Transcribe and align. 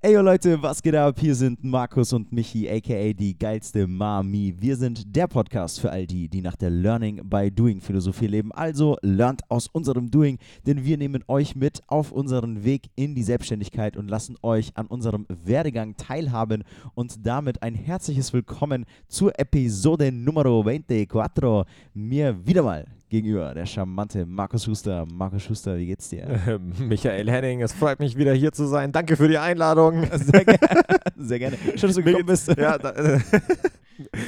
Ey 0.00 0.12
yo 0.12 0.22
Leute, 0.22 0.62
was 0.62 0.80
geht 0.80 0.94
ab? 0.94 1.18
Hier 1.18 1.34
sind 1.34 1.64
Markus 1.64 2.12
und 2.12 2.32
Michi, 2.32 2.70
aka 2.70 3.12
die 3.12 3.36
geilste 3.36 3.84
Mami. 3.88 4.54
Wir 4.56 4.76
sind 4.76 5.16
der 5.16 5.26
Podcast 5.26 5.80
für 5.80 5.90
all 5.90 6.06
die, 6.06 6.28
die 6.28 6.40
nach 6.40 6.54
der 6.54 6.70
Learning 6.70 7.28
by 7.28 7.50
Doing 7.50 7.80
Philosophie 7.80 8.28
leben. 8.28 8.52
Also 8.52 8.96
lernt 9.02 9.42
aus 9.50 9.66
unserem 9.66 10.08
Doing, 10.08 10.38
denn 10.64 10.84
wir 10.84 10.96
nehmen 10.98 11.24
euch 11.26 11.56
mit 11.56 11.82
auf 11.88 12.12
unseren 12.12 12.62
Weg 12.62 12.90
in 12.94 13.16
die 13.16 13.24
Selbstständigkeit 13.24 13.96
und 13.96 14.06
lassen 14.06 14.36
euch 14.42 14.70
an 14.76 14.86
unserem 14.86 15.26
Werdegang 15.28 15.96
teilhaben. 15.96 16.62
Und 16.94 17.26
damit 17.26 17.60
ein 17.64 17.74
herzliches 17.74 18.32
Willkommen 18.32 18.86
zur 19.08 19.36
Episode 19.36 20.12
Numero 20.12 20.62
24. 20.62 21.66
Mir 21.92 22.46
wieder 22.46 22.62
mal 22.62 22.86
gegenüber 23.08 23.54
der 23.54 23.66
charmante 23.66 24.26
Markus 24.26 24.64
Schuster. 24.64 25.06
Markus 25.10 25.42
Schuster, 25.42 25.76
wie 25.78 25.86
geht's 25.86 26.08
dir? 26.08 26.60
Michael 26.78 27.30
Henning, 27.30 27.62
es 27.62 27.72
freut 27.72 28.00
mich 28.00 28.16
wieder 28.16 28.32
hier 28.32 28.52
zu 28.52 28.66
sein. 28.66 28.92
Danke 28.92 29.16
für 29.16 29.28
die 29.28 29.38
Einladung. 29.38 30.06
Sehr, 30.12 30.44
ge 30.44 30.56
sehr 31.16 31.38
gerne. 31.38 31.56
Schön, 31.76 31.88
dass 31.88 31.94
du 31.94 32.02
gekommen 32.02 32.26
bist. 32.26 32.48
Ja, 32.56 32.78
da, 32.78 32.92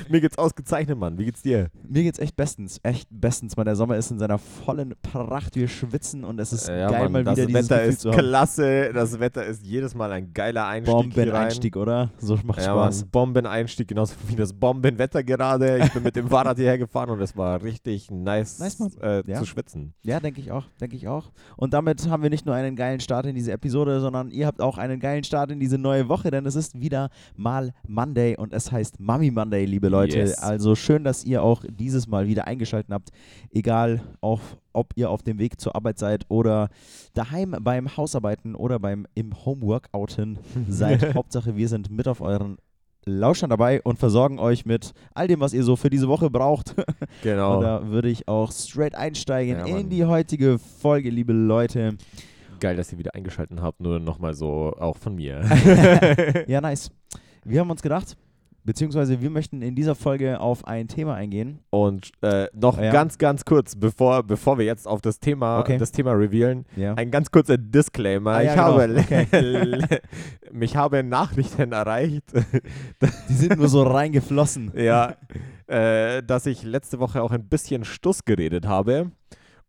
mir 0.08 0.20
geht's 0.20 0.38
ausgezeichnet, 0.38 0.98
Mann. 0.98 1.18
Wie 1.18 1.24
geht's 1.24 1.42
dir? 1.42 1.68
Mir 1.88 2.02
geht's 2.02 2.18
echt 2.18 2.36
bestens, 2.36 2.80
echt 2.82 3.08
bestens. 3.10 3.56
Man, 3.56 3.66
der 3.66 3.76
Sommer 3.76 3.96
ist 3.96 4.10
in 4.10 4.18
seiner 4.18 4.38
vollen 4.38 4.94
Pracht. 5.02 5.56
Wir 5.56 5.68
schwitzen 5.68 6.24
und 6.24 6.38
es 6.40 6.52
ist 6.52 6.68
Äh, 6.68 6.80
ja, 6.80 6.90
geil, 6.90 7.02
Mann, 7.04 7.12
mal 7.12 7.24
das 7.24 7.36
wieder 7.36 7.46
dieses 7.46 7.70
Wetter 7.70 7.76
Gefühl 7.80 7.92
ist 7.92 8.00
zu 8.00 8.10
haben. 8.10 8.18
klasse. 8.18 8.92
Das 8.92 9.20
Wetter 9.20 9.44
ist 9.46 9.64
jedes 9.64 9.94
Mal 9.94 10.12
ein 10.12 10.32
geiler 10.32 10.66
Einstieg 10.66 10.94
hier 10.94 11.02
rein. 11.02 11.10
Bombeneinstieg, 11.10 11.76
oder? 11.76 12.10
So 12.18 12.38
macht 12.44 12.58
Ja, 12.58 12.64
Spaß. 12.66 13.00
Mann, 13.02 13.10
Bombeneinstieg, 13.10 13.88
genauso 13.88 14.14
wie 14.28 14.36
das 14.36 14.52
Bombenwetter 14.52 15.22
gerade. 15.22 15.78
Ich 15.78 15.92
bin 15.92 16.02
mit 16.02 16.16
dem 16.16 16.28
Fahrrad 16.28 16.56
hierher 16.56 16.78
gefahren 16.78 17.10
und 17.10 17.20
es 17.20 17.36
war 17.36 17.62
richtig 17.62 18.10
nice, 18.10 18.58
Nice, 18.58 18.78
Mann. 18.78 18.90
äh, 19.00 19.22
Ja. 19.26 19.38
zu 19.38 19.46
schwitzen. 19.46 19.94
Ja, 20.02 20.20
denke 20.20 20.40
ich 20.40 20.50
auch, 20.52 20.64
denke 20.80 20.96
ich 20.96 21.08
auch. 21.08 21.30
Und 21.56 21.72
damit 21.74 22.08
haben 22.08 22.22
wir 22.22 22.30
nicht 22.30 22.46
nur 22.46 22.54
einen 22.54 22.76
geilen 22.76 23.00
Start 23.00 23.26
in 23.26 23.34
diese 23.34 23.52
Episode, 23.52 24.00
sondern 24.00 24.30
ihr 24.30 24.46
habt 24.46 24.60
auch 24.60 24.78
einen 24.78 25.00
geilen 25.00 25.24
Start 25.24 25.50
in 25.50 25.60
diese 25.60 25.78
neue 25.78 26.08
Woche, 26.08 26.30
denn 26.30 26.46
es 26.46 26.54
ist 26.56 26.80
wieder 26.80 27.10
mal 27.36 27.72
Monday 27.86 28.36
und 28.36 28.52
es 28.52 28.70
heißt 28.72 29.00
Mummy 29.00 29.30
Monday, 29.30 29.59
liebe 29.64 29.88
Leute. 29.88 30.18
Yes. 30.18 30.38
Also 30.38 30.74
schön, 30.74 31.04
dass 31.04 31.24
ihr 31.24 31.42
auch 31.42 31.64
dieses 31.68 32.06
Mal 32.06 32.26
wieder 32.26 32.46
eingeschaltet 32.46 32.92
habt, 32.92 33.10
egal 33.50 34.00
auch, 34.20 34.40
ob 34.72 34.92
ihr 34.96 35.10
auf 35.10 35.22
dem 35.22 35.38
Weg 35.38 35.60
zur 35.60 35.74
Arbeit 35.74 35.98
seid 35.98 36.24
oder 36.28 36.68
daheim 37.14 37.56
beim 37.60 37.96
Hausarbeiten 37.96 38.54
oder 38.54 38.78
beim 38.78 39.06
im 39.14 39.44
Homeworkouten 39.44 40.38
seid. 40.68 41.14
Hauptsache, 41.14 41.56
wir 41.56 41.68
sind 41.68 41.90
mit 41.90 42.08
auf 42.08 42.20
euren 42.20 42.58
Lauschern 43.06 43.48
dabei 43.48 43.80
und 43.82 43.98
versorgen 43.98 44.38
euch 44.38 44.66
mit 44.66 44.92
all 45.14 45.26
dem, 45.26 45.40
was 45.40 45.54
ihr 45.54 45.64
so 45.64 45.74
für 45.76 45.88
diese 45.90 46.08
Woche 46.08 46.30
braucht. 46.30 46.74
Genau. 47.22 47.56
Und 47.56 47.62
da 47.62 47.86
würde 47.88 48.08
ich 48.08 48.28
auch 48.28 48.52
straight 48.52 48.94
einsteigen 48.94 49.58
Ja, 49.58 49.66
in 49.66 49.90
die 49.90 50.04
heutige 50.04 50.58
Folge, 50.58 51.10
liebe 51.10 51.32
Leute. 51.32 51.96
Geil, 52.60 52.76
dass 52.76 52.92
ihr 52.92 52.98
wieder 52.98 53.14
eingeschaltet 53.14 53.60
habt. 53.60 53.80
Nur 53.80 53.98
nochmal 53.98 54.34
so 54.34 54.74
auch 54.78 54.96
von 54.96 55.14
mir. 55.14 55.42
Ja, 56.46 56.60
nice. 56.60 56.90
Wir 57.44 57.60
haben 57.60 57.70
uns 57.70 57.82
gedacht, 57.82 58.16
beziehungsweise 58.64 59.20
wir 59.20 59.30
möchten 59.30 59.62
in 59.62 59.74
dieser 59.74 59.94
Folge 59.94 60.40
auf 60.40 60.66
ein 60.66 60.88
Thema 60.88 61.14
eingehen. 61.14 61.60
Und 61.70 62.10
äh, 62.22 62.48
noch 62.54 62.78
Ja. 62.80 62.92
ganz, 62.92 63.18
ganz 63.18 63.44
kurz, 63.44 63.76
bevor, 63.76 64.22
bevor 64.22 64.58
wir 64.58 64.64
jetzt 64.64 64.86
auf 64.86 65.00
das 65.00 65.20
Thema, 65.20 65.60
Okay. 65.60 65.78
das 65.78 65.92
Thema 65.92 66.12
revealen, 66.12 66.66
Ja. 66.76 66.94
ein 66.94 67.10
ganz 67.10 67.30
kurzer 67.30 67.58
Disclaimer. 67.58 68.32
Ah, 68.32 68.40
ja, 68.42 68.50
ich 68.50 68.56
genau. 68.56 68.78
habe 68.78 70.00
mich 70.52 70.76
habe 70.76 71.02
Nachrichten 71.02 71.72
erreicht, 71.72 72.24
Die 73.28 73.32
sind 73.34 73.56
nur 73.58 73.68
so 73.68 73.82
reingeflossen. 73.82 74.72
ja, 74.76 75.14
äh, 75.66 76.22
dass 76.22 76.46
ich 76.46 76.62
letzte 76.62 76.98
Woche 77.00 77.22
auch 77.22 77.30
ein 77.30 77.48
bisschen 77.48 77.84
Stuss 77.84 78.24
geredet 78.24 78.66
habe. 78.66 79.10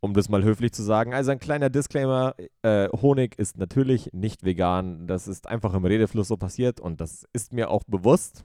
Um 0.04 0.16
das 0.16 0.30
mal 0.30 0.44
höflich 0.44 0.72
zu 0.72 0.82
sagen. 0.82 1.14
Also 1.14 1.30
ein 1.30 1.38
kleiner 1.38 1.70
Disclaimer, 1.70 2.34
äh, 2.64 2.90
Honig 2.90 3.38
ist 3.38 3.60
natürlich 3.60 4.10
nicht 4.14 4.44
vegan. 4.44 5.06
Das 5.06 5.28
ist 5.28 5.48
einfach 5.48 5.76
im 5.76 5.86
Redefluss 5.86 6.28
so 6.30 6.38
passiert 6.38 6.80
und 6.80 7.00
das 7.00 7.28
ist 7.34 7.54
mir 7.54 7.70
auch 7.70 7.84
bewusst. 7.84 8.44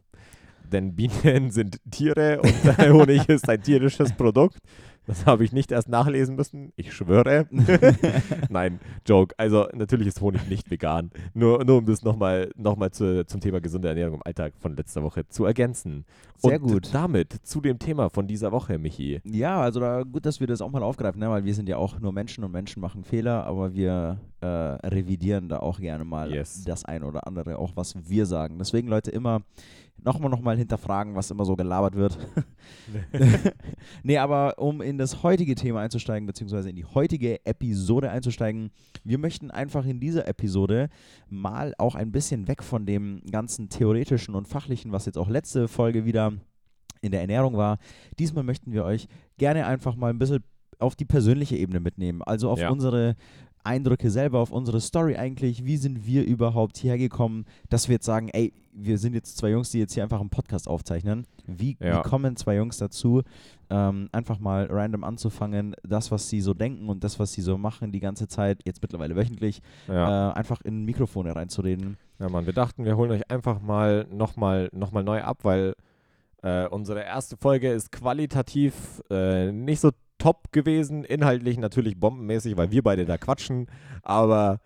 Denn 0.73 0.95
Bienen 0.95 1.51
sind 1.51 1.79
Tiere 1.91 2.41
und 2.41 2.79
Honig 2.93 3.29
ist 3.29 3.49
ein 3.49 3.63
tierisches 3.63 4.13
Produkt. 4.13 4.59
Das 5.07 5.25
habe 5.25 5.45
ich 5.45 5.53
nicht 5.53 5.71
erst 5.71 5.89
nachlesen 5.89 6.35
müssen. 6.35 6.73
Ich 6.75 6.93
schwöre. 6.93 7.47
Nein, 8.51 8.81
Joke. 9.07 9.35
Also 9.39 9.69
natürlich 9.73 10.09
ist 10.09 10.21
Honig 10.21 10.49
nicht 10.49 10.69
vegan. 10.69 11.11
Nur, 11.33 11.65
nur 11.65 11.79
um 11.79 11.87
das 11.87 12.03
nochmal 12.03 12.51
noch 12.57 12.77
mal 12.77 12.91
zu, 12.91 13.25
zum 13.25 13.41
Thema 13.41 13.61
gesunde 13.61 13.89
Ernährung 13.89 14.17
im 14.17 14.23
Alltag 14.25 14.55
von 14.59 14.77
letzter 14.77 15.05
Woche 15.05 15.27
zu 15.29 15.45
ergänzen. 15.45 16.05
Sehr 16.39 16.61
und 16.61 16.69
gut. 16.69 16.91
damit 16.93 17.33
zu 17.45 17.61
dem 17.61 17.79
Thema 17.79 18.11
von 18.11 18.27
dieser 18.27 18.51
Woche, 18.51 18.79
Michi. 18.79 19.21
Ja, 19.25 19.61
also 19.61 19.79
da, 19.79 20.03
gut, 20.03 20.27
dass 20.27 20.41
wir 20.41 20.49
das 20.49 20.61
auch 20.61 20.71
mal 20.71 20.83
aufgreifen, 20.83 21.21
ne? 21.21 21.31
weil 21.31 21.45
wir 21.45 21.55
sind 21.55 21.69
ja 21.69 21.77
auch 21.77 22.01
nur 22.01 22.13
Menschen 22.13 22.43
und 22.43 22.51
Menschen 22.51 22.81
machen 22.81 23.05
Fehler, 23.05 23.45
aber 23.47 23.75
wir 23.75 24.19
äh, 24.41 24.47
revidieren 24.47 25.49
da 25.49 25.61
auch 25.61 25.79
gerne 25.79 26.05
mal 26.05 26.33
Yes. 26.33 26.65
das 26.65 26.85
ein 26.85 27.05
oder 27.05 27.27
andere, 27.27 27.59
auch 27.59 27.73
was 27.77 27.95
wir 28.09 28.27
sagen. 28.27 28.59
Deswegen, 28.59 28.89
Leute, 28.89 29.13
immer 29.13 29.43
nochmal 30.07 30.31
noch 30.31 30.41
mal 30.41 30.57
hinterfragen, 30.57 31.15
was 31.15 31.31
immer 31.31 31.45
so 31.45 31.57
gelabert 31.57 31.95
wird. 31.97 32.17
nee, 34.03 34.17
aber 34.19 34.59
um 34.59 34.81
in 34.81 34.99
das 34.99 35.23
heutige 35.23 35.55
Thema 35.55 35.81
einzusteigen, 35.81 36.27
beziehungsweise 36.27 36.71
in 36.71 36.77
die 36.77 36.85
heutige 36.85 37.45
Episode 37.45 38.11
einzusteigen, 38.11 38.71
wir 39.05 39.19
möchten 39.19 39.51
einfach 39.51 39.85
in 39.85 40.01
dieser 40.01 40.27
Episode 40.29 40.89
mal 41.29 41.75
auch 41.79 41.95
ein 41.95 42.13
bisschen 42.13 42.49
weg 42.49 42.63
von 42.63 42.87
dem 42.87 43.23
ganzen 43.31 43.69
theoretischen 43.69 44.35
und 44.35 44.49
fachlichen, 44.49 44.93
was 44.93 45.07
jetzt 45.07 45.19
auch 45.19 45.29
letzte 45.29 45.69
Folge 45.69 46.05
wieder 46.05 46.33
in 47.03 47.11
der 47.11 47.21
Ernährung 47.21 47.57
war. 47.57 47.79
Diesmal 48.19 48.45
möchten 48.45 48.73
wir 48.73 48.85
euch 48.85 49.07
gerne 49.39 49.67
einfach 49.67 49.97
mal 49.97 50.11
ein 50.11 50.19
bisschen 50.19 50.43
auf 50.79 50.95
die 50.95 51.05
persönliche 51.05 51.57
Ebene 51.57 51.81
mitnehmen. 51.81 52.23
Also 52.23 52.51
auf 52.51 52.59
Ja. 52.59 52.71
unsere 52.71 53.17
Eindrücke 53.67 54.11
selber, 54.11 54.39
auf 54.39 54.51
unsere 54.53 54.81
Story 54.81 55.17
eigentlich. 55.17 55.65
Wie 55.65 55.77
sind 55.77 56.07
wir 56.07 56.25
überhaupt 56.25 56.79
hierher 56.79 56.99
gekommen, 56.99 57.45
dass 57.69 57.89
wir 57.89 57.95
jetzt 57.95 58.07
sagen, 58.07 58.29
ey, 58.33 58.53
wir 58.73 58.99
sind 58.99 59.15
jetzt 59.15 59.37
zwei 59.39 59.51
Jungs, 59.51 59.71
die 59.71 59.79
jetzt 59.79 59.95
hier 59.95 60.03
einfach 60.03 60.21
einen 60.21 60.31
Podcast 60.31 60.69
aufzeichnen. 60.69 61.27
Wie, 61.47 61.77
Ja. 61.81 61.99
wie 61.99 62.09
kommen 62.09 62.37
zwei 62.37 62.57
Jungs 62.57 62.77
dazu, 62.79 63.23
ähm, 63.71 64.09
einfach 64.13 64.39
mal 64.39 64.67
random 64.71 65.03
anzufangen, 65.05 65.75
das, 65.83 66.11
was 66.11 66.29
sie 66.29 66.41
so 66.41 66.53
denken 66.55 66.89
und 66.89 67.03
das, 67.03 67.19
was 67.19 67.33
sie 67.33 67.41
so 67.43 67.57
machen 67.59 67.91
die 67.93 68.01
ganze 68.01 68.29
Zeit, 68.29 68.61
jetzt 68.65 68.83
mittlerweile 68.83 69.17
wöchentlich, 69.17 69.61
Ja. 69.89 70.31
äh, 70.31 70.35
einfach 70.35 70.61
in 70.63 70.85
Mikrofone 70.85 71.35
reinzureden. 71.35 71.97
Ja, 72.19 72.29
Mann, 72.29 72.47
wir 72.47 72.53
dachten, 72.53 72.85
wir 72.85 72.97
holen 72.97 73.11
euch 73.11 73.31
einfach 73.31 73.61
mal 73.61 74.07
nochmal 74.11 74.69
noch 74.73 74.93
mal 74.93 75.03
neu 75.05 75.23
ab, 75.23 75.39
weil 75.43 75.75
äh, 76.43 76.67
unsere 76.69 77.03
erste 77.03 77.37
Folge 77.37 77.73
ist 77.73 77.91
qualitativ 77.91 79.03
äh, 79.11 79.51
nicht 79.53 79.81
so 79.81 79.91
top 80.27 80.51
gewesen, 80.51 81.05
inhaltlich 81.05 81.57
natürlich 81.57 82.01
bombenmäßig, 82.01 82.57
weil 82.57 82.73
wir 82.73 82.83
beide 82.83 83.05
da 83.05 83.17
quatschen, 83.17 83.69
aber, 84.03 84.61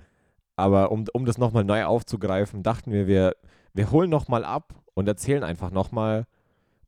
aber 0.56 0.90
um, 0.90 1.04
um 1.12 1.26
das 1.26 1.36
nochmal 1.36 1.64
neu 1.64 1.84
aufzugreifen, 1.84 2.62
dachten 2.62 2.92
wir, 2.92 3.06
wir, 3.06 3.36
wir 3.74 3.90
holen 3.90 4.08
nochmal 4.08 4.42
ab 4.42 4.74
und 4.94 5.06
erzählen 5.06 5.44
einfach 5.44 5.70
nochmal, 5.70 6.24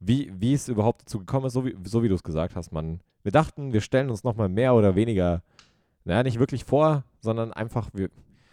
wie, 0.00 0.32
wie 0.38 0.54
es 0.54 0.68
überhaupt 0.68 1.02
dazu 1.02 1.18
gekommen 1.18 1.46
ist, 1.46 1.52
so 1.52 1.66
wie, 1.66 1.76
so 1.84 2.02
wie 2.02 2.08
du 2.08 2.14
es 2.14 2.22
gesagt 2.22 2.56
hast, 2.56 2.72
Mann. 2.72 3.00
Wir 3.24 3.30
dachten, 3.32 3.74
wir 3.74 3.82
stellen 3.82 4.08
uns 4.08 4.24
nochmal 4.24 4.48
mehr 4.48 4.74
oder 4.74 4.96
weniger, 4.96 5.42
naja, 6.06 6.22
nicht 6.22 6.38
wirklich 6.38 6.64
vor, 6.64 7.04
sondern 7.20 7.52
einfach, 7.52 7.90
wir, 7.92 8.08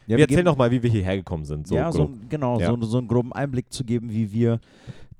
Ja, 0.06 0.18
wir 0.18 0.20
erzählen 0.20 0.40
geben- 0.40 0.46
nochmal, 0.48 0.72
wie 0.72 0.84
wir 0.84 0.90
hierher 0.92 1.16
gekommen 1.16 1.46
sind. 1.46 1.66
So 1.66 1.76
ja, 1.76 1.94
so, 1.94 2.12
genau, 2.28 2.60
Ja. 2.60 2.68
so, 2.68 2.82
so 2.86 2.98
einen 2.98 3.08
groben 3.08 3.32
Einblick 3.32 3.72
zu 3.72 3.86
geben, 3.86 4.12
wie 4.12 4.34
wir 4.34 4.60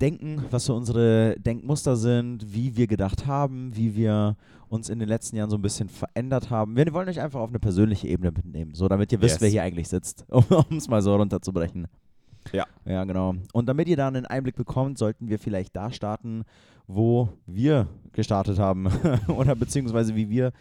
denken, 0.02 0.44
was 0.52 0.66
so 0.66 0.76
unsere 0.76 1.36
Denkmuster 1.40 1.96
sind, 1.96 2.54
wie 2.54 2.76
wir 2.78 2.88
gedacht 2.88 3.26
haben, 3.28 3.76
wie 3.76 3.96
wir 3.96 4.36
uns 4.70 4.90
in 4.90 5.00
den 5.00 5.10
letzten 5.10 5.36
Jahren 5.36 5.50
so 5.50 5.58
ein 5.58 5.62
bisschen 5.62 5.90
verändert 5.90 6.50
haben. 6.50 6.76
Wir 6.76 6.92
wollen 6.94 7.10
euch 7.10 7.20
einfach 7.20 7.40
auf 7.40 7.50
eine 7.50 7.60
persönliche 7.60 8.08
Ebene 8.08 8.32
mitnehmen, 8.32 8.74
so 8.76 8.88
damit 8.88 9.12
ihr 9.12 9.22
wisst, 9.22 9.36
Yes. 9.36 9.42
wer 9.42 9.50
hier 9.50 9.64
eigentlich 9.64 9.90
sitzt, 9.90 10.26
um 10.30 10.78
es 10.78 10.88
mal 10.88 11.02
so 11.02 11.16
runterzubrechen. 11.16 11.88
Ja. 12.54 12.66
Ja, 12.86 13.04
genau. 13.04 13.36
Und 13.54 13.68
damit 13.68 13.88
ihr 13.90 13.98
da 13.98 14.08
einen 14.08 14.26
Einblick 14.26 14.56
bekommt, 14.56 14.98
sollten 14.98 15.28
wir 15.30 15.40
vielleicht 15.40 15.76
da 15.76 15.92
starten, 15.92 16.44
wo 16.88 17.30
wir 17.46 17.88
gestartet 18.14 18.58
haben 18.60 18.88
oder 19.28 19.56
beziehungsweise 19.56 20.16
wie 20.16 20.30
wir 20.30 20.52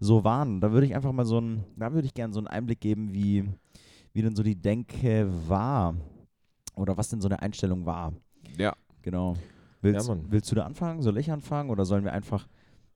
so 0.00 0.24
waren. 0.24 0.60
Da 0.60 0.72
würde 0.72 0.86
ich 0.86 0.94
einfach 0.94 1.12
mal 1.12 1.24
so 1.24 1.40
ein, 1.40 1.64
da 1.76 1.92
würde 1.92 2.06
ich 2.06 2.14
gerne 2.14 2.32
so 2.34 2.40
einen 2.40 2.48
Einblick 2.48 2.80
geben, 2.80 3.12
wie, 3.12 3.44
wie 4.12 4.22
denn 4.22 4.36
so 4.36 4.42
die 4.42 4.56
Denke 4.60 5.28
war 5.46 5.94
oder 6.74 6.96
was 6.96 7.08
denn 7.08 7.20
so 7.20 7.28
eine 7.28 7.40
Einstellung 7.40 7.86
war. 7.86 8.12
Ja. 8.58 8.74
Genau. 9.02 9.36
Willst, 9.80 10.08
Mann. 10.08 10.24
willst 10.28 10.50
du 10.50 10.54
da 10.56 10.64
anfangen? 10.64 11.02
Soll 11.02 11.18
ich 11.18 11.30
anfangen 11.30 11.70
oder 11.70 11.84
sollen 11.84 12.04
wir 12.04 12.12
einfach, 12.12 12.48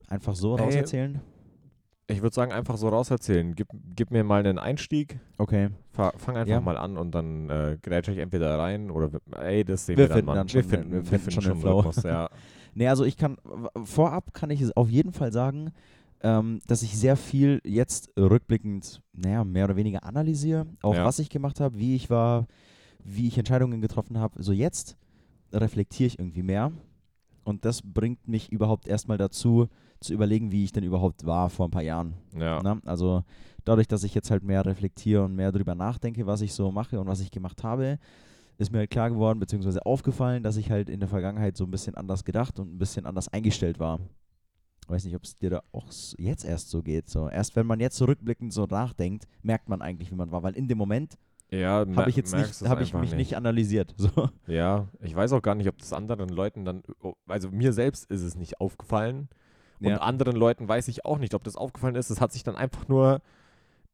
einfach 0.07 0.35
so 0.35 0.57
Ey. 0.57 0.63
rauserzählen? 0.63 1.21
Ich 2.07 2.21
würde 2.21 2.35
sagen, 2.35 2.51
einfach 2.51 2.75
so 2.75 2.89
rauserzählen. 2.89 3.55
Gib, 3.55 3.67
gib 3.95 4.11
mir 4.11 4.25
mal 4.25 4.39
einen 4.41 4.59
Einstieg. 4.59 5.19
Okay. 5.37 5.69
Fa- 5.91 6.11
Fang 6.17 6.35
einfach 6.35 6.51
Ja. 6.51 6.59
mal 6.59 6.77
an 6.77 6.97
und 6.97 7.15
dann 7.15 7.49
äh, 7.49 7.77
grätsch 7.81 8.09
ich 8.09 8.17
entweder 8.17 8.59
rein 8.59 8.91
oder 8.91 9.09
ey, 9.39 9.63
das 9.63 9.85
sehen 9.85 9.97
Wir 9.97 10.09
wir, 10.09 10.15
dann, 10.17 10.25
Mann. 10.25 10.35
dann 10.35 10.53
wir 10.53 10.63
finden, 10.65 10.91
den- 10.91 10.93
wir 10.93 11.05
finden 11.05 11.31
schon 11.31 11.43
den 11.43 11.51
schon 11.53 11.61
Flow. 11.61 11.79
Rhythmus, 11.79 12.03
ja. 12.03 12.29
Nee, 12.75 12.87
also 12.87 13.05
ich 13.05 13.17
kann, 13.17 13.37
vorab 13.83 14.33
kann 14.33 14.49
ich 14.49 14.59
es 14.59 14.75
auf 14.75 14.89
jeden 14.89 15.13
Fall 15.13 15.31
sagen, 15.31 15.71
ähm, 16.21 16.59
dass 16.67 16.81
ich 16.81 16.97
sehr 16.97 17.15
viel 17.15 17.61
jetzt 17.63 18.09
rückblickend, 18.17 18.99
naja, 19.13 19.43
mehr 19.43 19.65
oder 19.65 19.75
weniger 19.75 20.03
analysiere, 20.03 20.65
auch 20.81 20.95
Ja. 20.95 21.05
was 21.05 21.19
ich 21.19 21.29
gemacht 21.29 21.59
habe, 21.59 21.77
wie 21.77 21.95
ich 21.95 22.09
war, 22.09 22.47
wie 23.03 23.27
ich 23.27 23.37
Entscheidungen 23.37 23.79
getroffen 23.79 24.17
habe. 24.17 24.41
So 24.41 24.51
jetzt 24.51 24.97
reflektiere 25.53 26.07
ich 26.07 26.19
irgendwie 26.19 26.43
mehr 26.43 26.71
Und 27.43 27.65
das 27.65 27.81
bringt 27.81 28.27
mich 28.27 28.51
überhaupt 28.51 28.87
erstmal 28.87 29.17
dazu, 29.17 29.67
zu 29.99 30.13
überlegen, 30.13 30.51
wie 30.51 30.63
ich 30.63 30.71
denn 30.71 30.83
überhaupt 30.83 31.25
war 31.25 31.49
vor 31.49 31.67
ein 31.67 31.71
paar 31.71 31.83
Jahren. 31.83 32.13
Ja. 32.37 32.61
Ne? 32.61 32.81
Also 32.85 33.23
dadurch, 33.63 33.87
dass 33.87 34.03
ich 34.03 34.13
jetzt 34.13 34.31
halt 34.31 34.43
mehr 34.43 34.65
reflektiere 34.65 35.23
und 35.23 35.35
mehr 35.35 35.51
darüber 35.51 35.75
nachdenke, 35.75 36.25
was 36.25 36.41
ich 36.41 36.53
so 36.53 36.71
mache 36.71 36.99
und 36.99 37.07
was 37.07 37.21
ich 37.21 37.31
gemacht 37.31 37.63
habe, 37.63 37.99
ist 38.57 38.71
mir 38.71 38.79
halt 38.79 38.91
klar 38.91 39.09
geworden, 39.09 39.39
beziehungsweise 39.39 39.85
aufgefallen, 39.85 40.43
dass 40.43 40.57
ich 40.57 40.69
halt 40.69 40.89
in 40.89 40.99
der 40.99 41.09
Vergangenheit 41.09 41.57
so 41.57 41.63
ein 41.63 41.71
bisschen 41.71 41.95
anders 41.95 42.23
gedacht 42.23 42.59
und 42.59 42.75
ein 42.75 42.79
bisschen 42.79 43.05
anders 43.05 43.27
eingestellt 43.29 43.79
war. 43.79 43.99
Ich 44.83 44.89
weiß 44.89 45.05
nicht, 45.05 45.15
ob 45.15 45.23
es 45.23 45.37
dir 45.37 45.49
da 45.49 45.63
auch 45.71 45.87
jetzt 46.17 46.43
erst 46.43 46.69
so 46.69 46.83
geht. 46.83 47.09
So. 47.09 47.29
Erst 47.29 47.55
wenn 47.55 47.65
man 47.65 47.79
jetzt 47.79 47.95
zurückblickend 47.95 48.51
so 48.51 48.65
nachdenkt, 48.65 49.27
merkt 49.41 49.69
man 49.69 49.81
eigentlich, 49.81 50.11
wie 50.11 50.15
man 50.15 50.31
war. 50.31 50.43
Weil 50.43 50.55
in 50.55 50.67
dem 50.67 50.77
Moment 50.77 51.17
Ja, 51.53 51.85
habe 51.95 52.09
ich 52.09 52.15
jetzt 52.15 52.35
nicht, 52.35 52.61
habe 52.67 52.81
ich 52.81 52.93
mich 52.93 53.13
nicht 53.13 53.37
analysiert. 53.37 53.93
So. 53.97 54.29
Ja, 54.47 54.87
ich 55.01 55.15
weiß 55.15 55.33
auch 55.33 55.41
gar 55.41 55.53
nicht, 55.55 55.69
ob 55.69 55.77
das 55.77 55.93
anderen 55.93 56.29
Leuten 56.29 56.65
dann, 56.65 56.81
also 57.27 57.51
mir 57.51 57.73
selbst 57.73 58.09
ist 58.09 58.23
es 58.23 58.35
nicht 58.35 58.59
aufgefallen 58.59 59.29
und 59.79 59.89
Ja. 59.89 59.97
anderen 59.97 60.35
Leuten 60.35 60.67
weiß 60.67 60.87
ich 60.87 61.05
auch 61.05 61.19
nicht, 61.19 61.35
ob 61.35 61.43
das 61.43 61.55
aufgefallen 61.55 61.95
ist. 61.95 62.09
Es 62.09 62.19
hat 62.19 62.31
sich 62.31 62.43
dann 62.43 62.55
einfach 62.55 62.87
nur 62.87 63.21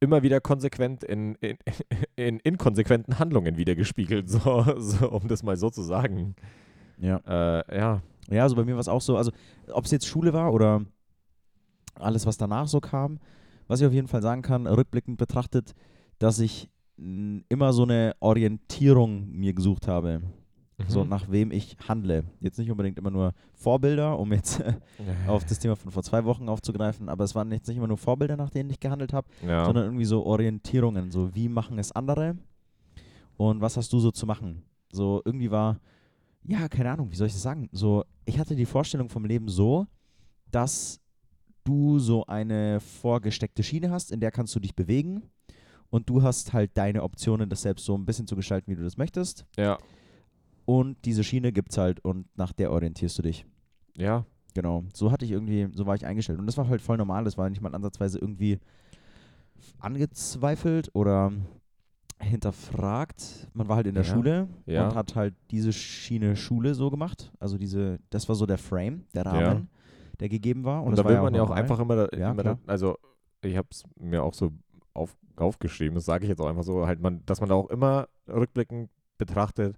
immer 0.00 0.22
wieder 0.22 0.40
konsequent 0.40 1.04
in, 1.04 1.34
in, 1.36 1.58
in 2.16 2.40
inkonsequenten 2.40 3.18
Handlungen 3.18 3.58
wiedergespiegelt, 3.58 4.30
so, 4.30 4.64
so, 4.78 5.10
um 5.10 5.28
das 5.28 5.42
mal 5.42 5.58
so 5.58 5.68
zu 5.68 5.82
sagen. 5.82 6.34
Ja. 6.98 7.18
Äh, 7.26 7.76
ja, 7.76 8.02
Ja, 8.30 8.42
also 8.44 8.56
bei 8.56 8.64
mir 8.64 8.72
war 8.74 8.80
es 8.80 8.88
auch 8.88 9.02
so, 9.02 9.18
also 9.18 9.32
ob 9.70 9.84
es 9.84 9.90
jetzt 9.90 10.06
Schule 10.06 10.32
war 10.32 10.52
oder 10.54 10.82
alles, 11.94 12.24
was 12.24 12.38
danach 12.38 12.68
so 12.68 12.80
kam, 12.80 13.18
was 13.68 13.80
ich 13.82 13.86
auf 13.86 13.92
jeden 13.92 14.08
Fall 14.08 14.22
sagen 14.22 14.40
kann, 14.40 14.66
rückblickend 14.66 15.18
betrachtet, 15.18 15.74
dass 16.18 16.38
ich 16.38 16.70
immer 17.48 17.72
so 17.72 17.84
eine 17.84 18.14
Orientierung 18.20 19.30
mir 19.30 19.52
gesucht 19.54 19.88
habe, 19.88 20.20
so 20.86 21.02
Mhm. 21.04 21.10
nach 21.10 21.30
wem 21.30 21.50
ich 21.50 21.76
handle. 21.88 22.24
Jetzt 22.40 22.58
nicht 22.58 22.70
unbedingt 22.70 22.98
immer 22.98 23.10
nur 23.10 23.32
Vorbilder, 23.54 24.18
um 24.18 24.32
jetzt 24.32 24.62
auf 25.26 25.44
das 25.44 25.58
Thema 25.58 25.76
von 25.76 25.90
vor 25.90 26.02
zwei 26.02 26.24
Wochen 26.24 26.48
aufzugreifen, 26.48 27.08
aber 27.08 27.24
es 27.24 27.34
waren 27.34 27.50
jetzt 27.52 27.68
nicht 27.68 27.76
immer 27.76 27.86
nur 27.86 27.96
Vorbilder, 27.96 28.36
nach 28.36 28.50
denen 28.50 28.70
ich 28.70 28.80
gehandelt 28.80 29.12
habe, 29.12 29.28
ja. 29.46 29.64
sondern 29.64 29.84
irgendwie 29.84 30.04
so 30.04 30.24
Orientierungen, 30.24 31.10
so 31.10 31.34
wie 31.34 31.48
machen 31.48 31.78
es 31.78 31.92
andere 31.92 32.36
und 33.36 33.60
was 33.60 33.76
hast 33.76 33.92
du 33.92 33.98
so 33.98 34.10
zu 34.10 34.26
machen. 34.26 34.62
So 34.92 35.22
irgendwie 35.24 35.50
war, 35.50 35.80
ja, 36.44 36.68
keine 36.68 36.90
Ahnung, 36.90 37.10
wie 37.10 37.16
soll 37.16 37.28
ich 37.28 37.32
das 37.34 37.42
sagen? 37.42 37.68
So, 37.72 38.04
ich 38.24 38.38
hatte 38.38 38.56
die 38.56 38.66
Vorstellung 38.66 39.08
vom 39.08 39.24
Leben 39.24 39.48
so, 39.48 39.86
dass 40.50 41.00
du 41.64 41.98
so 41.98 42.26
eine 42.26 42.80
vorgesteckte 42.80 43.62
Schiene 43.62 43.90
hast, 43.90 44.10
in 44.10 44.20
der 44.20 44.30
kannst 44.30 44.54
du 44.54 44.60
dich 44.60 44.74
bewegen 44.74 45.22
und 45.90 46.08
du 46.08 46.22
hast 46.22 46.52
halt 46.52 46.70
deine 46.76 47.02
Optionen, 47.02 47.48
das 47.50 47.62
selbst 47.62 47.84
so 47.84 47.94
ein 47.96 48.06
bisschen 48.06 48.26
zu 48.26 48.36
gestalten, 48.36 48.70
wie 48.70 48.76
du 48.76 48.82
das 48.82 48.96
möchtest. 48.96 49.44
ja, 49.56 49.78
Und 50.64 51.04
diese 51.04 51.24
Schiene 51.24 51.52
gibt's 51.52 51.76
halt 51.78 52.00
und 52.04 52.26
nach 52.36 52.52
der 52.52 52.70
orientierst 52.72 53.18
du 53.18 53.22
dich. 53.22 53.44
ja, 53.96 54.24
Genau, 54.52 54.82
so 54.92 55.12
hatte 55.12 55.24
ich 55.24 55.30
irgendwie, 55.30 55.68
so 55.72 55.86
war 55.86 55.94
ich 55.94 56.04
eingestellt. 56.04 56.40
Und 56.40 56.46
das 56.46 56.56
war 56.56 56.68
halt 56.68 56.82
voll 56.82 56.96
normal, 56.96 57.22
das 57.22 57.38
war 57.38 57.48
nicht 57.48 57.60
mal 57.62 57.72
ansatzweise 57.72 58.18
irgendwie 58.18 58.58
angezweifelt 59.78 60.90
oder 60.92 61.32
hinterfragt. 62.18 63.48
Man 63.54 63.68
war 63.68 63.76
halt 63.76 63.86
in 63.86 63.94
der 63.94 64.04
Ja, 64.04 64.12
Schule 64.12 64.48
ja. 64.66 64.88
und 64.88 64.94
hat 64.94 65.14
halt 65.16 65.34
diese 65.50 65.72
Schiene 65.72 66.36
Schule 66.36 66.74
so 66.74 66.90
gemacht. 66.90 67.32
Also 67.38 67.58
diese, 67.58 67.98
das 68.10 68.28
war 68.28 68.34
so 68.36 68.46
der 68.46 68.58
Frame, 68.58 69.04
der 69.14 69.26
Rahmen, 69.26 69.68
der 70.18 70.28
gegeben 70.28 70.64
war. 70.64 70.82
Und, 70.82 70.90
Und, 70.90 70.98
da 70.98 71.04
war 71.04 71.12
will 71.12 71.20
man 71.22 71.34
ja 71.34 71.42
auch 71.42 71.50
einfach 71.50 71.78
immer, 71.78 71.96
da, 72.08 72.16
Ja, 72.18 72.32
immer 72.32 72.42
da, 72.42 72.58
also 72.66 72.98
ich 73.42 73.56
habe 73.56 73.68
es 73.70 73.84
mir 73.98 74.22
auch 74.22 74.34
so 74.34 74.50
auf, 75.00 75.16
aufgeschrieben, 75.36 75.94
das 75.94 76.04
sage 76.04 76.24
ich 76.24 76.28
jetzt 76.28 76.40
auch 76.40 76.48
einfach 76.48 76.62
so, 76.62 76.86
halt 76.86 77.00
man, 77.00 77.24
dass 77.26 77.40
man 77.40 77.48
da 77.48 77.54
auch 77.54 77.70
immer 77.70 78.08
rückblickend 78.28 78.90
betrachtet, 79.18 79.76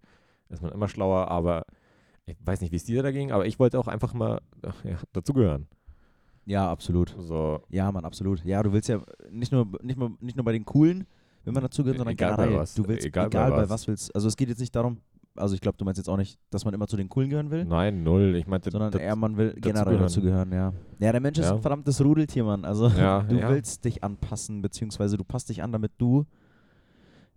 ist 0.48 0.62
man 0.62 0.72
immer 0.72 0.88
schlauer, 0.88 1.28
aber 1.28 1.64
ich 2.26 2.36
weiß 2.44 2.60
nicht, 2.60 2.72
wie 2.72 2.76
es 2.76 2.84
dir 2.84 3.02
da 3.02 3.10
ging, 3.10 3.32
aber 3.32 3.46
ich 3.46 3.58
wollte 3.58 3.78
auch 3.78 3.88
einfach 3.88 4.14
mal 4.14 4.40
ja, 4.84 4.96
dazugehören. 5.12 5.66
Ja, 6.44 6.70
absolut. 6.70 7.14
So, 7.18 7.60
Ja, 7.68 7.90
Mann, 7.92 8.04
absolut. 8.04 8.44
Ja, 8.44 8.62
du 8.62 8.72
willst 8.72 8.88
ja 8.88 9.00
nicht 9.30 9.52
nur, 9.52 9.68
nicht 9.82 9.98
nur, 9.98 10.16
nicht 10.20 10.36
nur 10.36 10.44
bei 10.44 10.52
den 10.52 10.64
Coolen, 10.64 11.06
wenn 11.44 11.54
man 11.54 11.62
dazugehört, 11.62 11.98
sondern 11.98 12.12
Egal 12.14 12.36
bei 12.36 12.44
generell. 12.44 12.60
was. 12.60 12.74
Du 12.74 12.86
willst, 12.86 13.06
Egal 13.06 13.26
egal, 13.28 13.50
bei 13.50 13.56
bei 13.56 13.62
was. 13.62 13.70
was 13.70 13.88
willst. 13.88 14.14
Also 14.14 14.28
es 14.28 14.36
geht 14.36 14.48
jetzt 14.48 14.60
nicht 14.60 14.74
darum, 14.74 14.98
also 15.36 15.54
ich 15.54 15.60
glaube, 15.60 15.78
du 15.78 15.84
meinst 15.84 15.98
jetzt 15.98 16.08
auch 16.08 16.16
nicht, 16.16 16.38
dass 16.50 16.64
man 16.64 16.74
immer 16.74 16.86
zu 16.86 16.96
den 16.96 17.08
Coolen 17.08 17.30
gehören 17.30 17.50
will. 17.50 17.64
nein, 17.64 18.02
null. 18.02 18.34
Ich 18.36 18.46
meinte, 18.46 18.70
sondern 18.70 18.92
eher 18.92 19.16
man 19.16 19.36
will 19.36 19.54
generell 19.54 19.98
dazugehören. 19.98 20.50
dazugehören, 20.50 20.52
ja. 20.52 20.72
Ja, 21.06 21.12
der 21.12 21.20
Mensch 21.20 21.38
ist 21.38 21.46
Ja. 21.46 21.54
ein 21.54 21.60
verdammtes 21.62 22.02
Rudeltier, 22.04 22.44
Mann. 22.44 22.64
Also 22.64 22.88
Ja, 22.88 23.22
du 23.28 23.36
ja. 23.38 23.48
willst 23.50 23.84
dich 23.84 24.04
anpassen, 24.04 24.62
beziehungsweise 24.62 25.16
du 25.16 25.24
passt 25.24 25.48
dich 25.48 25.62
an, 25.62 25.72
damit 25.72 25.92
du 25.98 26.24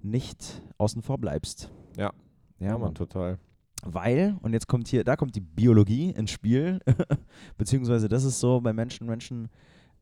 nicht 0.02 0.62
außen 0.78 1.02
vor 1.02 1.18
bleibst. 1.18 1.72
Ja. 1.98 2.12
Ja, 2.60 2.68
ja, 2.68 2.72
Mann. 2.74 2.82
man, 2.82 2.96
total. 2.96 3.38
Weil, 3.84 4.36
und 4.42 4.54
jetzt 4.54 4.68
kommt 4.68 4.88
hier, 4.88 5.04
da 5.04 5.16
kommt 5.16 5.36
die 5.36 5.42
Biologie 5.42 6.10
ins 6.12 6.32
Spiel, 6.32 6.80
beziehungsweise 7.58 8.08
das 8.08 8.24
ist 8.24 8.40
so 8.40 8.60
bei 8.62 8.74
Menschen, 8.74 9.06
Menschen 9.08 9.50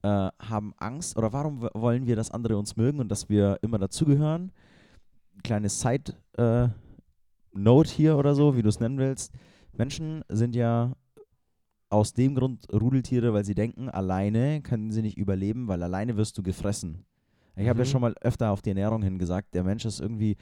äh, 0.04 0.08
haben 0.40 0.74
Angst 0.78 1.18
oder 1.18 1.34
warum 1.34 1.68
wollen 1.74 2.06
wir, 2.06 2.16
dass 2.16 2.32
andere 2.32 2.58
uns 2.58 2.76
mögen 2.76 3.00
und 3.00 3.10
dass 3.10 3.30
wir 3.30 3.58
immer 3.62 3.80
dazugehören? 3.80 4.52
Kleine 5.44 5.70
Side 5.70 6.14
äh, 6.38 6.68
Note 7.54 7.90
hier 7.92 8.18
oder 8.18 8.36
so, 8.36 8.56
wie 8.56 8.62
du 8.62 8.70
es 8.70 8.80
nennen 8.80 8.98
willst. 8.98 9.34
Menschen 9.74 10.24
sind 10.30 10.56
ja 10.56 10.94
aus 11.90 12.14
dem 12.14 12.36
Grund 12.36 12.66
Rudeltiere, 12.74 13.34
weil 13.34 13.46
sie 13.46 13.56
denken, 13.56 13.90
alleine 13.90 14.62
können 14.62 14.92
sie 14.92 15.02
nicht 15.02 15.18
überleben, 15.18 15.68
weil 15.68 15.84
alleine 15.84 16.18
wirst 16.18 16.38
du 16.38 16.44
gefressen. 16.44 17.06
Ich 17.56 17.68
habe 17.70 17.80
ja 17.80 17.86
Mhm. 17.86 17.90
schon 17.90 18.02
mal 18.02 18.16
öfter 18.22 18.50
auf 18.52 18.62
die 18.64 18.70
Ernährung 18.70 19.04
hin 19.04 19.20
gesagt, 19.20 19.54
der 19.54 19.64
Mensch 19.64 19.86
ist 19.86 20.00
irgendwie 20.00 20.36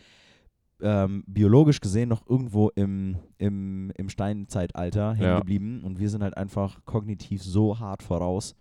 ähm, 0.81 1.23
biologisch 1.27 1.79
gesehen 1.81 2.09
noch 2.09 2.25
irgendwo 2.27 2.69
im, 2.69 3.17
im, 3.37 3.91
im 3.97 4.09
Steinzeitalter 4.09 5.13
hängen 5.13 5.27
Ja. 5.27 5.39
geblieben 5.39 5.83
und 5.83 5.99
wir 5.99 6.09
sind 6.09 6.23
halt 6.23 6.37
einfach 6.37 6.83
kognitiv 6.85 7.43
so 7.43 7.79
hart 7.79 8.01
voraus. 8.01 8.55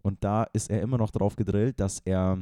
Und 0.00 0.24
da 0.24 0.44
ist 0.54 0.70
er 0.70 0.80
immer 0.82 0.98
noch 0.98 1.10
drauf 1.12 1.36
gedrillt, 1.36 1.78
dass 1.78 2.00
er 2.00 2.38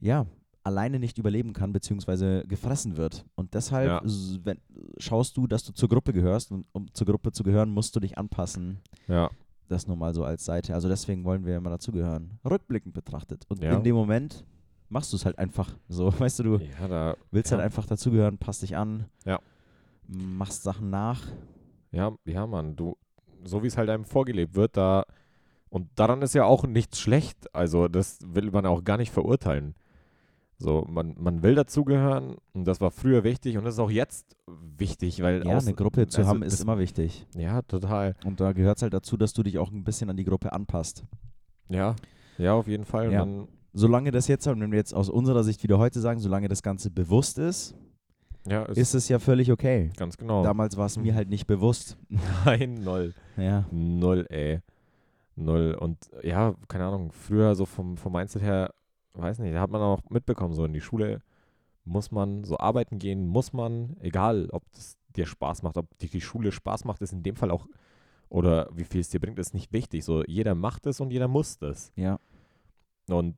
ja 0.00 0.26
alleine 0.66 0.98
nicht 0.98 1.16
überleben 1.18 1.52
kann, 1.52 1.72
beziehungsweise 1.72 2.44
gefressen 2.48 2.96
wird. 2.96 3.24
Und 3.36 3.54
deshalb 3.54 3.88
Ja. 3.88 4.00
wenn, 4.44 4.58
schaust 4.98 5.36
du, 5.36 5.46
dass 5.46 5.62
du 5.64 5.72
zur 5.72 5.88
Gruppe 5.88 6.12
gehörst 6.12 6.50
und 6.50 6.66
um 6.72 6.92
zur 6.92 7.06
Gruppe 7.06 7.30
zu 7.32 7.44
gehören, 7.44 7.70
musst 7.70 7.94
du 7.94 8.00
dich 8.00 8.18
anpassen. 8.18 8.78
Ja, 9.06 9.30
Das 9.68 9.86
nur 9.88 9.96
mal 9.96 10.12
so 10.14 10.22
als 10.24 10.44
Seite. 10.44 10.74
Also 10.74 10.88
deswegen 10.88 11.24
wollen 11.24 11.44
wir 11.44 11.56
immer 11.56 11.70
dazugehören. 11.70 12.38
Rückblickend 12.48 12.94
betrachtet. 12.94 13.44
Und 13.48 13.62
Ja. 13.62 13.76
in 13.76 13.82
dem 13.84 13.94
Moment 13.96 14.44
machst 14.88 15.12
du 15.12 15.16
es 15.16 15.24
halt 15.24 15.38
einfach 15.38 15.70
so. 15.88 16.06
Weißt 16.20 16.38
du, 16.40 16.42
du 16.44 16.56
ja, 16.58 16.86
da, 16.88 17.16
willst 17.32 17.50
halt 17.52 17.60
einfach 17.62 17.86
dazugehören, 17.86 18.38
passt 18.38 18.62
dich 18.62 18.76
an, 18.76 19.06
machst 20.08 20.62
Sachen 20.62 20.90
nach. 20.90 21.22
Ja, 21.92 22.12
ja, 22.24 22.46
Mann, 22.46 22.76
du, 22.76 22.96
so 23.44 23.62
wie 23.62 23.66
es 23.68 23.76
halt 23.76 23.88
einem 23.90 24.04
vorgelebt 24.04 24.54
wird, 24.54 24.76
da, 24.76 25.04
und 25.68 25.88
daran 25.96 26.22
ist 26.22 26.34
ja 26.34 26.44
auch 26.44 26.64
nichts 26.66 27.00
schlecht. 27.00 27.54
Also, 27.54 27.88
das 27.88 28.18
will 28.24 28.50
man 28.50 28.66
auch 28.66 28.84
gar 28.84 28.96
nicht 28.98 29.10
verurteilen. 29.12 29.74
So, 30.58 30.86
man, 30.88 31.14
man 31.18 31.42
will 31.42 31.54
dazugehören 31.54 32.36
und 32.54 32.64
das 32.66 32.80
war 32.80 32.90
früher 32.90 33.24
wichtig 33.24 33.58
und 33.58 33.64
das 33.64 33.74
ist 33.74 33.80
auch 33.80 33.90
jetzt 33.90 34.36
wichtig, 34.78 35.22
weil 35.22 35.46
Ja, 35.46 35.58
außen- 35.58 35.66
eine 35.66 35.74
Gruppe 35.74 36.06
zu 36.06 36.18
also 36.18 36.30
haben 36.30 36.42
ist 36.42 36.60
immer 36.60 36.78
wichtig. 36.78 37.26
Ja, 37.36 37.60
total. 37.62 38.14
Und 38.24 38.40
da 38.40 38.52
gehört 38.52 38.78
es 38.78 38.82
halt 38.82 38.94
dazu, 38.94 39.16
dass 39.18 39.34
du 39.34 39.42
dich 39.42 39.58
auch 39.58 39.70
ein 39.70 39.84
bisschen 39.84 40.08
an 40.08 40.16
die 40.16 40.24
Gruppe 40.24 40.52
anpasst. 40.52 41.04
Ja, 41.68 41.94
ja, 42.38 42.54
auf 42.54 42.68
jeden 42.68 42.84
Fall. 42.84 43.12
Ja. 43.12 43.24
Man, 43.24 43.48
Solange 43.74 44.10
das 44.10 44.26
jetzt, 44.26 44.46
und 44.46 44.58
wenn 44.60 44.70
wir 44.70 44.78
jetzt 44.78 44.94
aus 44.94 45.10
unserer 45.10 45.44
Sicht 45.44 45.62
wieder 45.62 45.76
heute 45.78 46.00
sagen, 46.00 46.18
solange 46.20 46.48
das 46.48 46.62
Ganze 46.62 46.90
bewusst 46.90 47.38
ist, 47.38 47.74
ja, 48.48 48.62
ist, 48.64 48.78
ist 48.78 48.94
es 48.94 49.08
ja 49.10 49.18
völlig 49.18 49.52
okay. 49.52 49.90
ganz 49.98 50.16
genau. 50.16 50.42
Damals 50.42 50.78
war 50.78 50.86
es 50.86 50.96
mir 50.96 51.14
halt 51.14 51.28
nicht 51.28 51.46
bewusst. 51.46 51.98
Nein, 52.46 52.80
null. 52.82 53.12
Ja. 53.36 53.66
Null, 53.70 54.24
ey. 54.30 54.60
Null. 55.34 55.76
Und 55.78 55.98
ja, 56.22 56.54
keine 56.68 56.86
Ahnung, 56.86 57.12
früher 57.12 57.54
so 57.54 57.66
vom, 57.66 57.98
vom 57.98 58.12
Mindset 58.14 58.40
her, 58.40 58.72
weiß 59.18 59.38
nicht, 59.40 59.54
da 59.54 59.60
hat 59.60 59.70
man 59.70 59.80
auch 59.82 60.00
mitbekommen, 60.10 60.54
so 60.54 60.64
in 60.64 60.72
die 60.72 60.80
Schule 60.80 61.20
muss 61.84 62.10
man 62.10 62.44
so 62.44 62.58
arbeiten 62.58 62.98
gehen, 62.98 63.26
muss 63.28 63.52
man, 63.52 63.96
egal 64.00 64.48
ob 64.50 64.62
das 64.72 64.96
dir 65.14 65.26
Spaß 65.26 65.62
macht, 65.62 65.76
ob 65.78 65.96
dir 65.98 66.08
die 66.08 66.20
Schule 66.20 66.50
Spaß 66.52 66.84
macht, 66.84 67.00
ist 67.02 67.12
in 67.12 67.22
dem 67.22 67.36
Fall 67.36 67.50
auch, 67.50 67.66
oder 68.28 68.68
wie 68.74 68.84
viel 68.84 69.00
es 69.00 69.08
dir 69.08 69.20
bringt, 69.20 69.38
ist 69.38 69.54
nicht 69.54 69.72
wichtig. 69.72 70.04
So, 70.04 70.24
jeder 70.24 70.54
macht 70.56 70.84
es 70.86 71.00
und 71.00 71.12
jeder 71.12 71.28
muss 71.28 71.58
das. 71.58 71.92
Ja. 71.96 72.18
Und 73.08 73.36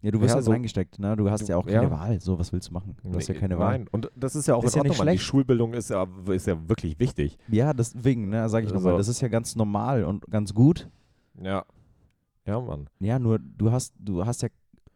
Ja, 0.00 0.12
du 0.12 0.20
wirst 0.20 0.28
Ja, 0.30 0.34
halt 0.36 0.44
so- 0.44 0.52
reingesteckt, 0.52 1.00
ne? 1.00 1.16
Du 1.16 1.28
hast 1.28 1.40
Du- 1.48 1.52
ja 1.52 1.56
auch 1.56 1.66
keine 1.66 1.84
ja. 1.84 1.90
Wahl. 1.90 2.20
So, 2.20 2.38
was 2.38 2.52
willst 2.52 2.68
du 2.68 2.72
machen? 2.74 2.94
Du 3.02 3.14
hast 3.16 3.26
ja 3.26 3.34
nee, 3.34 3.40
keine 3.40 3.58
Wahl. 3.58 3.78
Nein, 3.78 3.88
und 3.90 4.08
das 4.14 4.36
ist 4.36 4.46
ja 4.46 4.54
auch 4.54 4.62
Ist 4.62 4.74
in 4.74 4.78
ja 4.78 4.82
nicht 4.84 4.90
Ordnung. 4.92 5.06
Die 5.06 5.18
schlecht. 5.18 5.24
Schulbildung 5.24 5.72
ist 5.74 5.90
ja, 5.90 6.06
ist 6.28 6.46
ja 6.46 6.68
wirklich 6.68 7.00
wichtig. 7.00 7.36
Ja, 7.48 7.72
deswegen, 7.72 8.28
ne, 8.28 8.48
sage 8.48 8.66
ich 8.66 8.72
nochmal, 8.72 8.92
Also- 8.92 8.98
das 8.98 9.08
ist 9.08 9.20
ja 9.22 9.26
ganz 9.28 9.56
normal 9.56 10.04
und 10.04 10.24
ganz 10.30 10.54
gut. 10.54 10.88
Ja. 11.42 11.64
Ja, 12.46 12.60
Mann. 12.60 12.88
Ja, 13.00 13.18
nur 13.18 13.40
du 13.40 13.72
hast, 13.72 13.92
du 13.98 14.24
hast 14.24 14.42
ja, 14.42 14.50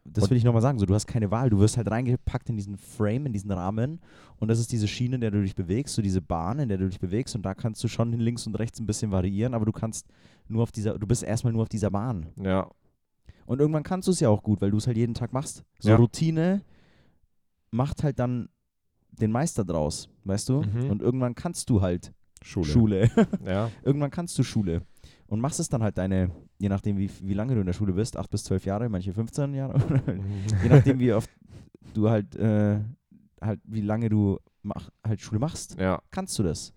das 0.05 0.29
will 0.29 0.37
ich 0.37 0.43
nochmal 0.43 0.61
sagen, 0.61 0.79
so 0.79 0.85
du 0.85 0.93
hast 0.93 1.07
keine 1.07 1.31
Wahl. 1.31 1.49
Du 1.49 1.59
wirst 1.59 1.77
halt 1.77 1.89
reingepackt 1.89 2.49
in 2.49 2.57
diesen 2.57 2.77
Frame, 2.77 3.27
in 3.27 3.33
diesen 3.33 3.51
Rahmen 3.51 4.01
und 4.37 4.49
das 4.49 4.59
ist 4.59 4.71
diese 4.71 4.87
Schiene, 4.87 5.15
in 5.15 5.21
der 5.21 5.31
du 5.31 5.41
dich 5.41 5.55
bewegst, 5.55 5.95
so 5.95 6.01
diese 6.01 6.21
Bahn, 6.21 6.59
in 6.59 6.69
der 6.69 6.77
du 6.77 6.89
dich 6.89 6.99
bewegst 6.99 7.35
und 7.35 7.43
da 7.43 7.53
kannst 7.53 7.83
du 7.83 7.87
schon 7.87 8.11
links 8.13 8.45
und 8.45 8.55
rechts 8.55 8.79
ein 8.79 8.85
bisschen 8.85 9.11
variieren, 9.11 9.53
aber 9.53 9.65
du 9.65 9.71
kannst 9.71 10.07
nur 10.47 10.63
auf 10.63 10.71
dieser, 10.71 10.97
du 10.99 11.07
bist 11.07 11.23
erstmal 11.23 11.53
nur 11.53 11.63
auf 11.63 11.69
dieser 11.69 11.89
Bahn. 11.89 12.27
Ja. 12.35 12.69
Und 13.45 13.59
irgendwann 13.59 13.83
kannst 13.83 14.07
du 14.07 14.11
es 14.11 14.19
ja 14.19 14.29
auch 14.29 14.43
gut, 14.43 14.61
weil 14.61 14.71
du 14.71 14.77
es 14.77 14.87
halt 14.87 14.97
jeden 14.97 15.13
Tag 15.13 15.33
machst. 15.33 15.63
So 15.79 15.89
Ja. 15.89 15.95
Routine 15.95 16.61
macht 17.71 18.03
halt 18.03 18.19
dann 18.19 18.49
den 19.11 19.31
Meister 19.31 19.63
draus, 19.63 20.09
weißt 20.23 20.49
du? 20.49 20.63
Mhm. 20.63 20.89
Und 20.89 21.01
irgendwann 21.01 21.35
kannst 21.35 21.69
du 21.69 21.81
halt 21.81 22.13
Schule. 22.41 22.65
Schule. 22.65 23.11
Ja. 23.45 23.69
irgendwann 23.83 24.11
kannst 24.11 24.37
du 24.37 24.43
Schule. 24.43 24.81
Und 25.33 25.39
machst 25.41 25.59
es 25.59 25.67
dann 25.67 25.81
halt 25.81 25.97
deine, 25.97 26.29
je 26.59 26.69
nachdem, 26.69 26.95
wie, 26.99 27.09
wie 27.23 27.33
lange 27.33 27.55
du 27.55 27.61
in 27.61 27.65
der 27.65 27.73
Schule 27.73 27.93
bist, 27.93 28.17
8 28.17 28.29
bis 28.29 28.43
12 28.43 28.65
Jahre, 28.65 28.87
manche 28.87 29.11
15 29.13 29.55
Jahre, 29.55 29.79
je 30.63 30.69
nachdem, 30.69 30.99
wie 30.99 31.11
oft 31.11 31.27
du 31.95 32.07
halt, 32.07 32.35
äh, 32.35 32.79
halt, 33.41 33.59
wie 33.63 33.81
lange 33.81 34.09
du 34.09 34.37
mach, 34.61 34.91
halt 35.03 35.21
Schule 35.21 35.39
machst, 35.39 35.75
ja. 35.79 35.99
kannst 36.11 36.37
du 36.37 36.43
das. 36.43 36.71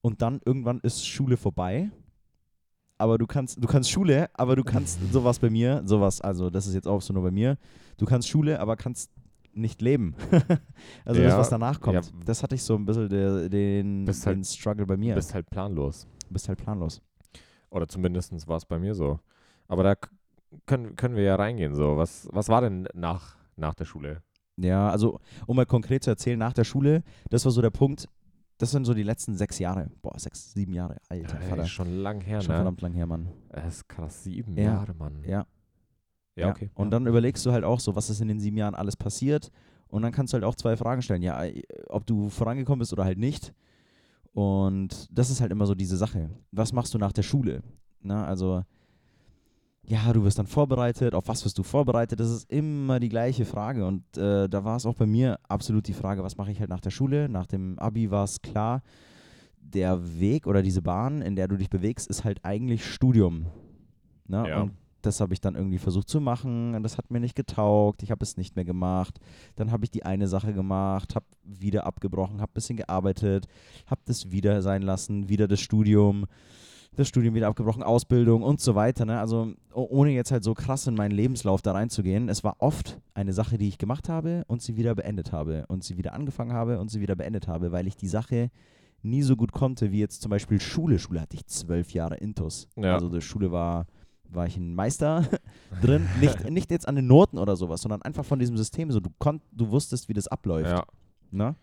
Und 0.00 0.22
dann 0.22 0.40
irgendwann 0.44 0.78
ist 0.84 1.04
Schule 1.04 1.36
vorbei. 1.36 1.90
Aber 2.98 3.18
du 3.18 3.26
kannst, 3.26 3.60
du 3.60 3.66
kannst 3.66 3.90
Schule, 3.90 4.30
aber 4.34 4.54
du 4.54 4.62
kannst 4.62 5.00
sowas 5.12 5.40
bei 5.40 5.50
mir, 5.50 5.82
sowas, 5.86 6.20
also 6.20 6.48
das 6.50 6.68
ist 6.68 6.74
jetzt 6.74 6.86
auch 6.86 7.02
so 7.02 7.12
nur 7.12 7.24
bei 7.24 7.32
mir, 7.32 7.58
du 7.98 8.06
kannst 8.06 8.28
Schule, 8.28 8.60
aber 8.60 8.76
kannst 8.76 9.10
nicht 9.52 9.82
leben. 9.82 10.14
also 11.04 11.20
das, 11.20 11.32
Ja, 11.32 11.38
was 11.38 11.48
danach 11.50 11.80
kommt. 11.80 11.96
ja. 11.96 12.02
Das 12.24 12.44
hatte 12.44 12.54
ich 12.54 12.62
so 12.62 12.76
ein 12.76 12.86
bisschen 12.86 13.08
der, 13.08 13.48
den, 13.48 14.04
Bist 14.04 14.24
halt- 14.24 14.36
den 14.36 14.44
Struggle 14.44 14.86
bei 14.86 14.94
Du 14.94 15.00
mir. 15.00 15.16
bist 15.16 15.34
halt 15.34 15.50
planlos. 15.50 16.06
bist 16.30 16.48
halt 16.48 16.58
planlos. 16.62 17.02
Oder 17.70 17.88
zumindest 17.88 18.46
war 18.48 18.56
es 18.56 18.64
bei 18.64 18.78
mir 18.78 18.94
so. 18.94 19.18
Aber 19.68 19.82
da 19.82 19.94
können, 20.66 20.96
können 20.96 21.16
wir 21.16 21.24
ja 21.24 21.36
reingehen. 21.36 21.74
So. 21.74 21.96
Was, 21.96 22.28
was 22.32 22.48
war 22.48 22.60
denn 22.60 22.88
nach, 22.94 23.36
nach 23.56 23.74
der 23.74 23.84
Schule? 23.84 24.22
Ja, 24.56 24.88
also 24.90 25.20
um 25.46 25.56
mal 25.56 25.66
konkret 25.66 26.02
zu 26.04 26.10
erzählen, 26.10 26.38
nach 26.38 26.52
der 26.54 26.64
Schule, 26.64 27.02
das 27.28 27.44
war 27.44 27.52
so 27.52 27.60
der 27.60 27.70
Punkt, 27.70 28.08
das 28.58 28.70
sind 28.70 28.86
so 28.86 28.94
die 28.94 29.02
letzten 29.02 29.36
sechs 29.36 29.58
Jahre. 29.58 29.90
Boah, 30.00 30.18
sechs, 30.18 30.52
sieben 30.54 30.72
Jahre, 30.72 30.96
alter 31.10 31.38
Ey, 31.40 31.48
Vater. 31.50 31.66
schon 31.66 31.98
lang 31.98 32.22
her, 32.22 32.40
Schon 32.40 32.52
ne? 32.52 32.58
verdammt 32.58 32.80
lang 32.80 32.92
her, 32.94 33.06
Mann. 33.06 33.28
Das 33.50 33.66
ist 33.66 33.88
krass, 33.88 34.24
sieben 34.24 34.56
Ja. 34.56 34.64
Jahre, 34.64 34.94
Mann. 34.94 35.22
Ja. 35.26 35.46
Ja, 36.36 36.50
okay. 36.50 36.70
Und 36.74 36.86
ja. 36.86 36.90
dann 36.90 37.06
überlegst 37.06 37.44
du 37.44 37.52
halt 37.52 37.64
auch 37.64 37.80
so, 37.80 37.96
was 37.96 38.08
ist 38.08 38.20
in 38.20 38.28
den 38.28 38.40
sieben 38.40 38.56
Jahren 38.56 38.74
alles 38.74 38.96
passiert. 38.96 39.50
Und 39.88 40.02
dann 40.02 40.12
kannst 40.12 40.32
du 40.32 40.36
halt 40.36 40.44
auch 40.44 40.54
zwei 40.54 40.76
Fragen 40.76 41.00
stellen. 41.02 41.22
Ja, 41.22 41.42
ob 41.88 42.06
du 42.06 42.28
vorangekommen 42.28 42.80
bist 42.80 42.92
oder 42.92 43.04
halt 43.04 43.18
nicht. 43.18 43.52
Und 44.36 45.08
das 45.10 45.30
ist 45.30 45.40
halt 45.40 45.50
immer 45.50 45.64
so 45.64 45.74
diese 45.74 45.96
Sache. 45.96 46.28
Was 46.52 46.74
machst 46.74 46.92
du 46.92 46.98
nach 46.98 47.12
der 47.12 47.22
Schule? 47.22 47.62
Na, 48.02 48.26
also, 48.26 48.64
ja, 49.82 50.12
du 50.12 50.24
wirst 50.24 50.38
dann 50.38 50.46
vorbereitet. 50.46 51.14
Auf 51.14 51.26
was 51.28 51.42
wirst 51.46 51.56
du 51.56 51.62
vorbereitet? 51.62 52.20
Das 52.20 52.28
ist 52.28 52.50
immer 52.50 53.00
die 53.00 53.08
gleiche 53.08 53.46
Frage. 53.46 53.86
Und 53.86 54.02
äh, 54.18 54.46
da 54.46 54.62
war 54.62 54.76
es 54.76 54.84
auch 54.84 54.92
bei 54.92 55.06
mir 55.06 55.38
absolut 55.48 55.88
die 55.88 55.94
Frage, 55.94 56.22
was 56.22 56.36
mache 56.36 56.50
ich 56.50 56.60
halt 56.60 56.68
nach 56.68 56.82
der 56.82 56.90
Schule? 56.90 57.30
Nach 57.30 57.46
dem 57.46 57.78
Abi 57.78 58.10
war 58.10 58.24
es 58.24 58.42
klar, 58.42 58.82
der 59.56 60.20
Weg 60.20 60.46
oder 60.46 60.60
diese 60.60 60.82
Bahn, 60.82 61.22
in 61.22 61.34
der 61.34 61.48
du 61.48 61.56
dich 61.56 61.70
bewegst, 61.70 62.06
ist 62.06 62.24
halt 62.24 62.44
eigentlich 62.44 62.84
Studium. 62.84 63.46
Na? 64.26 64.46
Ja. 64.46 64.60
Und 64.60 64.72
das 65.06 65.20
habe 65.20 65.32
ich 65.32 65.40
dann 65.40 65.54
irgendwie 65.54 65.78
versucht 65.78 66.08
zu 66.08 66.20
machen. 66.20 66.74
und 66.74 66.82
Das 66.82 66.98
hat 66.98 67.10
mir 67.10 67.20
nicht 67.20 67.36
getaugt. 67.36 68.02
Ich 68.02 68.10
habe 68.10 68.22
es 68.22 68.36
nicht 68.36 68.56
mehr 68.56 68.64
gemacht. 68.64 69.18
Dann 69.54 69.70
habe 69.70 69.84
ich 69.84 69.90
die 69.90 70.04
eine 70.04 70.28
Sache 70.28 70.52
gemacht, 70.52 71.14
habe 71.14 71.26
wieder 71.44 71.86
abgebrochen, 71.86 72.40
habe 72.40 72.50
ein 72.50 72.54
bisschen 72.54 72.76
gearbeitet, 72.76 73.46
habe 73.86 74.00
das 74.04 74.30
wieder 74.30 74.62
sein 74.62 74.82
lassen, 74.82 75.28
wieder 75.28 75.48
das 75.48 75.60
Studium, 75.60 76.26
das 76.96 77.08
Studium 77.08 77.34
wieder 77.34 77.48
abgebrochen, 77.48 77.82
Ausbildung 77.82 78.42
und 78.42 78.60
so 78.60 78.74
weiter. 78.74 79.04
Ne? 79.04 79.20
Also 79.20 79.52
ohne 79.72 80.10
jetzt 80.10 80.32
halt 80.32 80.44
so 80.44 80.54
krass 80.54 80.86
in 80.86 80.94
meinen 80.94 81.12
Lebenslauf 81.12 81.62
da 81.62 81.72
reinzugehen, 81.72 82.28
es 82.28 82.42
war 82.42 82.56
oft 82.58 83.00
eine 83.14 83.32
Sache, 83.32 83.58
die 83.58 83.68
ich 83.68 83.78
gemacht 83.78 84.08
habe 84.08 84.44
und 84.48 84.62
sie 84.62 84.76
wieder 84.76 84.94
beendet 84.94 85.32
habe 85.32 85.64
und 85.68 85.84
sie 85.84 85.96
wieder 85.98 86.14
angefangen 86.14 86.52
habe 86.52 86.80
und 86.80 86.90
sie 86.90 87.00
wieder 87.00 87.14
beendet 87.14 87.48
habe, 87.48 87.72
weil 87.72 87.86
ich 87.86 87.96
die 87.96 88.08
Sache 88.08 88.50
nie 89.02 89.22
so 89.22 89.36
gut 89.36 89.52
konnte 89.52 89.92
wie 89.92 90.00
jetzt 90.00 90.22
zum 90.22 90.30
Beispiel 90.30 90.60
Schule. 90.60 90.98
Schule 90.98 91.20
hatte 91.20 91.36
ich 91.36 91.46
zwölf 91.46 91.92
Jahre 91.92 92.16
Intus. 92.16 92.68
Ja. 92.76 92.94
Also 92.94 93.08
die 93.08 93.20
Schule 93.20 93.52
war, 93.52 93.86
war 94.30 94.46
ich 94.46 94.56
ein 94.56 94.74
Meister 94.74 95.28
drin. 95.82 96.08
Nicht, 96.20 96.50
nicht 96.50 96.70
jetzt 96.70 96.88
an 96.88 96.96
den 96.96 97.06
Noten 97.06 97.38
oder 97.38 97.56
sowas, 97.56 97.80
sondern 97.80 98.02
einfach 98.02 98.24
von 98.24 98.38
diesem 98.38 98.56
System. 98.56 98.90
So, 98.90 99.00
du, 99.00 99.10
konnt, 99.18 99.42
du 99.52 99.70
wusstest, 99.70 100.08
wie 100.08 100.14
das 100.14 100.28
abläuft. 100.28 100.70
ja, 100.70 100.84
Ne? 101.30 101.56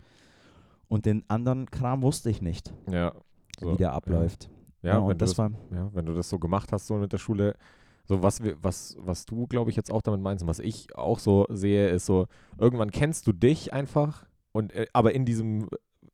Und 0.88 1.06
den 1.06 1.24
anderen 1.28 1.70
Kram 1.70 2.02
wusste 2.02 2.30
ich 2.30 2.42
nicht, 2.42 2.72
ja. 2.90 3.12
So, 3.58 3.72
wie 3.72 3.76
der 3.76 3.92
abläuft. 3.92 4.50
Ja, 4.82 4.90
Ja, 4.90 4.96
wenn, 4.96 5.02
und 5.04 5.08
du 5.08 5.16
das 5.16 5.30
das, 5.30 5.38
war, 5.38 5.50
ja, 5.72 5.90
wenn 5.94 6.06
du 6.06 6.14
das 6.14 6.28
so 6.28 6.38
gemacht 6.38 6.72
hast, 6.72 6.86
so 6.86 6.96
mit 6.96 7.12
der 7.12 7.18
Schule, 7.18 7.56
so 8.04 8.22
was 8.22 8.42
wir, 8.42 8.56
was, 8.62 8.96
was 9.00 9.24
du, 9.24 9.46
glaube 9.46 9.70
ich, 9.70 9.76
jetzt 9.76 9.90
auch 9.90 10.02
damit 10.02 10.20
meinst 10.20 10.42
und 10.42 10.48
was 10.48 10.58
ich 10.58 10.94
auch 10.96 11.18
so 11.18 11.46
sehe, 11.48 11.88
ist 11.88 12.06
so, 12.06 12.26
irgendwann 12.58 12.90
kennst 12.90 13.26
du 13.26 13.32
dich 13.32 13.72
einfach 13.72 14.26
und 14.52 14.72
äh, 14.74 14.86
aber 14.92 15.14
in 15.14 15.24
diesem, 15.24 15.68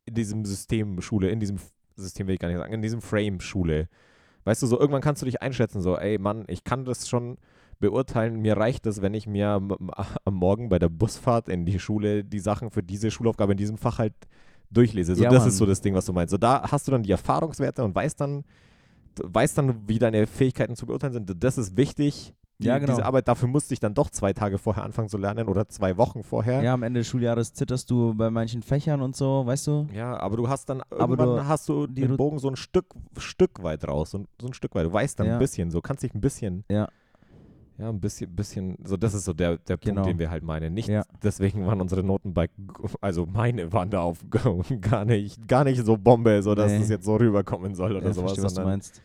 in 0.05 0.15
diesem 0.15 0.45
System 0.45 1.01
Schule, 1.01 1.31
in 1.31 1.41
diesem 1.41 1.59
System 1.97 2.29
will 2.29 2.35
ich 2.35 2.41
gar 2.41 2.49
nicht 2.49 2.59
sagen, 2.59 2.73
in 2.73 2.83
diesem 2.83 3.03
Frame 3.03 3.41
Schule. 3.41 3.89
Weißt 4.51 4.63
du, 4.63 4.67
so 4.67 4.81
irgendwann 4.81 5.01
kannst 5.01 5.23
du 5.23 5.27
dich 5.27 5.43
einschätzen, 5.43 5.81
so, 5.81 5.97
ey 5.97 6.19
Mann, 6.19 6.43
ich 6.49 6.65
kann 6.65 6.85
das 6.85 7.09
schon 7.09 7.39
beurteilen, 7.79 8.41
mir 8.41 8.57
reicht 8.57 8.85
es, 8.87 9.01
wenn 9.01 9.15
ich 9.15 9.29
mir 9.29 9.47
am, 9.47 9.71
am 10.25 10.35
Morgen 10.35 10.69
bei 10.69 10.81
der 10.81 10.89
Busfahrt 10.89 11.49
in 11.49 11.65
die 11.67 11.79
Schule 11.79 12.25
die 12.25 12.41
Sachen 12.41 12.73
für 12.73 12.83
diese 12.83 13.13
Schulaufgabe 13.13 13.53
in 13.53 13.59
diesem 13.59 13.79
Fach 13.79 14.01
halt 14.01 14.13
durchlese. 14.69 15.15
So, 15.15 15.23
Ja, 15.23 15.31
das 15.31 15.43
Mann. 15.43 15.49
ist 15.51 15.59
so 15.59 15.67
das 15.67 15.81
Ding, 15.83 15.95
was 15.95 16.05
du 16.05 16.13
meinst. 16.13 16.33
So, 16.33 16.37
da 16.37 16.63
hast 16.69 16.89
du 16.89 16.91
dann 16.91 17.05
die 17.05 17.13
Erfahrungswerte 17.13 17.85
und 17.85 17.95
weißt 17.95 18.21
dann, 18.21 18.43
weißt 19.23 19.57
dann, 19.57 19.87
wie 19.87 20.01
deine 20.01 20.27
Fähigkeiten 20.27 20.75
zu 20.75 20.85
beurteilen 20.85 21.13
sind. 21.13 21.33
Das 21.45 21.57
ist 21.57 21.77
wichtig. 21.77 22.35
Die, 22.61 22.67
Ja, 22.67 22.79
genau. 22.79 22.93
Diese 22.93 23.05
Arbeit, 23.07 23.27
dafür 23.27 23.49
musste 23.49 23.73
ich 23.75 23.81
dann 23.81 23.95
doch 23.95 24.11
zwei 24.11 24.33
Tage 24.33 24.59
vorher 24.59 24.85
anfangen 24.85 25.09
zu 25.09 25.17
lernen 25.19 25.49
oder 25.49 25.69
zwei 25.69 25.97
Wochen 25.97 26.23
vorher. 26.23 26.63
ja, 26.63 26.75
am 26.75 26.83
Ende 26.83 27.01
des 27.01 27.07
Schuljahres 27.09 27.53
zitterst 27.55 27.91
du 27.91 28.15
bei 28.15 28.31
manchen 28.31 28.63
Fächern 28.63 29.01
und 29.01 29.17
so, 29.17 29.47
weißt 29.47 29.67
du? 29.67 29.87
Ja, 29.95 30.19
aber 30.21 30.37
du 30.37 30.49
hast 30.49 30.69
dann 30.69 30.83
Aber 30.91 31.01
irgendwann 31.15 31.37
du- 31.37 31.47
hast 31.49 31.69
du 31.69 31.87
den 31.87 32.17
Bogen 32.17 32.39
so 32.39 32.49
ein 32.49 32.57
Stück, 32.57 32.87
Stück 33.17 33.63
weit 33.63 33.89
raus, 33.89 34.11
so 34.11 34.19
ein, 34.19 34.29
so 34.41 34.47
ein 34.47 34.53
Stück 34.53 34.75
weit. 34.75 34.85
Du 34.87 34.93
weißt 34.93 35.19
dann 35.19 35.27
Ja. 35.27 35.33
ein 35.35 35.39
bisschen, 35.39 35.71
so 35.71 35.81
kannst 35.81 36.03
dich 36.03 36.15
ein 36.15 36.21
bisschen, 36.21 36.65
Ja. 36.71 36.89
ja, 37.79 37.89
ein 37.89 37.99
bisschen, 37.99 38.37
bisschen, 38.37 38.77
so 38.85 38.99
das 38.99 39.15
ist 39.15 39.25
so 39.25 39.33
der, 39.33 39.57
der 39.57 39.79
Punkt, 39.79 39.85
Genau. 39.97 40.03
den 40.03 40.19
wir 40.19 40.31
halt 40.31 40.43
meinen. 40.45 40.75
Nicht 40.75 40.89
Ja. 40.89 41.03
deswegen 41.23 41.67
waren 41.67 41.81
unsere 41.81 42.03
Noten 42.03 42.35
bei, 42.35 42.49
also 43.01 43.25
meine 43.25 43.73
waren 43.73 43.89
da 43.89 44.01
auf 44.03 44.19
gar 44.83 45.07
nicht, 45.07 45.49
gar 45.49 45.65
nicht 45.65 45.83
so 45.85 45.97
Bombe, 45.97 46.43
so 46.43 46.55
dass 46.55 46.73
Nee. 46.73 46.79
es 46.83 46.91
jetzt 46.91 47.07
so 47.07 47.17
rüberkommen 47.17 47.75
soll 47.75 47.97
oder 47.97 48.09
ja, 48.09 48.13
sowas, 48.13 48.33
verstehe, 48.33 48.45
was 48.45 48.55
du 48.55 48.63
meinst. 48.65 49.01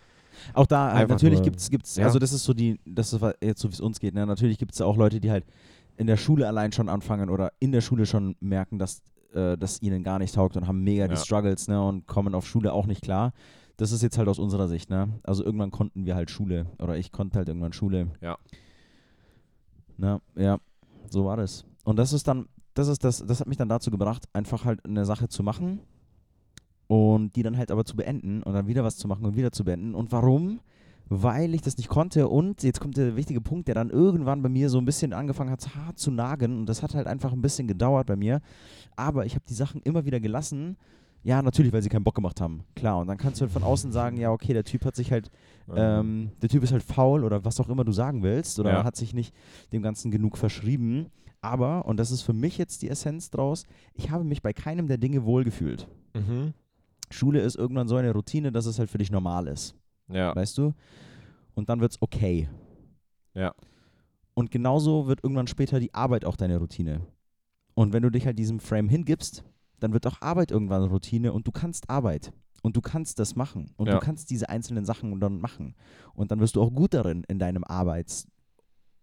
Auch 0.54 0.68
da, 0.68 0.94
halt, 0.94 1.10
natürlich 1.10 1.42
gibt 1.42 1.60
es, 1.60 1.70
gibt's, 1.70 1.96
ja. 1.96 2.06
also 2.06 2.20
das 2.20 2.34
ist 2.34 2.44
so 2.44 2.54
die, 2.54 2.80
das 2.86 3.14
ist 3.14 3.22
jetzt 3.42 3.62
so 3.62 3.70
wie 3.70 3.74
es 3.74 3.82
uns 3.82 4.00
geht, 4.00 4.14
ne? 4.14 4.26
natürlich 4.26 4.58
gibt 4.58 4.74
es 4.74 4.82
auch 4.82 4.98
Leute, 4.98 5.20
die 5.20 5.32
halt 5.32 5.46
in 5.98 6.08
der 6.08 6.18
Schule 6.18 6.48
allein 6.48 6.72
schon 6.72 6.90
anfangen 6.90 7.30
oder 7.30 7.52
in 7.60 7.72
der 7.72 7.82
Schule 7.82 8.06
schon 8.06 8.36
merken, 8.40 8.80
dass 8.80 9.02
äh, 9.34 9.58
das 9.58 9.82
ihnen 9.82 10.04
gar 10.04 10.20
nicht 10.20 10.36
taugt 10.36 10.58
und 10.58 10.68
haben 10.68 10.84
mega 10.84 11.08
die 11.08 11.16
Ja. 11.16 11.20
Struggles 11.20 11.68
ne? 11.68 11.82
und 11.82 12.08
kommen 12.08 12.36
auf 12.36 12.48
Schule 12.48 12.74
auch 12.74 12.86
nicht 12.86 13.02
klar. 13.02 13.34
Das 13.78 13.92
ist 13.92 14.02
jetzt 14.04 14.18
halt 14.18 14.30
aus 14.30 14.40
unserer 14.40 14.70
Sicht, 14.70 14.90
ne? 14.90 15.20
Also 15.24 15.44
irgendwann 15.44 15.70
konnten 15.70 16.06
wir 16.06 16.16
halt 16.16 16.32
Schule 16.32 16.68
oder 16.80 16.98
ich 16.98 17.12
konnte 17.12 17.38
halt 17.38 17.50
irgendwann 17.50 17.74
Schule. 17.74 18.08
Ja. 18.22 18.38
Na, 19.98 20.22
ja, 20.36 20.60
so 21.10 21.26
war 21.26 21.36
das. 21.36 21.66
Und 21.84 22.00
das 22.00 22.14
ist 22.14 22.26
dann, 22.26 22.48
das 22.74 22.88
ist 22.88 23.04
das, 23.04 23.26
das 23.26 23.42
hat 23.42 23.48
mich 23.48 23.58
dann 23.58 23.68
dazu 23.68 23.92
gebracht, 23.92 24.30
einfach 24.32 24.64
halt 24.64 24.86
eine 24.86 25.04
Sache 25.04 25.28
zu 25.28 25.44
machen 25.44 25.82
und 26.88 27.36
die 27.36 27.44
dann 27.44 27.58
halt 27.58 27.72
aber 27.72 27.86
zu 27.86 27.96
beenden 27.96 28.44
und 28.44 28.54
dann 28.54 28.68
wieder 28.68 28.84
was 28.84 28.98
zu 28.98 29.08
machen 29.08 29.26
und 29.26 29.36
wieder 29.36 29.52
zu 29.52 29.64
beenden. 29.64 29.96
Und 29.96 30.12
warum? 30.12 30.60
Weil 31.08 31.54
ich 31.54 31.62
das 31.62 31.78
nicht 31.78 31.88
konnte 31.90 32.28
und 32.28 32.64
jetzt 32.64 32.80
kommt 32.80 32.98
der 32.98 33.16
wichtige 33.16 33.40
Punkt, 33.42 33.68
der 33.68 33.76
dann 33.76 33.92
irgendwann 33.92 34.42
bei 34.42 34.50
mir 34.50 34.70
so 34.70 34.80
ein 34.80 34.86
bisschen 34.86 35.14
angefangen 35.14 35.52
hat, 35.52 35.76
hart 35.76 36.00
zu 36.00 36.10
nagen 36.10 36.60
und 36.60 36.66
das 36.68 36.82
hat 36.82 36.96
halt 36.96 37.06
einfach 37.06 37.32
ein 37.32 37.42
bisschen 37.44 37.68
gedauert 37.68 38.08
bei 38.08 38.16
mir. 38.16 38.42
Aber 38.96 39.26
ich 39.26 39.36
habe 39.36 39.46
die 39.48 39.54
Sachen 39.54 39.82
immer 39.82 40.06
wieder 40.06 40.20
gelassen. 40.20 40.78
Ja, 41.22 41.42
natürlich, 41.42 41.74
weil 41.74 41.82
sie 41.82 41.90
keinen 41.90 42.04
Bock 42.04 42.14
gemacht 42.16 42.40
haben. 42.40 42.64
Klar, 42.76 43.00
und 43.00 43.08
dann 43.08 43.18
kannst 43.18 43.42
du 43.42 43.46
halt 43.46 43.52
von 43.52 43.64
außen 43.64 43.92
sagen, 43.92 44.18
ja, 44.18 44.32
okay, 44.32 44.54
der 44.54 44.64
Typ 44.64 44.86
hat 44.86 44.96
sich 44.96 45.12
halt 45.12 45.32
ähm, 45.76 46.30
der 46.42 46.50
Typ 46.50 46.62
ist 46.64 46.72
halt 46.72 46.84
faul 46.84 47.24
oder 47.24 47.44
was 47.44 47.60
auch 47.60 47.68
immer 47.70 47.84
du 47.84 47.92
sagen 47.92 48.22
willst 48.22 48.60
oder 48.60 48.72
Ja. 48.72 48.84
hat 48.84 48.96
sich 48.96 49.14
nicht 49.14 49.34
dem 49.74 49.82
Ganzen 49.82 50.12
genug 50.12 50.38
verschrieben. 50.38 51.08
Aber, 51.42 51.86
und 51.86 51.98
das 51.98 52.10
ist 52.12 52.22
für 52.24 52.34
mich 52.34 52.58
jetzt 52.58 52.82
die 52.82 52.90
Essenz 52.90 53.30
draus, 53.30 53.66
ich 53.94 54.10
habe 54.12 54.24
mich 54.24 54.42
bei 54.42 54.54
keinem 54.54 54.88
der 54.88 54.98
Dinge 54.98 55.24
wohlgefühlt. 55.26 55.88
Mhm. 56.16 56.54
Schule 57.12 57.40
ist 57.42 57.56
irgendwann 57.56 57.88
so 57.88 57.96
eine 57.96 58.12
Routine, 58.12 58.52
dass 58.52 58.66
es 58.66 58.80
halt 58.80 58.90
für 58.90 58.98
dich 58.98 59.12
normal 59.12 59.48
ist. 59.48 59.76
Ja. 60.08 60.36
Weißt 60.36 60.58
du? 60.58 60.74
Und 61.54 61.70
dann 61.70 61.80
wird 61.82 61.92
es 61.94 62.02
okay. 62.02 62.50
Ja. 63.34 63.54
Und 64.34 64.52
genauso 64.52 65.08
wird 65.08 65.24
irgendwann 65.24 65.48
später 65.48 65.80
die 65.80 65.94
Arbeit 65.94 66.26
auch 66.26 66.36
deine 66.36 66.58
Routine. 66.58 67.02
Und 67.74 67.94
wenn 67.94 68.04
du 68.04 68.10
dich 68.10 68.26
halt 68.26 68.38
diesem 68.40 68.60
Frame 68.60 68.90
hingibst, 68.90 69.44
dann 69.80 69.94
wird 69.94 70.06
auch 70.08 70.22
Arbeit 70.22 70.52
irgendwann 70.52 70.84
Routine 70.84 71.34
und 71.34 71.48
du 71.48 71.52
kannst 71.52 71.90
Arbeit. 71.90 72.32
Und 72.62 72.76
du 72.76 72.82
kannst 72.82 73.20
das 73.20 73.36
machen. 73.36 73.72
Und 73.78 73.88
Ja. 73.88 73.94
du 73.94 74.00
kannst 74.00 74.30
diese 74.32 74.50
einzelnen 74.50 74.86
Sachen 74.86 75.20
dann 75.20 75.40
machen. 75.40 75.76
Und 76.16 76.32
dann 76.32 76.40
wirst 76.40 76.56
du 76.56 76.62
auch 76.62 76.74
gut 76.74 76.94
darin 76.94 77.24
in 77.28 77.38
deinem 77.38 77.64
Arbeits, 77.64 78.28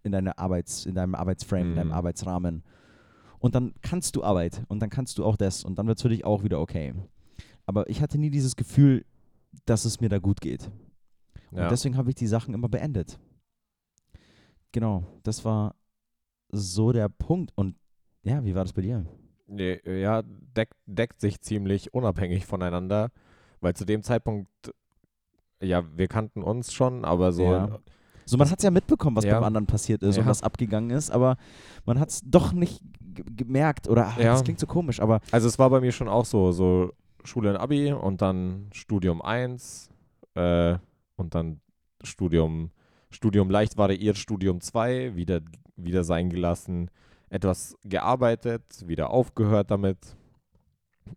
in 0.02 0.10
deiner 0.12 0.38
Arbeits, 0.38 0.84
in 0.84 0.94
deinem 0.94 1.14
Arbeitsframe, 1.14 1.70
in 1.70 1.76
deinem 1.76 1.88
Mhm. 1.88 1.94
Arbeitsrahmen. 1.94 2.64
Und 3.38 3.54
dann 3.54 3.72
kannst 3.80 4.16
du 4.16 4.24
Arbeit 4.24 4.64
und 4.68 4.80
dann 4.80 4.90
kannst 4.90 5.18
du 5.18 5.24
auch 5.24 5.36
das 5.36 5.64
und 5.64 5.78
dann 5.78 5.86
wird 5.86 5.98
es 5.98 6.02
für 6.02 6.08
dich 6.08 6.24
auch 6.24 6.42
wieder 6.42 6.60
okay. 6.60 6.92
Aber 7.66 7.88
ich 7.88 8.00
hatte 8.02 8.18
nie 8.18 8.30
dieses 8.30 8.56
Gefühl, 8.56 9.04
dass 9.66 9.84
es 9.84 10.00
mir 10.00 10.08
da 10.08 10.18
gut 10.18 10.40
geht. 10.40 10.70
ja. 11.52 11.64
Und 11.64 11.70
deswegen 11.70 11.96
habe 11.96 12.08
ich 12.10 12.14
die 12.16 12.26
Sachen 12.26 12.54
immer 12.54 12.68
beendet. 12.68 13.18
Genau, 14.72 15.04
das 15.22 15.44
war 15.44 15.74
so 16.50 16.92
der 16.92 17.08
Punkt. 17.08 17.52
Und 17.54 17.76
ja, 18.22 18.44
wie 18.44 18.54
war 18.54 18.64
das 18.64 18.72
bei 18.72 18.82
dir? 18.82 19.04
Nee, 19.46 19.80
ja, 19.84 20.22
deckt, 20.22 20.74
deckt 20.86 21.20
sich 21.20 21.40
ziemlich 21.40 21.92
unabhängig 21.92 22.46
voneinander, 22.46 23.10
weil 23.60 23.74
zu 23.74 23.84
dem 23.84 24.02
Zeitpunkt, 24.02 24.48
ja, 25.60 25.84
wir 25.96 26.08
kannten 26.08 26.42
uns 26.42 26.72
schon, 26.72 27.04
aber 27.04 27.32
so, 27.32 27.44
Ja. 27.44 27.78
So, 28.24 28.36
man 28.38 28.48
hat 28.50 28.60
es 28.60 28.64
ja 28.64 28.70
mitbekommen, 28.70 29.16
was 29.16 29.24
Ja. 29.24 29.34
beim 29.34 29.44
anderen 29.44 29.66
passiert 29.66 30.02
ist 30.04 30.16
und 30.16 30.24
Ja. 30.24 30.30
was 30.30 30.42
abgegangen 30.44 30.90
ist, 30.90 31.10
aber 31.10 31.36
man 31.84 31.98
hat 31.98 32.08
es 32.10 32.20
doch 32.24 32.52
nicht 32.52 32.80
gemerkt 33.36 33.88
oder 33.88 34.06
ach, 34.06 34.16
Ja. 34.18 34.32
das 34.32 34.44
klingt 34.44 34.60
so 34.60 34.66
komisch, 34.68 35.00
aber 35.00 35.20
also 35.32 35.48
es 35.48 35.58
war 35.58 35.68
bei 35.70 35.80
mir 35.80 35.90
schon 35.92 36.08
auch 36.08 36.24
so, 36.24 36.52
so 36.52 36.92
Schule 37.24 37.50
und 37.50 37.56
Abi 37.56 37.92
und 37.92 38.22
dann 38.22 38.68
Studium 38.72 39.22
1 39.22 39.90
äh, 40.34 40.76
und 41.16 41.34
dann 41.34 41.60
Studium, 42.02 42.70
Studium 43.10 43.50
leicht 43.50 43.76
variiert, 43.76 44.16
Studium 44.16 44.60
2, 44.60 45.14
wieder, 45.14 45.40
wieder 45.76 46.04
sein 46.04 46.30
gelassen, 46.30 46.90
etwas 47.30 47.76
gearbeitet, 47.84 48.62
wieder 48.86 49.10
aufgehört 49.10 49.70
damit, 49.70 49.98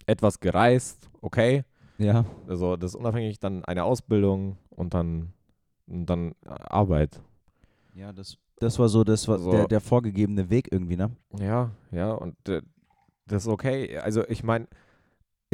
etwas 0.05 0.39
gereist, 0.39 1.09
okay. 1.21 1.63
Ja. 1.97 2.25
Also 2.47 2.75
das 2.75 2.91
ist 2.91 2.95
unabhängig, 2.95 3.39
dann 3.39 3.63
eine 3.65 3.83
Ausbildung 3.83 4.57
und 4.69 4.93
dann, 4.93 5.33
und 5.87 6.05
dann 6.07 6.35
Arbeit. 6.45 7.21
Ja, 7.93 8.11
das, 8.11 8.37
das 8.59 8.77
war 8.77 8.89
so, 8.89 9.03
das 9.03 9.27
war 9.27 9.39
So. 9.39 9.51
der, 9.51 9.67
der 9.67 9.79
vorgegebene 9.81 10.49
Weg 10.49 10.71
irgendwie, 10.71 10.97
ne? 10.97 11.11
Ja, 11.39 11.71
ja, 11.91 12.11
und 12.11 12.35
äh, 12.49 12.61
das 13.27 13.43
ist 13.43 13.49
okay. 13.49 13.97
Also 13.97 14.27
ich 14.27 14.43
meine, 14.43 14.67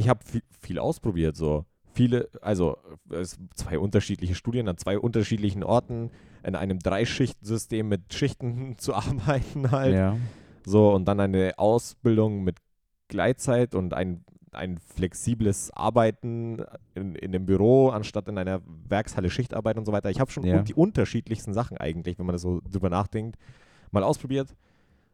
ich 0.02 0.10
habe 0.10 0.24
viel, 0.26 0.44
viel 0.60 0.80
ausprobiert, 0.80 1.36
so. 1.36 1.66
Viele, 1.94 2.30
also 2.42 2.78
es 3.10 3.38
zwei 3.54 3.78
unterschiedliche 3.78 4.34
Studien 4.34 4.70
an 4.70 4.78
zwei 4.78 4.98
unterschiedlichen 4.98 5.64
Orten, 5.64 6.10
in 6.44 6.56
einem 6.56 6.80
Dreischichtsystem 6.80 7.88
mit 7.88 8.14
Schichten 8.14 8.76
zu 8.78 8.94
arbeiten 8.96 9.72
halt. 9.72 9.94
Ja. 9.94 10.18
So, 10.66 10.94
und 10.94 11.06
dann 11.06 11.20
eine 11.20 11.58
Ausbildung 11.58 12.44
mit 12.44 12.58
Gleitzeit 13.10 13.76
und 13.76 13.94
ein, 13.94 14.24
ein 14.54 14.78
flexibles 14.78 15.70
Arbeiten 15.72 16.64
in, 16.96 17.16
in 17.16 17.32
dem 17.34 17.46
Büro, 17.46 17.90
anstatt 17.90 18.28
in 18.30 18.38
einer 18.38 18.62
Werkshalle 18.88 19.30
Schichtarbeit 19.30 19.78
und 19.78 19.86
so 19.86 19.92
weiter. 19.92 20.10
Ich 20.10 20.20
habe 20.20 20.32
schon 20.32 20.46
Ja. 20.46 20.62
die 20.62 20.74
unterschiedlichsten 20.74 21.54
Sachen 21.54 21.78
eigentlich, 21.78 22.18
wenn 22.18 22.26
man 22.26 22.34
das 22.34 22.42
so 22.42 22.62
drüber 22.72 22.90
nachdenkt, 22.90 23.38
mal 23.92 24.04
ausprobiert. 24.04 24.56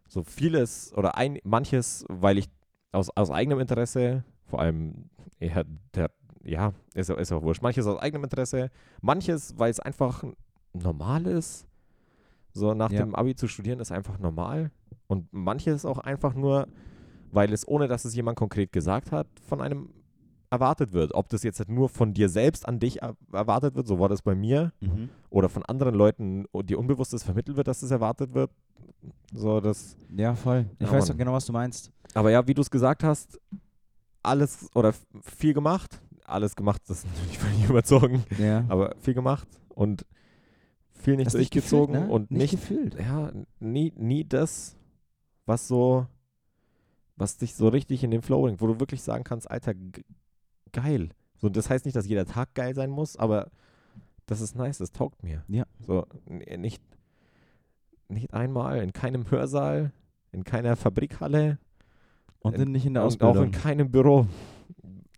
So 0.07 0.23
vieles 0.23 0.93
oder 0.95 1.17
ein, 1.17 1.39
manches, 1.43 2.05
weil 2.07 2.37
ich 2.37 2.47
aus, 2.91 3.09
aus 3.15 3.31
eigenem 3.31 3.59
Interesse, 3.59 4.23
vor 4.47 4.59
allem 4.59 5.09
eher 5.39 5.65
der, 5.93 6.09
ja, 6.43 6.73
ist, 6.93 7.09
ist 7.09 7.31
auch 7.31 7.43
wurscht, 7.43 7.61
manches 7.61 7.85
aus 7.85 7.99
eigenem 7.99 8.23
Interesse, 8.23 8.69
manches, 9.01 9.53
weil 9.57 9.69
es 9.71 9.79
einfach 9.79 10.23
normal 10.73 11.25
ist. 11.27 11.67
So 12.53 12.73
nach 12.73 12.91
Ja. 12.91 12.99
dem 13.03 13.13
Abi 13.15 13.35
zu 13.35 13.47
studieren 13.47 13.79
ist 13.79 13.91
einfach 13.91 14.17
normal. 14.19 14.71
Und 15.07 15.27
manches 15.31 15.85
auch 15.85 15.99
einfach 15.99 16.33
nur, 16.33 16.67
weil 17.31 17.53
es, 17.53 17.67
ohne 17.67 17.87
dass 17.87 18.05
es 18.05 18.15
jemand 18.15 18.37
konkret 18.37 18.71
gesagt 18.71 19.11
hat, 19.11 19.27
von 19.47 19.61
einem 19.61 19.89
erwartet 20.49 20.93
wird. 20.93 21.13
Ob 21.13 21.27
das 21.29 21.43
jetzt 21.43 21.59
halt 21.59 21.69
nur 21.69 21.89
von 21.89 22.13
dir 22.13 22.29
selbst 22.29 22.67
an 22.67 22.79
dich 22.79 23.01
er 23.01 23.15
erwartet 23.33 23.75
wird, 23.75 23.85
so 23.85 23.99
war 23.99 24.07
das 24.09 24.21
bei 24.21 24.33
mir, 24.33 24.71
Mhm. 24.79 25.09
oder 25.29 25.49
von 25.49 25.63
anderen 25.65 25.93
Leuten 25.93 26.45
dir 26.63 26.79
Unbewusstes 26.79 27.23
vermittelt 27.23 27.57
wird, 27.57 27.67
dass 27.67 27.81
es 27.83 27.91
erwartet 27.91 28.33
wird. 28.33 28.49
So, 29.33 29.59
das. 29.59 29.97
Ja, 30.15 30.35
voll. 30.35 30.65
Ich 30.79 30.87
Ja, 30.87 30.93
weiß 30.93 31.03
Mann. 31.09 31.17
doch 31.17 31.19
genau, 31.19 31.33
was 31.33 31.45
du 31.45 31.53
meinst. 31.53 31.91
Aber 32.13 32.31
ja, 32.31 32.47
wie 32.47 32.53
du 32.53 32.61
es 32.61 32.71
gesagt 32.71 33.03
hast, 33.03 33.39
alles 34.23 34.69
oder 34.75 34.93
viel 35.23 35.53
gemacht. 35.53 36.01
Alles 36.25 36.55
gemacht, 36.55 36.81
das 36.87 36.99
ist 37.03 37.07
natürlich 37.07 37.39
völlig 37.39 37.69
überzogen, 37.69 38.23
Ja. 38.37 38.65
aber 38.67 38.95
viel 38.99 39.13
gemacht 39.13 39.47
und 39.69 40.05
viel 40.91 41.15
nicht 41.15 41.27
Das 41.27 41.35
nicht 41.35 41.53
durchgezogen 41.53 41.93
gefühlt, 41.93 42.07
ne? 42.09 42.13
und 42.13 42.31
Nicht 42.31 42.51
nicht, 42.53 42.61
gefühlt. 42.67 42.99
ja, 42.99 43.31
nie, 43.59 43.93
nie 43.95 44.25
das, 44.25 44.75
was 45.45 45.67
so, 45.69 46.05
was 47.15 47.37
dich 47.37 47.55
so 47.55 47.69
richtig 47.69 48.03
in 48.03 48.11
den 48.11 48.21
Flow 48.21 48.41
bringt, 48.41 48.59
wo 48.61 48.67
du 48.67 48.79
wirklich 48.79 49.01
sagen 49.03 49.23
kannst, 49.23 49.49
Alter, 49.49 49.73
geil. 50.73 51.09
So, 51.37 51.47
das 51.49 51.69
heißt 51.69 51.85
nicht, 51.85 51.95
dass 51.95 52.07
jeder 52.07 52.25
Tag 52.25 52.53
geil 52.55 52.75
sein 52.75 52.89
muss, 52.89 53.15
aber 53.15 53.49
das 54.25 54.41
ist 54.41 54.55
nice, 54.55 54.79
das 54.79 54.91
taugt 54.91 55.23
mir. 55.23 55.43
Ja. 55.47 55.65
So, 55.79 56.05
nicht, 56.27 56.81
nicht 58.09 58.33
einmal 58.33 58.79
in 58.81 58.91
keinem 58.91 59.29
Hörsaal, 59.31 59.93
in 60.33 60.43
keiner 60.43 60.75
Fabrikhalle 60.75 61.57
Und 62.41 62.53
in- 62.53 62.59
dann 62.61 62.71
nicht 62.71 62.85
in 62.85 62.93
der 62.93 63.03
und 63.03 63.07
auch 63.21 63.27
Ausbildung. 63.27 63.45
in 63.45 63.51
keinem 63.51 63.91
Büro. 63.91 64.27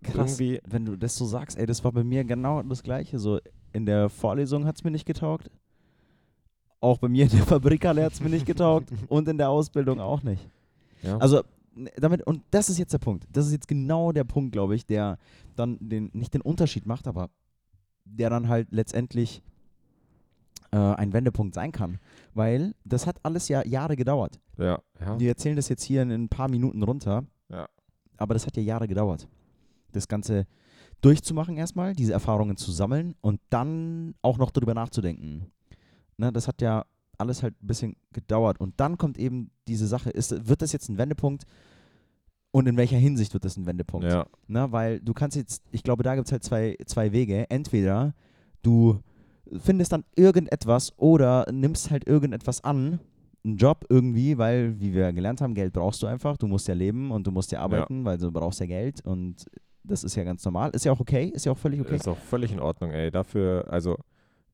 Krass. 0.03 0.39
Irgendwie, 0.39 0.61
Wenn 0.65 0.85
du 0.85 0.95
das 0.95 1.15
so 1.15 1.25
sagst, 1.25 1.57
ey, 1.57 1.65
das 1.65 1.83
war 1.83 1.91
bei 1.91 2.03
mir 2.03 2.23
genau 2.23 2.61
das 2.63 2.83
Gleiche. 2.83 3.19
So 3.19 3.39
in 3.73 3.85
der 3.85 4.09
Vorlesung 4.09 4.65
hat 4.65 4.75
es 4.77 4.83
mir 4.83 4.91
nicht 4.91 5.05
getaugt. 5.05 5.49
Auch 6.81 6.97
bei 6.97 7.09
mir 7.09 7.25
in 7.25 7.31
der 7.31 7.39
Fabrikhalle 7.45 8.03
hat 8.05 8.13
es 8.13 8.21
mir 8.21 8.29
nicht 8.29 8.45
getaugt. 8.45 8.89
Und 9.09 9.27
in 9.27 9.38
der 9.38 9.49
Ausbildung 9.49 9.99
auch 9.99 10.23
nicht. 10.23 10.47
ja. 11.03 11.17
Also 11.17 11.41
damit, 11.97 12.25
und 12.27 12.41
das 12.51 12.67
ist 12.69 12.77
jetzt 12.77 12.91
der 12.91 12.97
Punkt. 12.97 13.25
Das 13.31 13.45
ist 13.45 13.53
jetzt 13.53 13.67
genau 13.69 14.11
der 14.11 14.25
Punkt, 14.25 14.51
glaube 14.51 14.75
ich, 14.75 14.85
der 14.85 15.17
dann 15.55 15.77
den, 15.79 16.09
nicht 16.13 16.33
den 16.33 16.41
Unterschied 16.41 16.85
macht, 16.85 17.07
aber 17.07 17.29
der 18.03 18.29
dann 18.29 18.49
halt 18.49 18.67
letztendlich 18.71 19.41
äh, 20.71 20.77
ein 20.77 21.13
Wendepunkt 21.13 21.55
sein 21.55 21.71
kann. 21.71 21.99
Weil 22.34 22.73
das 22.84 23.08
hat 23.08 23.17
alles 23.23 23.47
ja 23.47 23.65
Jahre 23.65 23.95
gedauert. 23.95 24.39
ja, 24.58 24.79
ja. 24.99 25.19
Wir 25.19 25.29
erzählen 25.29 25.55
das 25.55 25.69
jetzt 25.69 25.84
hier 25.84 26.01
in 26.01 26.12
ein 26.12 26.29
paar 26.29 26.49
Minuten 26.49 26.84
runter. 26.84 27.23
Ja. 27.49 27.67
Aber 28.17 28.34
das 28.34 28.45
hat 28.45 28.58
ja 28.58 28.63
Jahre 28.63 28.88
gedauert. 28.88 29.27
Das 29.91 30.08
Ganze 30.08 30.45
durchzumachen 31.01 31.58
erstmal, 31.58 31.93
diese 31.95 32.13
Erfahrungen 32.13 32.58
zu 32.58 32.71
sammeln 32.71 33.15
und 33.21 33.39
dann 33.49 34.13
auch 34.21 34.38
noch 34.38 34.51
darüber 34.51 34.73
nachzudenken. 34.73 35.51
Ne, 36.17 36.32
das 36.34 36.47
hat 36.47 36.62
ja 36.62 36.86
alles 37.17 37.43
halt 37.43 37.55
ein 37.63 37.67
bisschen 37.67 37.95
gedauert. 38.12 38.60
Und 38.60 38.79
dann 38.79 38.97
kommt 38.97 39.17
eben 39.17 39.51
diese 39.67 39.88
Sache, 39.88 40.10
ist, 40.10 40.47
wird 40.47 40.62
das 40.62 40.73
jetzt 40.73 40.89
ein 40.89 40.97
Wendepunkt? 40.97 41.45
Und 42.51 42.67
in 42.67 42.77
welcher 42.77 42.97
Hinsicht 42.97 43.34
wird 43.34 43.45
das 43.45 43.58
ein 43.58 43.65
Wendepunkt? 43.65 44.08
Ja, 44.12 44.25
Ne, 44.47 44.71
weil 44.71 44.99
du 44.99 45.13
kannst 45.13 45.38
jetzt, 45.38 45.63
ich 45.71 45.84
glaube, 45.84 46.03
da 46.03 46.15
gibt 46.15 46.27
es 46.27 46.32
halt 46.32 46.43
zwei, 46.43 46.75
zwei 46.86 47.12
Wege. 47.12 47.49
Entweder 47.49 48.13
du 48.63 48.99
findest 49.57 49.91
dann 49.91 50.03
irgendetwas 50.15 50.93
oder 50.97 51.45
nimmst 51.51 51.91
halt 51.91 52.07
irgendetwas 52.07 52.63
an, 52.63 52.99
einen 53.43 53.57
Job 53.57 53.85
irgendwie, 53.89 54.38
weil, 54.38 54.79
wie 54.79 54.93
wir 54.93 55.13
gelernt 55.13 55.41
haben, 55.41 55.53
Geld 55.53 55.73
brauchst 55.73 56.03
du 56.03 56.07
einfach. 56.07 56.38
Du 56.38 56.47
musst 56.47 56.67
ja 56.67 56.73
leben 56.73 57.12
und 57.12 57.25
du 57.25 57.31
musst 57.31 57.51
ja 57.51 57.59
arbeiten, 57.59 58.03
weil 58.05 58.17
du 58.17 58.31
brauchst 58.31 58.59
ja 58.59 58.65
Geld 58.65 59.01
und 59.05 59.45
das 59.83 60.03
ist 60.03 60.15
ja 60.15 60.23
ganz 60.23 60.43
normal. 60.45 60.71
Ist 60.71 60.85
ja 60.85 60.91
auch 60.91 60.99
okay, 60.99 61.31
ist 61.33 61.45
ja 61.45 61.51
auch 61.51 61.57
völlig 61.57 61.81
okay. 61.81 61.95
ist 61.95 62.07
auch 62.07 62.17
völlig 62.17 62.51
in 62.51 62.59
Ordnung, 62.59 62.91
ey. 62.91 63.12
Dafür, 63.12 63.65
also 63.69 63.97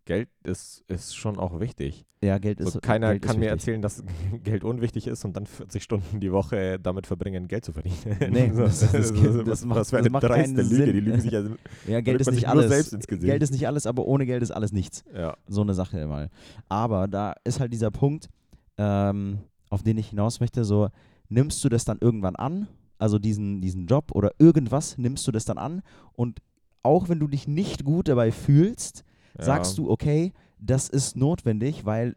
Geld 0.06 0.30
ist, 0.44 0.84
ist 0.88 1.16
schon 1.16 1.38
auch 1.40 1.60
wichtig. 1.60 2.06
ja, 2.24 2.38
Geld 2.38 2.60
ist 2.60 2.74
So, 2.74 2.80
keiner 2.80 3.12
Geld 3.14 3.24
ist 3.26 3.28
kann 3.28 3.38
mir 3.40 3.46
wichtig. 3.48 3.52
erzählen, 3.60 3.82
dass 3.82 4.04
Geld 4.44 4.64
unwichtig 4.64 5.08
ist 5.08 5.26
und 5.26 5.36
dann 5.36 5.48
40 5.48 5.82
Stunden 5.82 6.20
die 6.20 6.32
Woche 6.32 6.80
damit 6.80 7.08
verbringen, 7.08 7.48
Geld 7.48 7.66
zu 7.66 7.74
verdienen. 7.74 7.98
Nee, 8.32 8.52
so, 8.54 8.64
das- 8.64 8.80
das- 8.92 9.12
das- 9.14 9.44
das 9.46 9.66
macht- 9.66 9.80
das 9.80 9.94
eine 9.94 10.10
macht 10.12 10.24
dreiste 10.24 10.62
Lüge. 10.62 10.76
Sinn. 10.76 10.94
Die 10.94 11.00
lügen 11.00 11.20
sich 11.22 11.32
ja, 11.32 11.44
Ja, 11.88 12.02
Geld 12.02 12.22
ist 12.22 12.32
nicht 12.32 12.48
alles. 12.48 12.70
selbst 12.70 12.94
ins 12.94 13.08
Gesicht. 13.08 13.26
Geld 13.30 13.42
ist 13.42 13.52
nicht 13.52 13.66
alles, 13.68 13.88
aber 13.88 14.06
ohne 14.06 14.26
Geld 14.28 14.44
ist 14.44 14.52
alles 14.52 14.72
nichts. 14.72 15.04
ja. 15.14 15.36
so 15.48 15.62
eine 15.62 15.74
Sache 15.74 16.06
mal. 16.06 16.30
Aber 16.70 17.08
da 17.08 17.34
ist 17.44 17.60
halt 17.60 17.74
dieser 17.74 17.90
Punkt, 17.92 18.30
ähm, 18.78 19.40
auf 19.70 19.82
den 19.84 19.98
ich 19.98 20.10
hinaus 20.10 20.40
möchte, 20.40 20.64
so 20.66 20.90
nimmst 21.30 21.64
du 21.64 21.70
das 21.70 21.84
dann 21.86 21.98
irgendwann 22.00 22.36
an, 22.36 22.68
also 23.00 23.18
diesen, 23.18 23.60
diesen 23.62 23.88
Job 23.88 24.12
oder 24.12 24.32
irgendwas 24.38 24.98
nimmst 25.00 25.26
du 25.28 25.32
das 25.32 25.46
dann 25.46 25.58
an 25.58 25.82
und 26.14 26.40
auch 26.84 27.10
wenn 27.10 27.20
du 27.20 27.28
dich 27.28 27.48
nicht 27.48 27.84
gut 27.84 28.08
dabei 28.08 28.32
fühlst, 28.32 29.04
sagst 29.38 29.78
du, 29.78 29.90
okay, 29.90 30.34
das 30.60 30.90
ist 30.90 31.16
notwendig, 31.16 31.86
weil 31.86 32.16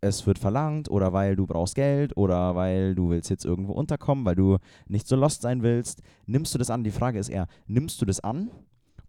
es 0.00 0.26
wird 0.26 0.38
verlangt 0.38 0.90
oder 0.90 1.12
weil 1.12 1.36
du 1.36 1.46
brauchst 1.46 1.74
Geld 1.74 2.16
oder 2.16 2.54
weil 2.54 2.94
du 2.94 3.10
willst 3.10 3.30
jetzt 3.30 3.44
irgendwo 3.44 3.72
unterkommen, 3.72 4.24
weil 4.24 4.34
du 4.34 4.56
nicht 4.86 5.06
so 5.06 5.16
lost 5.16 5.42
sein 5.42 5.62
willst, 5.62 6.02
nimmst 6.26 6.54
du 6.54 6.58
das 6.58 6.70
an? 6.70 6.84
Die 6.84 6.90
Frage 6.90 7.18
ist 7.18 7.28
eher, 7.28 7.46
nimmst 7.66 8.00
du 8.00 8.06
das 8.06 8.20
an 8.20 8.50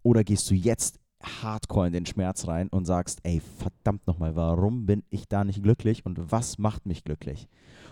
oder 0.02 0.24
gehst 0.24 0.50
du 0.50 0.54
jetzt 0.54 0.98
hardcore 1.22 1.86
in 1.86 1.92
den 1.92 2.06
Schmerz 2.06 2.46
rein 2.46 2.68
und 2.68 2.84
sagst, 2.84 3.20
ey, 3.22 3.40
verdammt 3.40 4.06
nochmal, 4.06 4.34
warum 4.36 4.86
bin 4.86 5.04
ich 5.08 5.28
da 5.28 5.44
nicht 5.44 5.62
glücklich 5.62 6.04
und 6.04 6.32
was 6.32 6.58
macht 6.58 6.84
mich 6.84 7.04
glücklich? 7.04 7.48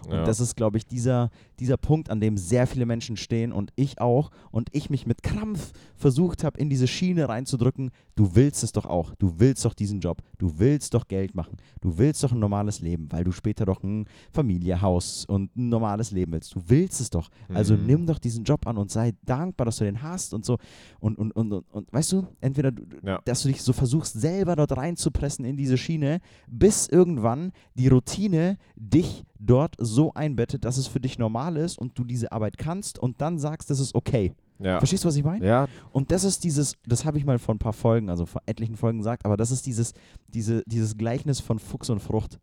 Und 0.07 0.13
ja. 0.15 0.25
das 0.25 0.41
ist, 0.41 0.57
glaube 0.57 0.79
ich, 0.79 0.87
dieser, 0.87 1.31
dieser 1.59 1.77
Punkt, 1.77 2.11
an 2.11 2.21
dem 2.21 2.37
sehr 2.37 2.67
viele 2.67 2.87
Menschen 2.87 3.17
stehen 3.17 3.53
und 3.53 3.73
ich 3.77 4.01
auch 4.01 4.31
und 4.51 4.69
ich 4.73 4.91
mich 4.91 5.07
mit 5.07 5.23
Krampf 5.23 5.73
versucht 5.97 6.43
habe, 6.45 6.59
in 6.59 6.71
diese 6.71 6.87
Schiene 6.87 7.29
reinzudrücken. 7.29 7.91
Du 8.17 8.35
willst 8.35 8.63
es 8.65 8.73
doch 8.73 8.87
auch. 8.87 9.15
Du 9.17 9.39
willst 9.39 9.65
doch 9.65 9.75
diesen 9.75 10.01
Job. 10.01 10.23
Du 10.39 10.59
willst 10.59 10.95
doch 10.95 11.07
Geld 11.09 11.35
machen. 11.35 11.57
Du 11.81 11.99
willst 11.99 12.23
doch 12.25 12.33
ein 12.33 12.39
normales 12.39 12.81
Leben, 12.81 13.11
weil 13.11 13.25
du 13.25 13.33
später 13.33 13.65
doch 13.67 13.83
ein 13.83 14.07
Familie, 14.33 14.81
Haus 14.81 15.25
und 15.27 15.55
ein 15.57 15.69
normales 15.69 16.11
Leben 16.11 16.33
willst. 16.33 16.55
Du 16.55 16.63
willst 16.67 17.01
es 17.01 17.11
doch. 17.11 17.29
Also 17.53 17.75
Mhm. 17.77 17.87
nimm 17.87 18.07
doch 18.07 18.19
diesen 18.19 18.45
Job 18.45 18.67
an 18.67 18.77
und 18.79 18.91
sei 18.91 19.13
dankbar, 19.25 19.65
dass 19.67 19.77
du 19.79 19.85
den 19.85 20.03
hast 20.03 20.35
und 20.35 20.45
so. 20.45 20.59
Und, 20.99 21.19
und, 21.19 21.33
und, 21.33 21.53
und, 21.53 21.65
und 21.71 21.93
weißt 21.93 22.13
du, 22.13 22.27
entweder, 22.41 22.73
du, 22.73 22.83
Ja. 23.03 23.21
dass 23.25 23.43
du 23.43 23.49
dich 23.49 23.63
so 23.63 23.73
versuchst, 23.73 24.19
selber 24.21 24.57
dort 24.57 24.77
reinzupressen 24.77 25.45
in 25.45 25.57
diese 25.57 25.77
Schiene, 25.79 26.21
bis 26.49 26.89
irgendwann 26.89 27.53
die 27.75 27.89
Routine 27.89 28.57
dich 28.77 29.25
dort 29.43 29.75
so 29.79 30.13
einbettet, 30.15 30.65
dass 30.65 30.77
es 30.77 30.87
für 30.87 31.01
dich 31.01 31.19
normal 31.19 31.57
ist 31.57 31.79
und 31.79 31.99
du 31.99 32.05
diese 32.05 32.31
Arbeit 32.31 32.59
kannst 32.59 32.99
und 32.99 33.21
dann 33.21 33.39
sagst, 33.39 33.71
das 33.71 33.81
ist 33.81 33.95
okay. 33.95 34.35
ja. 34.59 34.79
Verstehst 34.79 35.05
du, 35.05 35.09
was 35.09 35.17
ich 35.17 35.25
meine? 35.25 35.45
ja, 35.47 35.67
Und 35.93 36.13
das 36.13 36.25
ist 36.25 36.45
dieses, 36.45 36.75
das 36.87 37.05
habe 37.07 37.17
ich 37.19 37.25
mal 37.25 37.39
vor 37.39 37.55
ein 37.55 37.59
paar 37.59 37.73
Folgen, 37.73 38.11
also 38.11 38.27
vor 38.27 38.43
etlichen 38.47 38.77
Folgen 38.77 38.99
gesagt, 38.99 39.25
aber 39.25 39.37
das 39.39 39.51
ist 39.51 39.65
dieses, 39.67 39.95
diese, 40.29 40.63
dieses 40.67 40.97
Gleichnis 40.99 41.41
von 41.41 41.59
Fuchs 41.59 41.89
und 41.91 42.01
Frucht. 42.01 42.39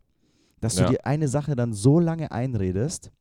Dass 0.59 0.73
du 0.75 0.81
Ja. 0.81 0.89
dir 0.89 1.05
eine 1.05 1.27
Sache 1.27 1.55
dann 1.55 1.71
so 1.73 1.99
lange 1.99 2.31
einredest, 2.31 3.11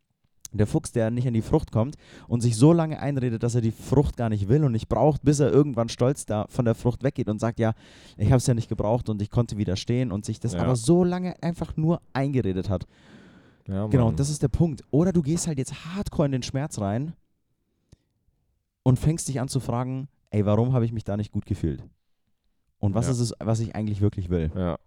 der 0.53 0.67
Fuchs, 0.67 0.93
der 0.93 1.11
nicht 1.11 1.27
an 1.29 1.35
die 1.35 1.43
Frucht 1.43 1.71
kommt 1.71 1.97
und 2.29 2.41
sich 2.41 2.57
so 2.57 2.73
lange 2.73 2.99
einredet, 2.99 3.43
dass 3.43 3.55
er 3.55 3.61
die 3.61 3.73
Frucht 3.73 4.17
gar 4.17 4.31
nicht 4.31 4.49
will 4.49 4.65
und 4.65 4.73
nicht 4.73 4.89
braucht, 4.89 5.23
bis 5.23 5.39
er 5.41 5.53
irgendwann 5.53 5.91
stolz 5.91 6.25
da 6.25 6.47
von 6.49 6.65
der 6.65 6.75
Frucht 6.75 7.03
weggeht 7.03 7.29
und 7.29 7.41
sagt, 7.41 7.59
ja, 7.59 7.75
ich 8.17 8.29
habe 8.29 8.37
es 8.39 8.47
ja 8.47 8.55
nicht 8.55 8.69
gebraucht 8.71 9.11
und 9.11 9.21
ich 9.21 9.29
konnte 9.29 9.59
widerstehen 9.59 10.12
und 10.12 10.25
sich 10.25 10.41
das 10.41 10.55
Ja. 10.55 10.61
aber 10.61 10.77
so 10.77 11.05
lange 11.05 11.35
einfach 11.43 11.77
nur 11.77 12.01
eingeredet 12.15 12.71
hat. 12.71 12.87
Ja, 13.66 13.87
Genau, 13.87 14.11
das 14.12 14.31
ist 14.31 14.42
der 14.42 14.48
Punkt. 14.48 14.83
Oder 14.90 15.12
du 15.12 15.22
gehst 15.22 15.46
halt 15.46 15.59
jetzt 15.59 15.85
hardcore 15.87 16.26
in 16.26 16.33
den 16.33 16.42
Schmerz 16.42 16.79
rein 16.81 17.14
und 18.83 18.98
fängst 18.98 19.29
dich 19.29 19.40
an 19.40 19.48
zu 19.48 19.61
fragen, 19.61 20.09
ey, 20.31 20.44
warum 20.46 20.72
habe 20.72 20.85
ich 20.85 20.92
mich 20.92 21.05
da 21.05 21.16
nicht 21.16 21.33
gut 21.33 21.46
gefühlt? 21.46 21.85
Und 22.79 22.94
was 22.94 23.07
Ja. 23.07 23.12
ist 23.12 23.20
es, 23.20 23.33
was 23.38 23.61
ich 23.61 23.74
eigentlich 23.74 24.00
wirklich 24.00 24.29
will? 24.29 24.50
Ja. 24.55 24.79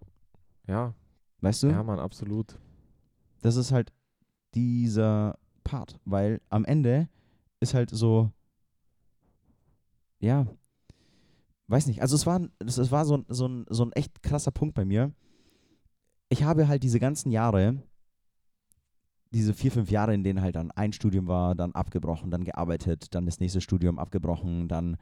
Ja, 0.68 0.94
Weißt 1.42 1.64
du? 1.64 1.68
ja, 1.68 1.82
Mann, 1.84 2.00
absolut. 2.00 2.60
Das 3.42 3.56
ist 3.56 3.72
halt 3.72 3.92
dieser 4.54 5.38
Part, 5.64 6.00
weil 6.06 6.42
am 6.50 6.66
Ende 6.66 7.08
ist 7.60 7.74
halt 7.74 7.90
so, 7.90 8.32
ja, 10.20 10.46
weiß 11.68 11.88
nicht, 11.88 12.02
also 12.02 12.16
es 12.16 12.26
war, 12.26 12.42
es, 12.60 12.92
war 12.92 13.06
so, 13.06 13.24
so, 13.30 13.48
ein, 13.48 13.66
so 13.70 13.84
ein 13.86 13.92
echt 13.94 14.22
krasser 14.22 14.52
Punkt 14.52 14.76
bei 14.76 14.86
mir. 14.86 15.12
Ich 16.30 16.44
habe 16.44 16.68
halt 16.68 16.84
diese 16.84 17.00
ganzen 17.00 17.32
Jahre, 17.32 17.82
diese 19.32 19.54
vier, 19.54 19.72
fünf 19.72 19.92
Jahre, 19.92 20.14
in 20.14 20.24
denen 20.24 20.42
halt 20.42 20.56
dann 20.56 20.72
ein 20.72 20.94
Studium 20.94 21.28
war, 21.28 21.56
dann 21.56 21.74
abgebrochen, 21.74 22.32
dann 22.32 22.44
gearbeitet, 22.44 23.14
dann 23.14 23.26
das 23.26 23.40
nächste 23.40 23.62
Studium 23.62 24.00
abgebrochen, 24.00 24.68
dann 24.68 24.98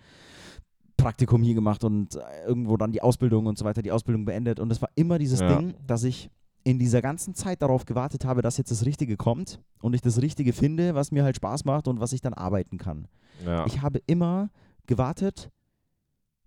Praktikum 0.98 1.44
hier 1.44 1.54
gemacht 1.54 1.84
und 1.84 2.16
äh, 2.16 2.20
irgendwo 2.48 2.76
dann 2.76 2.92
die 2.92 3.02
Ausbildung 3.02 3.46
und 3.46 3.58
so 3.58 3.64
weiter, 3.66 3.82
die 3.82 3.92
Ausbildung 3.92 4.26
beendet. 4.26 4.60
Und 4.60 4.72
es 4.72 4.82
war 4.82 4.90
immer 4.96 5.20
dieses 5.20 5.40
Ja. 5.40 5.56
Ding, 5.56 5.76
dass 5.86 6.04
ich 6.04 6.30
in 6.64 6.80
dieser 6.80 7.02
ganzen 7.02 7.34
Zeit 7.34 7.62
darauf 7.62 7.86
gewartet 7.86 8.26
habe, 8.26 8.42
dass 8.42 8.58
jetzt 8.58 8.72
das 8.72 8.86
Richtige 8.86 9.16
kommt 9.16 9.62
und 9.80 9.94
ich 9.94 10.02
das 10.02 10.22
Richtige 10.22 10.52
finde, 10.52 10.96
was 10.96 11.12
mir 11.12 11.24
halt 11.24 11.38
Spaß 11.38 11.64
macht 11.64 11.88
und 11.88 12.02
was 12.02 12.12
ich 12.12 12.20
dann 12.20 12.34
arbeiten 12.34 12.78
kann. 12.78 13.08
Ja. 13.46 13.66
Ich 13.68 13.82
habe 13.82 14.02
immer 14.08 14.50
gewartet, 14.88 15.50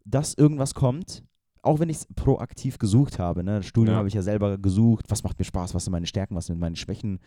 dass 0.04 0.34
irgendwas 0.34 0.74
kommt, 0.74 1.22
auch 1.62 1.78
wenn 1.80 1.88
ich 1.88 1.98
es 1.98 2.06
proaktiv 2.14 2.78
gesucht 2.78 3.18
habe. 3.18 3.44
Ne? 3.44 3.56
Das 3.58 3.66
Studium 3.66 3.94
Ja. 3.94 3.98
habe 3.98 4.08
ich 4.08 4.14
ja 4.14 4.22
selber 4.22 4.58
gesucht, 4.58 5.06
was 5.08 5.22
macht 5.22 5.38
mir 5.38 5.44
Spaß, 5.44 5.74
was 5.74 5.84
sind 5.84 5.92
meine 5.92 6.06
Stärken, 6.06 6.34
was 6.34 6.46
sind 6.46 6.58
meine 6.58 6.76
Schwächen, 6.76 7.20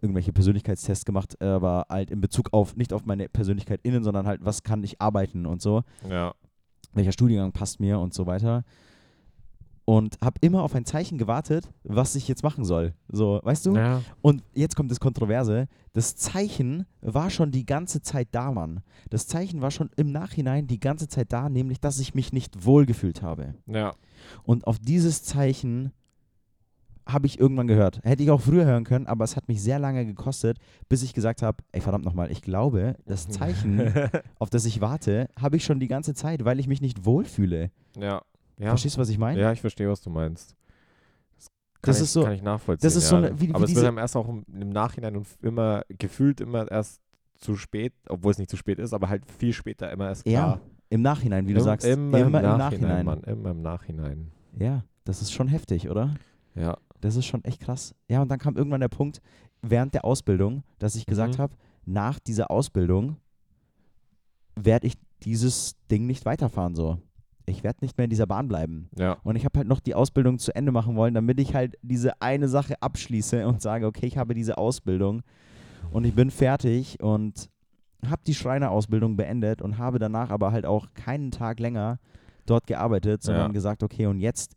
irgendwelche 0.00 0.32
Persönlichkeitstests 0.32 1.04
gemacht, 1.04 1.40
aber 1.42 1.86
halt 1.88 2.10
in 2.10 2.20
Bezug 2.20 2.48
auf, 2.52 2.76
nicht 2.76 2.92
auf 2.92 3.04
meine 3.04 3.28
Persönlichkeit 3.28 3.80
innen, 3.82 4.04
sondern 4.04 4.26
halt, 4.26 4.44
was 4.44 4.62
kann 4.62 4.82
ich 4.84 5.00
arbeiten 5.00 5.46
und 5.46 5.60
so 5.60 5.82
ja. 6.08 6.32
welcher 6.94 7.12
Studiengang 7.12 7.52
passt 7.52 7.80
mir 7.80 7.98
und 7.98 8.14
so 8.14 8.26
weiter. 8.26 8.64
Und 9.90 10.18
habe 10.22 10.38
immer 10.40 10.62
auf 10.62 10.76
ein 10.76 10.84
Zeichen 10.84 11.18
gewartet, 11.18 11.68
was 11.82 12.14
ich 12.14 12.28
jetzt 12.28 12.44
machen 12.44 12.64
soll. 12.64 12.94
So, 13.08 13.40
weißt 13.42 13.66
du? 13.66 13.74
Ja. 13.74 14.02
Und 14.22 14.44
jetzt 14.54 14.76
kommt 14.76 14.88
das 14.88 15.00
Kontroverse. 15.00 15.66
Das 15.92 16.14
Zeichen 16.14 16.86
war 17.00 17.28
schon 17.28 17.50
die 17.50 17.66
ganze 17.66 18.00
Zeit 18.00 18.28
da, 18.30 18.52
Mann. 18.52 18.84
Das 19.08 19.26
Zeichen 19.26 19.62
war 19.62 19.72
schon 19.72 19.90
im 19.96 20.12
Nachhinein 20.12 20.68
die 20.68 20.78
ganze 20.78 21.08
Zeit 21.08 21.32
da, 21.32 21.48
nämlich, 21.48 21.80
dass 21.80 21.98
ich 21.98 22.14
mich 22.14 22.32
nicht 22.32 22.64
wohlgefühlt 22.64 23.20
habe. 23.22 23.54
Ja. 23.66 23.94
Und 24.44 24.64
auf 24.68 24.78
dieses 24.78 25.24
Zeichen 25.24 25.90
habe 27.04 27.26
ich 27.26 27.40
irgendwann 27.40 27.66
gehört. 27.66 27.98
Hätte 28.04 28.22
ich 28.22 28.30
auch 28.30 28.42
früher 28.42 28.66
hören 28.66 28.84
können, 28.84 29.08
aber 29.08 29.24
es 29.24 29.34
hat 29.34 29.48
mich 29.48 29.60
sehr 29.60 29.80
lange 29.80 30.06
gekostet, 30.06 30.58
bis 30.88 31.02
ich 31.02 31.14
gesagt 31.14 31.42
habe, 31.42 31.64
ey 31.72 31.80
verdammt 31.80 32.04
nochmal, 32.04 32.30
ich 32.30 32.42
glaube, 32.42 32.94
das 33.06 33.28
Zeichen, 33.28 33.92
auf 34.38 34.50
das 34.50 34.66
ich 34.66 34.80
warte, 34.80 35.28
habe 35.36 35.56
ich 35.56 35.64
schon 35.64 35.80
die 35.80 35.88
ganze 35.88 36.14
Zeit, 36.14 36.44
weil 36.44 36.60
ich 36.60 36.68
mich 36.68 36.80
nicht 36.80 37.04
wohlfühle. 37.04 37.72
ja. 37.96 38.22
Ja. 38.60 38.68
Verstehst 38.70 38.96
du, 38.96 39.00
was 39.00 39.08
ich 39.08 39.18
meine? 39.18 39.40
Ja, 39.40 39.52
ich 39.52 39.60
verstehe, 39.60 39.88
was 39.88 40.00
du 40.02 40.10
meinst. 40.10 40.54
Das, 41.36 41.46
kann 41.46 41.80
Das 41.82 41.96
ich, 41.98 42.02
ist 42.04 42.12
so- 42.12 42.22
kann 42.24 42.32
ich 42.32 42.42
nachvollziehen. 42.42 42.86
das 42.86 42.94
ist 42.96 43.08
so 43.08 43.16
ja. 43.16 43.22
eine- 43.28 43.40
wie- 43.40 43.48
wie 43.48 43.54
Aber 43.54 43.64
es 43.64 43.68
diese- 43.70 43.80
wird 43.82 43.88
einem 43.88 43.98
erst 43.98 44.16
auch 44.16 44.28
im, 44.28 44.44
im 44.52 44.68
Nachhinein 44.70 45.16
und 45.16 45.26
immer 45.42 45.82
gefühlt 45.88 46.40
immer 46.40 46.70
erst 46.70 47.00
zu 47.38 47.56
spät, 47.56 47.94
obwohl 48.08 48.32
es 48.32 48.38
nicht 48.38 48.50
zu 48.50 48.56
spät 48.58 48.78
ist, 48.78 48.92
aber 48.92 49.08
halt 49.08 49.24
viel 49.30 49.52
später 49.54 49.90
immer 49.90 50.08
erst 50.08 50.26
Ja, 50.26 50.40
klar. 50.42 50.60
im 50.90 51.00
Nachhinein, 51.02 51.46
wie 51.48 51.54
du 51.54 51.60
Im- 51.60 51.64
sagst. 51.64 51.86
Immer, 51.86 52.18
im 52.18 52.32
Nachhinein, 52.32 53.06
Mann. 53.06 53.22
Immer 53.22 53.50
im 53.52 53.62
Nachhinein. 53.62 54.30
Ja, 54.58 54.84
das 55.04 55.22
ist 55.22 55.32
schon 55.32 55.48
heftig, 55.48 55.88
oder? 55.88 56.14
Ja. 56.54 56.76
Das 57.00 57.16
ist 57.16 57.24
schon 57.24 57.42
echt 57.44 57.60
krass. 57.62 57.94
Ja, 58.08 58.20
und 58.20 58.28
dann 58.30 58.38
kam 58.38 58.56
irgendwann 58.56 58.80
der 58.82 58.88
Punkt, 58.88 59.22
während 59.62 59.94
der 59.94 60.04
Ausbildung, 60.04 60.64
dass 60.78 60.96
ich 60.96 61.06
gesagt 61.06 61.38
Mhm. 61.38 61.42
habe, 61.42 61.56
nach 61.86 62.18
dieser 62.18 62.50
Ausbildung 62.50 63.16
werde 64.54 64.86
ich 64.86 64.94
dieses 65.22 65.76
Ding 65.90 66.06
nicht 66.06 66.26
weiterfahren 66.26 66.74
so. 66.74 66.98
Ich 67.50 67.62
werde 67.64 67.78
nicht 67.82 67.96
mehr 67.98 68.04
in 68.04 68.10
dieser 68.10 68.26
Bahn 68.26 68.48
bleiben. 68.48 68.88
Ja. 68.96 69.18
Und 69.22 69.36
ich 69.36 69.44
habe 69.44 69.58
halt 69.58 69.68
noch 69.68 69.80
die 69.80 69.94
Ausbildung 69.94 70.38
zu 70.38 70.54
Ende 70.54 70.72
machen 70.72 70.96
wollen, 70.96 71.14
damit 71.14 71.38
ich 71.40 71.54
halt 71.54 71.76
diese 71.82 72.20
eine 72.22 72.48
Sache 72.48 72.80
abschließe 72.80 73.46
und 73.46 73.60
sage, 73.60 73.86
okay, 73.86 74.06
ich 74.06 74.16
habe 74.18 74.34
diese 74.34 74.56
Ausbildung 74.58 75.22
und 75.92 76.04
ich 76.04 76.14
bin 76.14 76.30
fertig 76.30 77.00
und 77.02 77.50
habe 78.08 78.22
die 78.26 78.34
Schreinerausbildung 78.34 79.16
beendet 79.16 79.60
und 79.60 79.76
habe 79.78 79.98
danach 79.98 80.30
aber 80.30 80.52
halt 80.52 80.64
auch 80.64 80.86
keinen 80.94 81.30
Tag 81.30 81.60
länger 81.60 81.98
dort 82.46 82.66
gearbeitet, 82.66 83.22
sondern 83.22 83.48
Ja. 83.48 83.52
gesagt, 83.52 83.82
okay, 83.82 84.06
und 84.06 84.20
jetzt, 84.20 84.56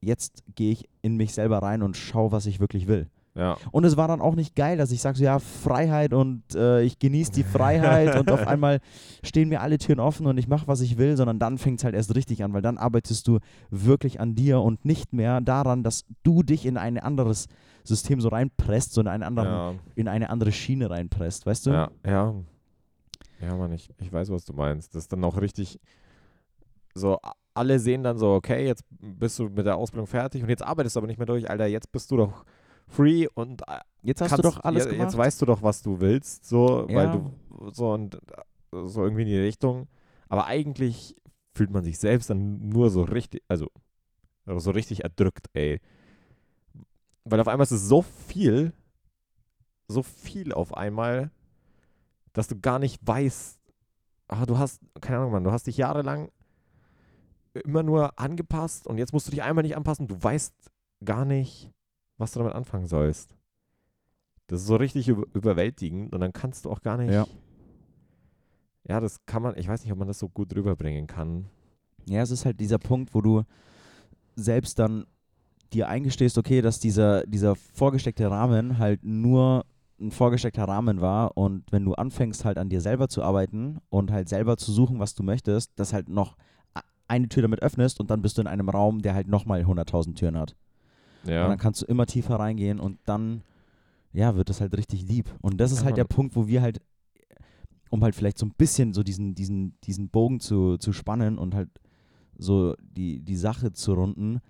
jetzt 0.00 0.42
gehe 0.54 0.72
ich 0.72 0.88
in 1.02 1.16
mich 1.16 1.32
selber 1.32 1.58
rein 1.62 1.82
und 1.82 1.96
schaue, 1.96 2.32
was 2.32 2.46
ich 2.46 2.60
wirklich 2.60 2.86
will. 2.86 3.08
Ja. 3.34 3.56
Und 3.70 3.84
es 3.84 3.96
war 3.96 4.08
dann 4.08 4.20
auch 4.20 4.34
nicht 4.34 4.56
geil, 4.56 4.76
dass 4.76 4.90
ich 4.90 5.00
sage, 5.00 5.16
so, 5.18 5.24
ja, 5.24 5.38
Freiheit 5.38 6.12
und 6.12 6.42
äh, 6.54 6.82
ich 6.82 6.98
genieße 6.98 7.30
die 7.32 7.44
Freiheit 7.44 8.18
und 8.18 8.30
auf 8.30 8.44
einmal 8.46 8.80
stehen 9.22 9.48
mir 9.48 9.60
alle 9.60 9.78
Türen 9.78 10.00
offen 10.00 10.26
und 10.26 10.36
ich 10.36 10.48
mache, 10.48 10.66
was 10.66 10.80
ich 10.80 10.98
will, 10.98 11.16
sondern 11.16 11.38
dann 11.38 11.56
fängt 11.56 11.78
es 11.78 11.84
halt 11.84 11.94
erst 11.94 12.14
richtig 12.16 12.42
an, 12.42 12.52
weil 12.52 12.62
dann 12.62 12.76
arbeitest 12.76 13.28
du 13.28 13.38
wirklich 13.70 14.20
an 14.20 14.34
dir 14.34 14.60
und 14.60 14.84
nicht 14.84 15.12
mehr 15.12 15.40
daran, 15.40 15.82
dass 15.84 16.04
du 16.24 16.42
dich 16.42 16.66
in 16.66 16.76
ein 16.76 16.98
anderes 16.98 17.46
System 17.84 18.20
so 18.20 18.28
reinpresst, 18.28 18.92
so 18.92 19.00
in, 19.00 19.06
einen 19.06 19.22
anderen, 19.22 19.48
Ja. 19.48 19.74
in 19.94 20.08
eine 20.08 20.28
andere 20.30 20.50
Schiene 20.52 20.90
reinpresst, 20.90 21.46
weißt 21.46 21.66
du? 21.66 21.70
Ja, 21.70 21.90
ja. 22.04 22.34
Ja, 23.40 23.56
Mann, 23.56 23.72
ich, 23.72 23.88
ich 23.98 24.12
weiß, 24.12 24.28
was 24.30 24.44
du 24.44 24.52
meinst. 24.52 24.94
Das 24.94 25.04
ist 25.04 25.12
dann 25.12 25.24
auch 25.24 25.40
richtig 25.40 25.78
so, 26.94 27.18
alle 27.54 27.78
sehen 27.78 28.02
dann 28.02 28.18
so, 28.18 28.32
okay, 28.34 28.66
jetzt 28.66 28.84
bist 29.00 29.38
du 29.38 29.44
mit 29.48 29.66
der 29.66 29.76
Ausbildung 29.76 30.06
fertig 30.06 30.42
und 30.42 30.48
jetzt 30.48 30.62
arbeitest 30.62 30.96
du 30.96 31.00
aber 31.00 31.06
nicht 31.06 31.18
mehr 31.18 31.26
durch, 31.26 31.48
Alter, 31.48 31.66
jetzt 31.66 31.90
bist 31.92 32.10
du 32.10 32.16
doch 32.16 32.44
free 32.90 33.26
und 33.34 33.62
äh, 33.68 33.80
Jetzt 34.02 34.20
hast 34.20 34.30
kannst, 34.30 34.44
du 34.44 34.48
doch 34.50 34.60
alles 34.64 34.84
ja, 34.84 34.90
gemacht. 34.90 35.08
Jetzt 35.08 35.18
weißt 35.18 35.42
du 35.42 35.46
doch, 35.46 35.62
was 35.62 35.82
du 35.82 36.00
willst, 36.00 36.46
so, 36.46 36.86
weil 36.88 37.06
Ja. 37.06 37.12
du 37.12 37.70
so 37.72 37.92
und 37.92 38.14
äh, 38.14 38.18
so 38.86 39.02
irgendwie 39.04 39.22
in 39.22 39.28
die 39.28 39.38
Richtung. 39.38 39.88
Aber 40.28 40.46
eigentlich 40.46 41.16
fühlt 41.54 41.70
man 41.70 41.84
sich 41.84 41.98
selbst 41.98 42.30
dann 42.30 42.68
nur 42.68 42.90
so 42.90 43.02
richtig, 43.02 43.42
also 43.48 43.68
so 44.46 44.70
richtig 44.70 45.02
erdrückt, 45.04 45.48
ey. 45.52 45.80
Weil 47.24 47.40
auf 47.40 47.48
einmal 47.48 47.64
ist 47.64 47.72
es 47.72 47.86
so 47.88 48.02
viel, 48.02 48.72
so 49.88 50.02
viel 50.02 50.52
auf 50.52 50.74
einmal, 50.74 51.30
dass 52.32 52.48
du 52.48 52.58
gar 52.58 52.78
nicht 52.78 53.06
weißt, 53.06 53.58
ah, 54.28 54.46
du 54.46 54.56
hast, 54.58 54.80
keine 55.00 55.18
Ahnung, 55.18 55.32
Mann, 55.32 55.44
du 55.44 55.52
hast 55.52 55.66
dich 55.66 55.76
jahrelang 55.76 56.30
immer 57.64 57.82
nur 57.82 58.18
angepasst 58.18 58.86
und 58.86 58.98
jetzt 58.98 59.12
musst 59.12 59.26
du 59.26 59.30
dich 59.32 59.42
einmal 59.42 59.62
nicht 59.64 59.76
anpassen, 59.76 60.06
du 60.06 60.22
weißt 60.22 60.54
gar 61.04 61.24
nicht, 61.24 61.70
was 62.20 62.32
du 62.32 62.38
damit 62.40 62.54
anfangen 62.54 62.86
sollst. 62.86 63.34
Das 64.46 64.60
ist 64.60 64.66
so 64.66 64.76
richtig 64.76 65.08
über 65.08 65.26
überwältigend 65.34 66.12
und 66.12 66.20
dann 66.20 66.32
kannst 66.32 66.64
du 66.64 66.70
auch 66.70 66.82
gar 66.82 66.96
nicht. 66.96 67.12
Ja. 67.12 67.26
Ja, 68.88 68.98
das 68.98 69.24
kann 69.26 69.42
man, 69.42 69.56
ich 69.56 69.68
weiß 69.68 69.82
nicht, 69.82 69.92
ob 69.92 69.98
man 69.98 70.08
das 70.08 70.18
so 70.18 70.28
gut 70.28 70.54
rüberbringen 70.54 71.06
kann. 71.06 71.46
Ja, 72.06 72.22
es 72.22 72.30
ist 72.30 72.44
halt 72.44 72.58
dieser 72.58 72.78
Punkt, 72.78 73.14
wo 73.14 73.20
du 73.20 73.42
selbst 74.36 74.78
dann 74.78 75.06
dir 75.72 75.88
eingestehst, 75.88 76.38
okay, 76.38 76.62
dass 76.62 76.80
dieser, 76.80 77.26
dieser 77.26 77.54
vorgesteckte 77.54 78.30
Rahmen 78.30 78.78
halt 78.78 79.04
nur 79.04 79.64
ein 80.00 80.10
vorgesteckter 80.10 80.64
Rahmen 80.64 81.00
war 81.00 81.36
und 81.36 81.70
wenn 81.70 81.84
du 81.84 81.94
anfängst 81.94 82.44
halt 82.44 82.58
an 82.58 82.70
dir 82.70 82.80
selber 82.80 83.08
zu 83.08 83.22
arbeiten 83.22 83.78
und 83.90 84.10
halt 84.10 84.28
selber 84.28 84.56
zu 84.56 84.72
suchen, 84.72 84.98
was 84.98 85.14
du 85.14 85.22
möchtest, 85.22 85.78
dass 85.78 85.92
halt 85.92 86.08
noch 86.08 86.36
eine 87.06 87.28
Tür 87.28 87.42
damit 87.42 87.62
öffnest 87.62 88.00
und 88.00 88.10
dann 88.10 88.22
bist 88.22 88.38
du 88.38 88.42
in 88.42 88.46
einem 88.46 88.68
Raum, 88.68 89.02
der 89.02 89.14
halt 89.14 89.28
nochmal 89.28 89.62
100.000 89.62 90.14
Türen 90.14 90.38
hat. 90.38 90.56
Und 91.24 91.30
Ja. 91.30 91.48
dann 91.48 91.58
kannst 91.58 91.82
du 91.82 91.86
immer 91.86 92.06
tiefer 92.06 92.36
reingehen 92.36 92.80
und 92.80 92.98
dann, 93.04 93.42
ja, 94.12 94.34
wird 94.36 94.48
das 94.48 94.60
halt 94.60 94.76
richtig 94.76 95.06
deep. 95.06 95.28
Und 95.40 95.58
das 95.60 95.72
ist 95.72 95.84
halt 95.84 95.96
der. 95.96 96.04
Punkt, 96.04 96.34
wo 96.36 96.46
wir 96.46 96.62
halt, 96.62 96.80
um 97.90 98.02
halt 98.02 98.14
vielleicht 98.14 98.38
so 98.38 98.46
ein 98.46 98.54
bisschen 98.56 98.94
so 98.94 99.02
diesen, 99.02 99.34
diesen, 99.34 99.78
diesen 99.82 100.08
Bogen 100.08 100.40
zu, 100.40 100.78
zu 100.78 100.92
spannen 100.92 101.38
und 101.38 101.54
halt 101.54 101.68
so 102.36 102.74
die, 102.80 103.20
die 103.20 103.36
Sache 103.36 103.72
zu 103.72 103.92
runden, 103.92 104.40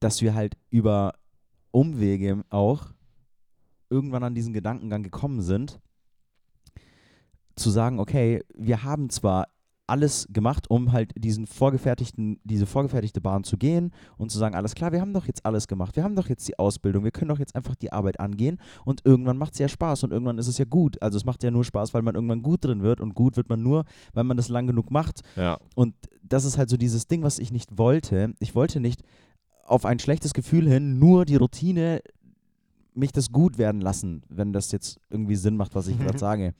dass 0.00 0.22
wir 0.22 0.34
halt 0.34 0.56
über 0.70 1.14
Umwege 1.72 2.44
auch 2.50 2.92
irgendwann 3.90 4.22
an 4.22 4.34
diesen 4.34 4.52
Gedankengang 4.52 5.02
gekommen 5.02 5.40
sind, 5.40 5.80
zu 7.56 7.70
sagen, 7.70 7.98
okay, 7.98 8.42
wir 8.54 8.82
haben 8.82 9.10
zwar 9.10 9.48
alles 9.86 10.26
gemacht, 10.30 10.70
um 10.70 10.92
halt 10.92 11.12
diesen 11.16 11.46
vorgefertigten, 11.46 12.40
diese 12.44 12.66
vorgefertigte 12.66 13.20
Bahn 13.20 13.44
zu 13.44 13.56
gehen 13.56 13.92
und 14.18 14.30
zu 14.30 14.38
sagen, 14.38 14.54
alles 14.54 14.74
klar, 14.74 14.92
wir 14.92 15.00
haben 15.00 15.12
doch 15.12 15.26
jetzt 15.26 15.44
alles 15.46 15.68
gemacht, 15.68 15.96
wir 15.96 16.04
haben 16.04 16.16
doch 16.16 16.28
jetzt 16.28 16.46
die 16.48 16.58
Ausbildung, 16.58 17.04
wir 17.04 17.10
können 17.10 17.28
doch 17.28 17.38
jetzt 17.38 17.54
einfach 17.54 17.74
die 17.76 17.92
Arbeit 17.92 18.20
angehen 18.20 18.58
und 18.84 19.02
irgendwann 19.04 19.38
macht 19.38 19.52
es 19.52 19.58
ja 19.58 19.68
Spaß 19.68 20.04
und 20.04 20.12
irgendwann 20.12 20.38
ist 20.38 20.48
es 20.48 20.58
ja 20.58 20.64
gut. 20.64 21.00
Also 21.02 21.16
es 21.16 21.24
macht 21.24 21.42
ja 21.42 21.50
nur 21.50 21.64
Spaß, 21.64 21.94
weil 21.94 22.02
man 22.02 22.14
irgendwann 22.14 22.42
gut 22.42 22.64
drin 22.64 22.82
wird 22.82 23.00
und 23.00 23.14
gut 23.14 23.36
wird 23.36 23.48
man 23.48 23.62
nur, 23.62 23.84
weil 24.12 24.24
man 24.24 24.36
das 24.36 24.48
lang 24.48 24.66
genug 24.66 24.90
macht. 24.90 25.20
ja. 25.36 25.58
Und 25.74 25.94
das 26.28 26.44
ist 26.44 26.58
halt 26.58 26.68
so 26.68 26.76
dieses 26.76 27.06
Ding, 27.06 27.22
was 27.22 27.38
ich 27.38 27.52
nicht 27.52 27.78
wollte. 27.78 28.34
Ich 28.40 28.56
wollte 28.56 28.80
nicht 28.80 29.02
auf 29.64 29.84
ein 29.84 30.00
schlechtes 30.00 30.34
Gefühl 30.34 30.68
hin 30.68 30.98
nur 30.98 31.24
die 31.24 31.36
Routine 31.36 32.00
mich 32.94 33.12
das 33.12 33.30
gut 33.30 33.58
werden 33.58 33.80
lassen, 33.80 34.22
wenn 34.28 34.52
das 34.52 34.72
jetzt 34.72 34.98
irgendwie 35.10 35.36
Sinn 35.36 35.56
macht, 35.56 35.74
was 35.74 35.86
ich 35.86 35.98
gerade 35.98 36.18
sage. 36.26 36.54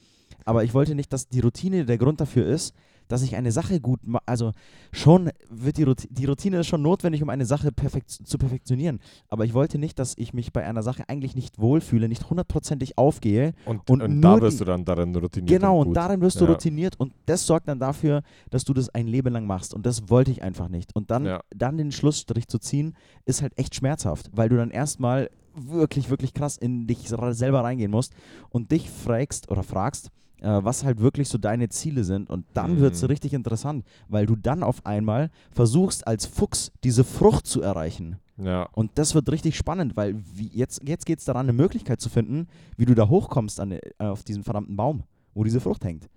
Aber 0.45 0.65
ich 0.65 0.75
wollte 0.75 0.95
nicht, 0.95 1.13
dass 1.13 1.29
die 1.29 1.41
Routine 1.41 1.87
der 1.87 1.99
Grund 1.99 2.21
dafür 2.21 2.47
ist, 2.47 2.75
dass 3.09 3.23
ich 3.23 3.37
eine 3.37 3.53
Sache 3.53 3.81
gut 3.81 4.07
mache. 4.07 4.23
Also 4.27 4.53
schon 4.93 5.31
wird 5.51 5.77
die 5.77 5.83
Routine, 5.85 6.13
die 6.13 6.25
Routine 6.27 6.59
ist 6.61 6.67
schon 6.67 6.83
notwendig, 6.83 7.23
um 7.23 7.31
eine 7.31 7.47
Sache 7.47 7.73
perfekt 7.73 8.11
zu 8.11 8.39
perfektionieren. 8.39 9.01
Aber 9.29 9.45
ich 9.45 9.55
wollte 9.55 9.79
nicht, 9.79 9.99
dass 9.99 10.15
ich 10.17 10.33
mich 10.35 10.53
bei 10.53 10.65
einer 10.65 10.83
Sache 10.83 11.09
eigentlich 11.09 11.35
nicht 11.35 11.59
wohlfühle, 11.59 12.09
nicht 12.09 12.29
hundertprozentig 12.31 12.99
aufgehe. 12.99 13.53
Und, 13.65 13.89
Und 13.91 14.03
und, 14.03 14.21
da 14.23 14.41
wirst 14.41 14.61
du 14.61 14.65
dann 14.65 14.85
darin 14.85 15.15
routiniert. 15.15 15.49
Genau, 15.61 15.81
und 15.81 15.89
und 15.89 15.95
darin 15.95 16.21
wirst 16.21 16.41
du 16.41 16.45
Ja. 16.45 16.51
routiniert 16.53 16.99
und 16.99 17.13
das 17.27 17.47
sorgt 17.47 17.69
dann 17.69 17.79
dafür, 17.79 18.23
dass 18.51 18.65
du 18.65 18.73
das 18.75 18.89
ein 18.91 19.07
Leben 19.07 19.33
lang 19.33 19.47
machst. 19.47 19.73
Und 19.75 19.87
das 19.87 20.09
wollte 20.11 20.31
ich 20.31 20.43
einfach 20.43 20.69
nicht. 20.69 20.95
Und 20.95 21.11
dann, 21.11 21.25
Ja. 21.25 21.41
dann 21.55 21.77
den 21.79 21.93
Schlussstrich 21.93 22.49
zu 22.49 22.59
ziehen, 22.59 22.95
ist 23.25 23.43
halt 23.43 23.57
echt 23.59 23.75
schmerzhaft, 23.75 24.31
weil 24.33 24.49
du 24.49 24.57
dann 24.57 24.71
erstmal 24.71 25.31
wirklich, 25.55 26.11
wirklich 26.11 26.35
krass 26.35 26.57
in 26.59 26.87
dich 26.87 27.09
selber 27.31 27.65
reingehen 27.65 27.91
musst 27.91 28.13
und 28.51 28.71
dich 28.73 28.91
fragst 28.91 29.51
oder 29.51 29.63
fragst, 29.63 30.11
äh, 30.41 30.61
was 30.63 30.85
halt 30.85 31.01
wirklich 31.01 31.29
so 31.29 31.39
deine 31.39 31.69
Ziele 31.69 32.05
sind. 32.05 32.29
Und 32.31 32.45
dann 32.55 32.75
Mhm. 32.77 32.81
wird 32.81 32.95
es 32.95 33.09
richtig 33.09 33.33
interessant, 33.35 33.85
weil 34.09 34.27
du 34.27 34.37
dann 34.37 34.63
auf 34.63 34.85
einmal 34.85 35.31
versuchst, 35.51 36.07
als 36.07 36.27
Fuchs 36.27 36.73
diese 36.85 37.05
Frucht 37.05 37.47
zu 37.47 37.63
erreichen. 37.63 38.17
Ja, 38.39 38.69
Und 38.73 38.91
das 38.97 39.15
wird 39.15 39.31
richtig 39.31 39.57
spannend, 39.57 39.97
weil 39.97 40.15
wie, 40.35 40.49
jetzt, 40.49 40.83
jetzt 40.87 41.07
geht 41.07 41.21
es 41.21 41.25
daran, 41.25 41.47
eine 41.47 41.55
Möglichkeit 41.55 42.01
zu 42.03 42.11
finden, 42.11 42.49
wie 42.77 42.85
du 42.85 42.95
da 42.95 43.09
hochkommst 43.09 43.59
an, 43.61 43.73
äh, 43.73 43.81
auf 43.99 44.25
diesen 44.25 44.43
verdammten 44.45 44.77
Baum, 44.77 45.05
wo 45.33 45.43
diese 45.43 45.59
Frucht 45.61 45.85
hängt. 45.85 46.09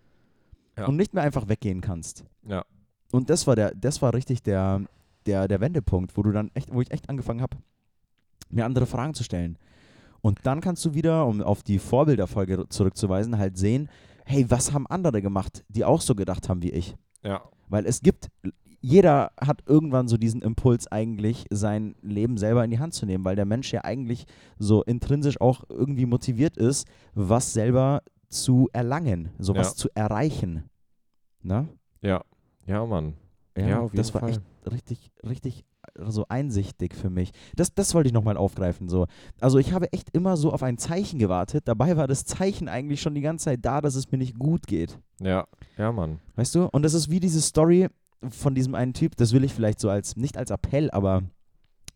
Ja. 0.78 0.86
Und 0.88 0.98
nicht 0.98 1.14
mehr 1.14 1.24
einfach 1.24 1.48
weggehen 1.48 1.82
kannst. 1.82 2.26
ja. 2.48 2.64
Und 3.12 3.30
das 3.32 3.48
war 3.48 3.56
der, 3.56 3.74
das 3.74 4.02
war 4.04 4.14
richtig 4.14 4.44
der, 4.44 4.82
der, 5.26 5.48
der 5.48 5.60
Wendepunkt, 5.62 6.16
wo 6.16 6.22
du 6.22 6.32
dann 6.32 6.52
echt, 6.54 6.72
wo 6.72 6.80
ich 6.82 6.92
echt 6.92 7.10
angefangen 7.10 7.42
habe, 7.42 7.58
mir 8.52 8.66
andere 8.66 8.86
Fragen 8.86 9.14
zu 9.16 9.24
stellen. 9.24 9.58
Und 10.22 10.40
dann 10.44 10.62
kannst 10.62 10.86
du 10.86 10.94
wieder, 10.94 11.26
um 11.26 11.42
auf 11.42 11.64
die 11.64 11.80
Vorbilderfolge 11.80 12.70
zurückzuweisen, 12.70 13.38
halt 13.38 13.58
sehen, 13.58 13.90
hey, 14.30 14.46
was 14.50 14.72
haben 14.74 14.86
andere 14.88 15.22
gemacht, 15.22 15.66
die 15.70 15.84
auch 15.84 16.02
so 16.02 16.14
gedacht 16.16 16.48
haben 16.50 16.62
wie 16.62 16.70
ich? 16.72 16.96
Ja, 17.24 17.42
Weil 17.68 17.86
es 17.86 18.02
gibt, 18.02 18.30
jeder 18.80 19.32
hat 19.42 19.64
irgendwann 19.66 20.08
so 20.08 20.18
diesen 20.18 20.42
Impuls 20.42 20.88
eigentlich, 20.88 21.46
sein 21.50 21.96
Leben 22.02 22.38
selber 22.38 22.64
in 22.64 22.72
die 22.72 22.80
Hand 22.80 22.94
zu 22.94 23.06
nehmen, 23.06 23.26
weil 23.26 23.36
der 23.36 23.46
Mensch 23.46 23.74
ja 23.74 23.84
eigentlich 23.84 24.26
so 24.58 24.84
intrinsisch 24.84 25.42
auch 25.42 25.64
irgendwie 25.70 26.06
motiviert 26.06 26.58
ist, 26.58 26.88
was 27.14 27.54
selber 27.54 28.02
zu 28.30 28.70
erlangen, 28.72 29.30
sowas 29.40 29.70
Ja. 29.72 29.76
zu 29.76 29.90
erreichen. 29.96 30.70
Ne? 31.42 31.68
ja. 32.02 32.24
Ja, 32.68 32.86
Mann. 32.86 33.16
Ja, 33.58 33.80
auf 33.82 33.92
das 33.94 34.14
war 34.14 34.22
Fall. 34.22 34.30
echt 34.30 34.42
richtig, 34.72 35.12
richtig 35.28 35.66
so 36.08 36.26
einsichtig 36.30 36.96
für 36.96 37.10
mich. 37.10 37.32
Das, 37.56 37.74
das 37.74 37.94
wollte 37.94 38.08
ich 38.08 38.14
nochmal 38.14 38.38
aufgreifen. 38.38 38.90
So. 38.90 39.08
Also 39.40 39.58
ich 39.58 39.74
habe 39.74 39.92
echt 39.94 40.10
immer 40.14 40.38
so 40.38 40.52
auf 40.52 40.64
ein 40.64 40.78
Zeichen 40.78 41.20
gewartet. 41.20 41.68
Dabei 41.68 41.98
war 41.98 42.08
das 42.08 42.26
Zeichen 42.26 42.68
eigentlich 42.68 43.02
schon 43.02 43.16
die 43.16 43.22
ganze 43.22 43.46
Zeit 43.46 43.60
da, 43.64 43.82
dass 43.82 43.96
es 43.96 44.12
mir 44.12 44.18
nicht 44.18 44.38
gut 44.38 44.68
geht. 44.68 44.98
Ja, 45.22 45.48
ja, 45.78 45.92
Mann. 45.92 46.20
Weißt 46.36 46.56
du? 46.56 46.68
Und 46.72 46.84
das 46.84 46.94
ist 46.94 47.10
wie 47.10 47.20
diese 47.20 47.42
Story 47.42 47.88
von 48.30 48.56
diesem 48.56 48.76
einen 48.76 48.94
Typ, 48.94 49.16
das 49.16 49.34
will 49.34 49.44
ich 49.44 49.54
vielleicht 49.54 49.80
so 49.80 49.90
als, 49.90 50.16
nicht 50.16 50.38
als 50.38 50.52
Appell, 50.52 50.92
aber 50.92 51.24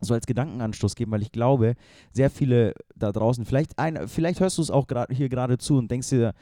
so 0.00 0.14
als 0.14 0.26
Gedankenanstoß 0.26 0.94
geben, 0.94 1.12
weil 1.12 1.22
ich 1.22 1.32
glaube, 1.32 1.74
sehr 2.12 2.30
viele 2.30 2.74
da 2.94 3.12
draußen, 3.12 3.44
vielleicht, 3.44 3.78
ein, 3.78 4.08
vielleicht 4.08 4.40
hörst 4.40 4.58
du 4.58 4.62
es 4.62 4.70
auch 4.70 4.86
grad, 4.86 5.10
hier 5.10 5.28
gerade 5.28 5.58
zu 5.58 5.76
und 5.76 5.90
denkst 5.90 6.10
dir, 6.10 6.34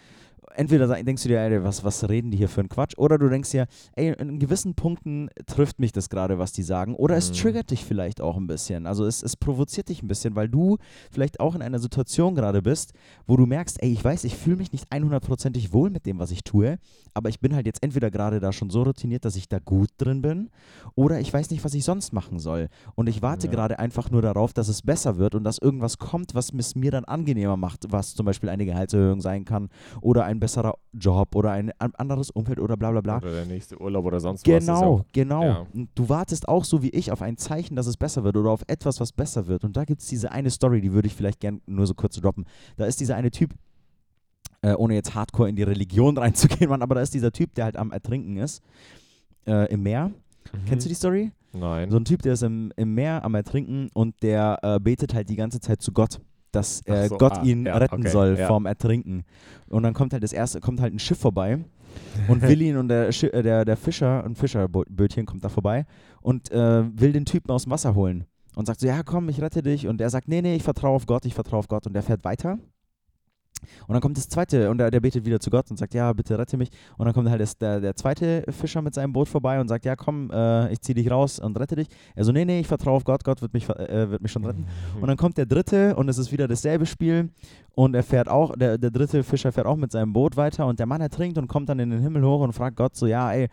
entweder 0.54 0.86
denkst 1.02 1.22
du 1.22 1.28
dir, 1.28 1.40
ey, 1.40 1.62
was, 1.62 1.84
was 1.84 2.08
reden 2.08 2.30
die 2.30 2.36
hier 2.36 2.48
für 2.48 2.60
einen 2.60 2.68
Quatsch, 2.68 2.94
oder 2.98 3.16
du 3.18 3.28
denkst 3.28 3.50
dir, 3.50 3.66
ey, 3.96 4.12
in 4.18 4.38
gewissen 4.38 4.74
Punkten 4.74 5.28
trifft 5.46 5.78
mich 5.78 5.92
das 5.92 6.08
gerade, 6.10 6.38
was 6.38 6.52
die 6.52 6.62
sagen, 6.62 6.94
oder 6.94 7.16
es 7.16 7.30
Mhm. 7.30 7.34
triggert 7.36 7.70
dich 7.70 7.84
vielleicht 7.84 8.20
auch 8.20 8.36
ein 8.36 8.46
bisschen, 8.46 8.86
also 8.86 9.04
es, 9.06 9.22
es 9.22 9.36
provoziert 9.36 9.88
dich 9.88 10.02
ein 10.02 10.08
bisschen, 10.08 10.34
weil 10.36 10.48
du 10.48 10.78
vielleicht 11.10 11.40
auch 11.40 11.54
in 11.54 11.62
einer 11.62 11.78
Situation 11.78 12.34
gerade 12.34 12.60
bist, 12.62 12.92
wo 13.26 13.36
du 13.36 13.46
merkst, 13.46 13.82
ey, 13.82 13.92
ich 13.92 14.04
weiß, 14.04 14.24
ich 14.24 14.36
fühle 14.36 14.56
mich 14.56 14.72
nicht 14.72 14.90
100%ig 14.92 15.72
wohl 15.72 15.90
mit 15.90 16.06
dem, 16.06 16.18
was 16.18 16.30
ich 16.30 16.42
tue, 16.44 16.78
aber 17.14 17.28
ich 17.28 17.40
bin 17.40 17.54
halt 17.54 17.66
jetzt 17.66 17.82
entweder 17.82 18.10
gerade 18.10 18.40
da 18.40 18.52
schon 18.52 18.70
so 18.70 18.82
routiniert, 18.82 19.24
dass 19.24 19.36
ich 19.36 19.48
da 19.48 19.58
gut 19.58 19.90
drin 19.98 20.22
bin, 20.22 20.50
oder 20.94 21.20
ich 21.20 21.32
weiß 21.32 21.50
nicht, 21.50 21.64
was 21.64 21.74
ich 21.74 21.84
sonst 21.84 22.12
machen 22.12 22.38
soll. 22.38 22.68
Und 22.94 23.08
ich 23.08 23.22
warte 23.22 23.46
Ja. 23.46 23.52
gerade 23.52 23.78
einfach 23.78 24.10
nur 24.10 24.22
darauf, 24.22 24.52
dass 24.52 24.68
es 24.68 24.82
besser 24.82 25.16
wird 25.18 25.34
und 25.34 25.44
dass 25.44 25.58
irgendwas 25.58 25.98
kommt, 25.98 26.34
was 26.34 26.52
es 26.52 26.74
mir 26.74 26.90
dann 26.90 27.04
angenehmer 27.04 27.56
macht, 27.56 27.86
was 27.90 28.14
zum 28.14 28.26
Beispiel 28.26 28.48
eine 28.48 28.64
Gehaltserhöhung 28.64 29.20
sein 29.20 29.44
kann 29.44 29.68
oder 30.00 30.24
ein 30.24 30.31
besserer 30.40 30.74
Job 30.92 31.34
oder 31.34 31.50
ein 31.52 31.70
an- 31.78 31.94
anderes 31.96 32.30
Umfeld 32.30 32.58
oder 32.60 32.76
bla 32.76 32.90
bla 32.90 33.00
bla. 33.00 33.16
Oder 33.18 33.30
der 33.32 33.46
nächste 33.46 33.80
Urlaub 33.80 34.04
oder 34.04 34.20
sonst 34.20 34.46
was. 34.46 34.62
ist 34.62 34.68
ja 34.68 34.74
Genau, 34.74 34.94
auch- 35.00 35.04
genau. 35.12 35.42
ja. 35.44 35.66
Du 35.94 36.08
wartest 36.08 36.48
auch 36.48 36.64
so 36.64 36.82
wie 36.82 36.90
ich 36.90 37.10
auf 37.12 37.22
ein 37.22 37.36
Zeichen, 37.36 37.76
dass 37.76 37.86
es 37.86 37.96
besser 37.96 38.24
wird 38.24 38.36
oder 38.36 38.50
auf 38.50 38.62
etwas, 38.68 39.00
was 39.00 39.12
besser 39.12 39.46
wird. 39.46 39.64
Und 39.64 39.76
da 39.76 39.84
gibt 39.84 40.00
es 40.02 40.08
diese 40.08 40.32
eine 40.32 40.50
Story, 40.50 40.80
die 40.80 40.92
würde 40.92 41.06
ich 41.08 41.14
vielleicht 41.14 41.40
gern 41.40 41.60
nur 41.66 41.86
so 41.86 41.94
kurz 41.94 42.16
droppen. 42.20 42.44
Da 42.76 42.86
ist 42.86 43.00
dieser 43.00 43.16
eine 43.16 43.30
Typ, 43.30 43.54
äh, 44.62 44.74
ohne 44.74 44.94
jetzt 44.94 45.14
hardcore 45.14 45.48
in 45.48 45.56
die 45.56 45.62
Religion 45.62 46.16
reinzugehen, 46.18 46.70
Mann, 46.70 46.82
aber 46.82 46.94
da 46.96 47.00
ist 47.00 47.14
dieser 47.14 47.32
Typ, 47.32 47.54
der 47.54 47.64
halt 47.64 47.76
am 47.76 47.90
Ertrinken 47.92 48.36
ist, 48.36 48.62
äh, 49.46 49.72
im 49.72 49.82
Meer. 49.82 50.10
Kennst 50.66 50.84
du 50.86 50.88
die 50.88 50.94
Story? 50.94 51.32
Nein. 51.52 51.90
So 51.90 51.96
ein 51.98 52.04
Typ, 52.04 52.22
der 52.22 52.32
ist 52.34 52.42
im, 52.42 52.72
im 52.76 52.94
Meer 52.94 53.24
am 53.24 53.34
Ertrinken 53.34 53.90
und 53.94 54.22
der 54.22 54.58
äh, 54.62 54.80
betet 54.80 55.14
halt 55.14 55.28
die 55.28 55.36
ganze 55.36 55.60
Zeit 55.60 55.82
zu 55.82 55.92
Gott, 55.92 56.20
dass 56.52 56.86
äh, 56.86 57.08
so, 57.08 57.18
Gott 57.18 57.38
ah, 57.38 57.42
ihn 57.42 57.66
ja, 57.66 57.76
retten 57.76 58.02
okay, 58.02 58.10
soll 58.10 58.36
ja. 58.38 58.46
vorm 58.46 58.66
Ertrinken. 58.66 59.24
Und 59.68 59.82
dann 59.82 59.94
kommt 59.94 60.12
halt 60.12 60.22
das 60.22 60.32
erste, 60.32 60.60
kommt 60.60 60.80
halt 60.80 60.94
ein 60.94 60.98
Schiff 60.98 61.18
vorbei 61.18 61.58
und 62.28 62.42
will 62.48 62.62
ihn 62.62 62.76
und 62.76 62.88
der, 62.88 63.08
äh, 63.08 63.42
der, 63.42 63.64
der 63.64 63.76
Fischer, 63.76 64.24
ein 64.24 64.34
Fischerbötchen 64.34 65.26
kommt 65.26 65.44
da 65.44 65.48
vorbei 65.48 65.86
und 66.20 66.50
äh, 66.52 66.84
will 66.98 67.12
den 67.12 67.24
Typen 67.24 67.50
aus 67.50 67.64
dem 67.64 67.72
Wasser 67.72 67.94
holen. 67.94 68.24
Und 68.54 68.66
sagt 68.66 68.80
so, 68.80 68.86
ja 68.86 69.02
komm, 69.02 69.30
ich 69.30 69.40
rette 69.40 69.62
dich. 69.62 69.88
Und 69.88 69.98
der 69.98 70.10
sagt, 70.10 70.28
nee, 70.28 70.42
nee, 70.42 70.54
ich 70.54 70.62
vertraue 70.62 70.94
auf 70.94 71.06
Gott, 71.06 71.24
ich 71.24 71.34
vertraue 71.34 71.60
auf 71.60 71.68
Gott. 71.68 71.86
Und 71.86 71.94
der 71.94 72.02
fährt 72.02 72.22
weiter. 72.24 72.58
Und 73.86 73.94
dann 73.94 74.00
kommt 74.00 74.16
das 74.16 74.28
zweite, 74.28 74.70
und 74.70 74.78
der, 74.78 74.90
der 74.90 75.00
betet 75.00 75.24
wieder 75.24 75.40
zu 75.40 75.50
Gott 75.50 75.70
und 75.70 75.76
sagt, 75.76 75.94
ja, 75.94 76.12
bitte 76.12 76.38
rette 76.38 76.56
mich. 76.56 76.70
Und 76.96 77.06
dann 77.06 77.14
kommt 77.14 77.28
halt 77.28 77.40
das, 77.40 77.56
der, 77.56 77.80
der 77.80 77.94
zweite 77.94 78.44
Fischer 78.50 78.82
mit 78.82 78.94
seinem 78.94 79.12
Boot 79.12 79.28
vorbei 79.28 79.60
und 79.60 79.68
sagt, 79.68 79.84
ja, 79.84 79.96
komm, 79.96 80.30
äh, 80.30 80.72
ich 80.72 80.80
zieh 80.80 80.94
dich 80.94 81.10
raus 81.10 81.38
und 81.38 81.58
rette 81.58 81.76
dich. 81.76 81.88
Er 82.14 82.24
so, 82.24 82.32
nee, 82.32 82.44
nee, 82.44 82.60
ich 82.60 82.66
vertraue 82.66 82.94
auf 82.94 83.04
Gott, 83.04 83.24
Gott 83.24 83.42
wird 83.42 83.54
mich, 83.54 83.68
äh, 83.68 84.10
wird 84.10 84.22
mich 84.22 84.32
schon 84.32 84.44
retten. 84.44 84.66
Und 85.00 85.08
dann 85.08 85.16
kommt 85.16 85.38
der 85.38 85.46
dritte 85.46 85.96
und 85.96 86.08
es 86.08 86.18
ist 86.18 86.32
wieder 86.32 86.48
dasselbe 86.48 86.86
Spiel. 86.86 87.30
Und 87.74 87.94
er 87.94 88.02
fährt 88.02 88.28
auch, 88.28 88.54
der, 88.56 88.78
der 88.78 88.90
dritte 88.90 89.22
Fischer 89.22 89.52
fährt 89.52 89.66
auch 89.66 89.76
mit 89.76 89.92
seinem 89.92 90.12
Boot 90.12 90.36
weiter 90.36 90.66
und 90.66 90.78
der 90.78 90.86
Mann 90.86 91.00
ertrinkt 91.00 91.38
und 91.38 91.48
kommt 91.48 91.68
dann 91.68 91.78
in 91.78 91.90
den 91.90 92.00
Himmel 92.00 92.24
hoch 92.24 92.40
und 92.40 92.52
fragt 92.52 92.76
Gott 92.76 92.96
so, 92.96 93.06
ja, 93.06 93.32
ey, 93.32 93.48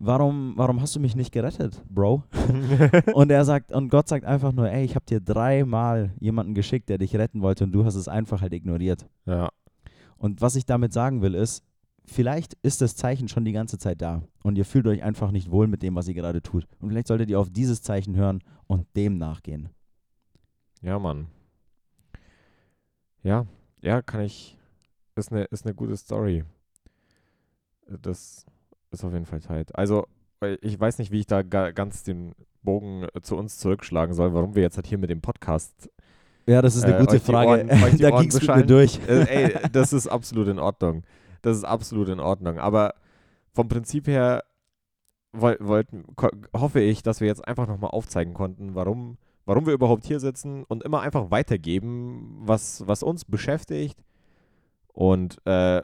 warum, 0.00 0.54
warum 0.56 0.80
hast 0.80 0.96
du 0.96 1.00
mich 1.00 1.14
nicht 1.14 1.30
gerettet, 1.30 1.80
Bro? 1.88 2.24
und 3.14 3.30
er 3.30 3.44
sagt, 3.44 3.70
und 3.70 3.90
Gott 3.90 4.08
sagt 4.08 4.24
einfach 4.24 4.52
nur, 4.52 4.68
ey, 4.68 4.84
ich 4.84 4.96
habe 4.96 5.06
dir 5.06 5.20
dreimal 5.20 6.12
jemanden 6.18 6.54
geschickt, 6.54 6.88
der 6.88 6.98
dich 6.98 7.14
retten 7.14 7.42
wollte 7.42 7.64
und 7.64 7.72
du 7.72 7.84
hast 7.84 7.94
es 7.94 8.08
einfach 8.08 8.40
halt 8.40 8.52
ignoriert. 8.52 9.06
ja. 9.26 9.50
Und 10.16 10.42
was 10.42 10.54
ich 10.54 10.66
damit 10.66 10.92
sagen 10.92 11.22
will, 11.22 11.34
ist, 11.34 11.64
vielleicht 12.04 12.52
ist 12.62 12.82
das 12.82 12.94
Zeichen 12.94 13.28
schon 13.28 13.46
die 13.46 13.52
ganze 13.52 13.78
Zeit 13.78 14.02
da 14.02 14.22
und 14.42 14.58
ihr 14.58 14.66
fühlt 14.66 14.86
euch 14.86 15.02
einfach 15.02 15.30
nicht 15.30 15.50
wohl 15.50 15.66
mit 15.66 15.82
dem, 15.82 15.94
was 15.94 16.08
ihr 16.08 16.14
gerade 16.14 16.42
tut. 16.42 16.66
Und 16.78 16.90
vielleicht 16.90 17.06
solltet 17.06 17.30
ihr 17.30 17.40
auf 17.40 17.48
dieses 17.48 17.80
Zeichen 17.80 18.16
hören 18.16 18.42
und 18.66 18.86
dem 18.96 19.16
nachgehen. 19.16 19.70
Ja, 20.82 20.98
Mann. 20.98 21.28
Ja, 23.22 23.46
ja, 23.80 24.02
kann 24.02 24.22
ich. 24.22 24.58
Ist 25.14 25.32
eine, 25.32 25.44
ist 25.44 25.64
eine 25.64 25.74
gute 25.74 25.96
Story. 25.96 26.44
Das 28.02 28.46
ist 28.92 29.04
auf 29.04 29.12
jeden 29.12 29.26
Fall 29.26 29.40
tight. 29.40 29.74
Also, 29.76 30.06
ich 30.62 30.78
weiß 30.78 30.98
nicht, 30.98 31.10
wie 31.12 31.20
ich 31.20 31.26
da 31.26 31.42
ga, 31.42 31.70
ganz 31.70 32.02
den 32.02 32.34
Bogen 32.62 33.06
äh, 33.14 33.20
zu 33.20 33.36
uns 33.36 33.58
zurückschlagen 33.58 34.14
soll, 34.14 34.32
warum 34.34 34.54
wir 34.54 34.62
jetzt 34.62 34.76
halt 34.76 34.86
hier 34.86 34.98
mit 34.98 35.10
dem 35.10 35.20
Podcast. 35.20 35.90
Ja, 36.46 36.62
das 36.62 36.76
ist 36.76 36.84
eine 36.84 36.96
Äh, 36.96 37.00
gute 37.00 37.20
Frage. 37.20 37.50
Ohren- 37.50 37.68
da 37.98 38.10
ging 38.20 38.28
es 38.28 38.46
mir 38.46 38.64
durch. 38.66 38.98
Äh, 39.06 39.52
ey, 39.52 39.58
das 39.72 39.92
ist 39.92 40.06
absolut 40.06 40.48
in 40.48 40.58
Ordnung. 40.58 41.02
Das 41.42 41.56
ist 41.56 41.64
absolut 41.64 42.08
in 42.08 42.20
Ordnung. 42.20 42.58
Aber 42.58 42.94
vom 43.52 43.68
Prinzip 43.68 44.06
her 44.06 44.44
woll, 45.32 45.56
wollten, 45.60 46.04
hoffe 46.56 46.80
ich, 46.80 47.02
dass 47.02 47.20
wir 47.20 47.28
jetzt 47.28 47.46
einfach 47.46 47.66
nochmal 47.68 47.90
aufzeigen 47.90 48.34
konnten, 48.34 48.74
warum, 48.74 49.16
warum 49.44 49.66
wir 49.66 49.72
überhaupt 49.74 50.04
hier 50.06 50.20
sitzen 50.20 50.64
und 50.64 50.82
immer 50.82 51.00
einfach 51.02 51.30
weitergeben, 51.30 52.36
was, 52.40 52.86
was 52.86 53.02
uns 53.02 53.24
beschäftigt. 53.24 54.02
Und 54.92 55.38
äh, 55.46 55.82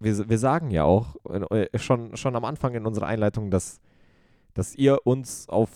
wir, 0.00 0.28
wir 0.28 0.38
sagen 0.38 0.70
ja 0.70 0.84
auch 0.84 1.16
äh, 1.50 1.78
schon, 1.78 2.16
schon 2.16 2.34
am 2.34 2.44
Anfang 2.44 2.74
in 2.74 2.86
unserer 2.86 3.06
Einleitung, 3.06 3.50
dass, 3.50 3.80
dass 4.54 4.74
ihr 4.74 5.06
uns 5.06 5.48
auf, 5.48 5.70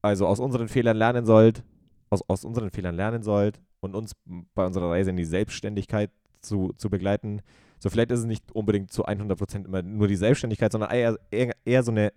also 0.00 0.26
aus 0.26 0.40
unseren 0.40 0.68
Fehlern 0.68 0.96
lernen 0.96 1.26
sollt, 1.26 1.64
aus, 2.10 2.22
aus 2.28 2.44
unseren 2.44 2.70
Fehlern 2.70 2.94
lernen 2.94 3.22
sollt 3.22 3.60
und 3.80 3.94
uns 3.94 4.12
bei 4.54 4.64
unserer 4.64 4.90
Reise 4.90 5.10
in 5.10 5.16
die 5.16 5.24
Selbstständigkeit 5.24 6.10
zu, 6.40 6.72
zu 6.76 6.88
begleiten. 6.88 7.42
So 7.78 7.90
vielleicht 7.90 8.12
ist 8.12 8.20
es 8.20 8.26
nicht 8.26 8.52
unbedingt 8.52 8.92
zu 8.92 9.06
100% 9.06 9.66
immer 9.66 9.82
nur 9.82 10.08
die 10.08 10.16
Selbstständigkeit, 10.16 10.72
sondern 10.72 10.90
eher, 10.90 11.18
eher, 11.30 11.52
eher 11.64 11.82
so 11.82 11.90
eine, 11.90 12.12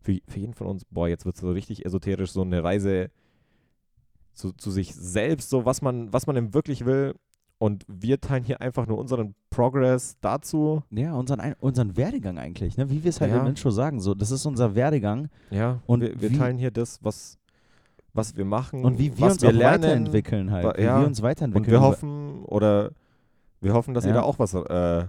für, 0.00 0.18
für 0.26 0.38
jeden 0.38 0.54
von 0.54 0.66
uns, 0.66 0.84
boah, 0.86 1.08
jetzt 1.08 1.26
wird 1.26 1.36
es 1.36 1.42
so 1.42 1.50
richtig 1.50 1.84
esoterisch, 1.84 2.32
so 2.32 2.42
eine 2.42 2.64
Reise 2.64 3.10
zu, 4.32 4.52
zu 4.52 4.70
sich 4.70 4.94
selbst, 4.94 5.50
so 5.50 5.64
was 5.64 5.82
man, 5.82 6.12
was 6.12 6.26
man 6.26 6.34
denn 6.34 6.54
wirklich 6.54 6.84
will. 6.84 7.14
Und 7.58 7.84
wir 7.88 8.20
teilen 8.20 8.42
hier 8.44 8.60
einfach 8.60 8.86
nur 8.86 8.98
unseren 8.98 9.34
Progress 9.48 10.16
dazu. 10.20 10.82
Ja, 10.90 11.14
unseren, 11.14 11.54
unseren 11.60 11.96
Werdegang 11.96 12.36
eigentlich, 12.38 12.76
ne? 12.76 12.90
wie 12.90 13.02
wir 13.04 13.08
es 13.10 13.20
halt 13.20 13.30
Ja. 13.32 13.40
im 13.40 13.46
Intro 13.46 13.70
sagen. 13.70 14.00
So, 14.00 14.14
das 14.14 14.30
ist 14.30 14.44
unser 14.44 14.74
Werdegang 14.74 15.28
Ja, 15.50 15.80
Und 15.86 16.00
wir, 16.02 16.20
wir 16.20 16.32
teilen 16.36 16.58
hier 16.58 16.70
das, 16.72 16.98
was, 17.02 17.38
was 18.12 18.36
wir 18.36 18.44
machen 18.44 18.84
und 18.84 18.98
wie 18.98 19.16
wir 19.16 19.20
was 19.26 19.34
uns 19.34 19.42
wir 19.42 19.52
lernen. 19.52 19.82
weiterentwickeln 19.84 20.50
halt. 20.50 20.64
Wa- 20.64 20.74
Wie 20.76 20.82
ja. 20.82 21.00
wir 21.00 21.06
uns 21.06 21.22
weiterentwickeln. 21.22 21.64
Und 21.74 21.80
wir 21.80 21.80
hoffen, 21.80 22.44
oder 22.44 22.90
wir 23.60 23.72
hoffen, 23.72 23.94
dass 23.94 24.04
ihr 24.04 24.10
Ja. 24.10 24.16
da 24.16 24.22
auch 24.22 24.38
was, 24.38 24.52
äh, 24.54 25.06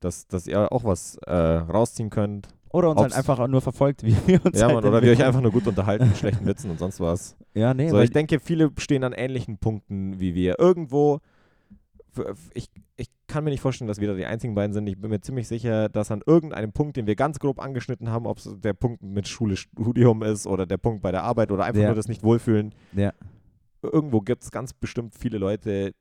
dass, 0.00 0.26
dass 0.26 0.46
ihr 0.46 0.72
auch 0.72 0.84
was 0.84 1.16
äh, 1.26 1.32
rausziehen 1.34 2.10
könnt. 2.10 2.48
Oder 2.72 2.90
uns 2.90 3.00
halt 3.00 3.12
Ob's- 3.12 3.18
einfach 3.18 3.46
nur 3.48 3.60
verfolgt, 3.60 4.02
wie 4.04 4.16
wir 4.26 4.44
uns 4.44 4.58
Ja, 4.58 4.66
halt 4.66 4.76
Mann, 4.76 4.84
oder 4.86 5.02
wir 5.02 5.12
euch 5.12 5.22
einfach 5.24 5.40
nur 5.42 5.52
gut 5.52 5.66
unterhalten 5.66 6.08
mit 6.08 6.16
schlechten 6.16 6.46
Witzen 6.46 6.70
und 6.70 6.78
sonst 6.78 7.00
was. 7.00 7.36
Ja, 7.54 7.74
nee, 7.74 7.90
so, 7.90 8.00
ich 8.00 8.10
denke, 8.10 8.40
viele 8.40 8.70
stehen 8.78 9.04
an 9.04 9.12
ähnlichen 9.12 9.58
Punkten 9.58 10.18
wie 10.18 10.34
wir. 10.34 10.58
Irgendwo, 10.58 11.20
ich, 12.54 12.68
ich 12.96 13.08
kann 13.26 13.44
mir 13.44 13.50
nicht 13.50 13.60
vorstellen, 13.60 13.88
dass 13.88 14.00
wir 14.00 14.08
da 14.08 14.14
die 14.14 14.26
einzigen 14.26 14.54
beiden 14.54 14.72
sind. 14.72 14.86
Ich 14.86 14.98
bin 15.00 15.10
mir 15.10 15.20
ziemlich 15.20 15.48
sicher, 15.48 15.88
dass 15.88 16.10
an 16.10 16.22
irgendeinem 16.26 16.72
Punkt, 16.72 16.96
den 16.96 17.06
wir 17.06 17.16
ganz 17.16 17.38
grob 17.38 17.60
angeschnitten 17.60 18.10
haben, 18.10 18.26
ob 18.26 18.38
es 18.38 18.48
der 18.58 18.72
Punkt 18.72 19.02
mit 19.02 19.28
Schule, 19.28 19.56
Studium 19.56 20.22
ist 20.22 20.46
oder 20.46 20.66
der 20.66 20.78
Punkt 20.78 21.02
bei 21.02 21.10
der 21.12 21.22
Arbeit 21.22 21.50
oder 21.50 21.64
einfach 21.64 21.80
Ja. 21.82 21.88
nur 21.88 21.96
das 21.96 22.08
Nicht-Wohlfühlen, 22.08 22.74
Ja. 22.94 23.12
irgendwo 23.82 24.20
gibt 24.20 24.42
es 24.44 24.50
ganz 24.50 24.72
bestimmt 24.72 25.14
viele 25.14 25.38
Leute, 25.38 25.94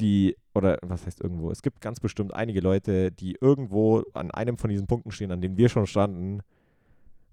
die, 0.00 0.36
oder 0.54 0.78
was 0.82 1.06
heißt 1.06 1.20
irgendwo, 1.20 1.50
es 1.50 1.62
gibt 1.62 1.80
ganz 1.80 2.00
bestimmt 2.00 2.34
einige 2.34 2.60
Leute, 2.60 3.12
die 3.12 3.36
irgendwo 3.40 4.02
an 4.12 4.30
einem 4.32 4.58
von 4.58 4.70
diesen 4.70 4.86
Punkten 4.88 5.12
stehen, 5.12 5.30
an 5.30 5.40
denen 5.40 5.56
wir 5.56 5.68
schon 5.68 5.86
standen. 5.86 6.40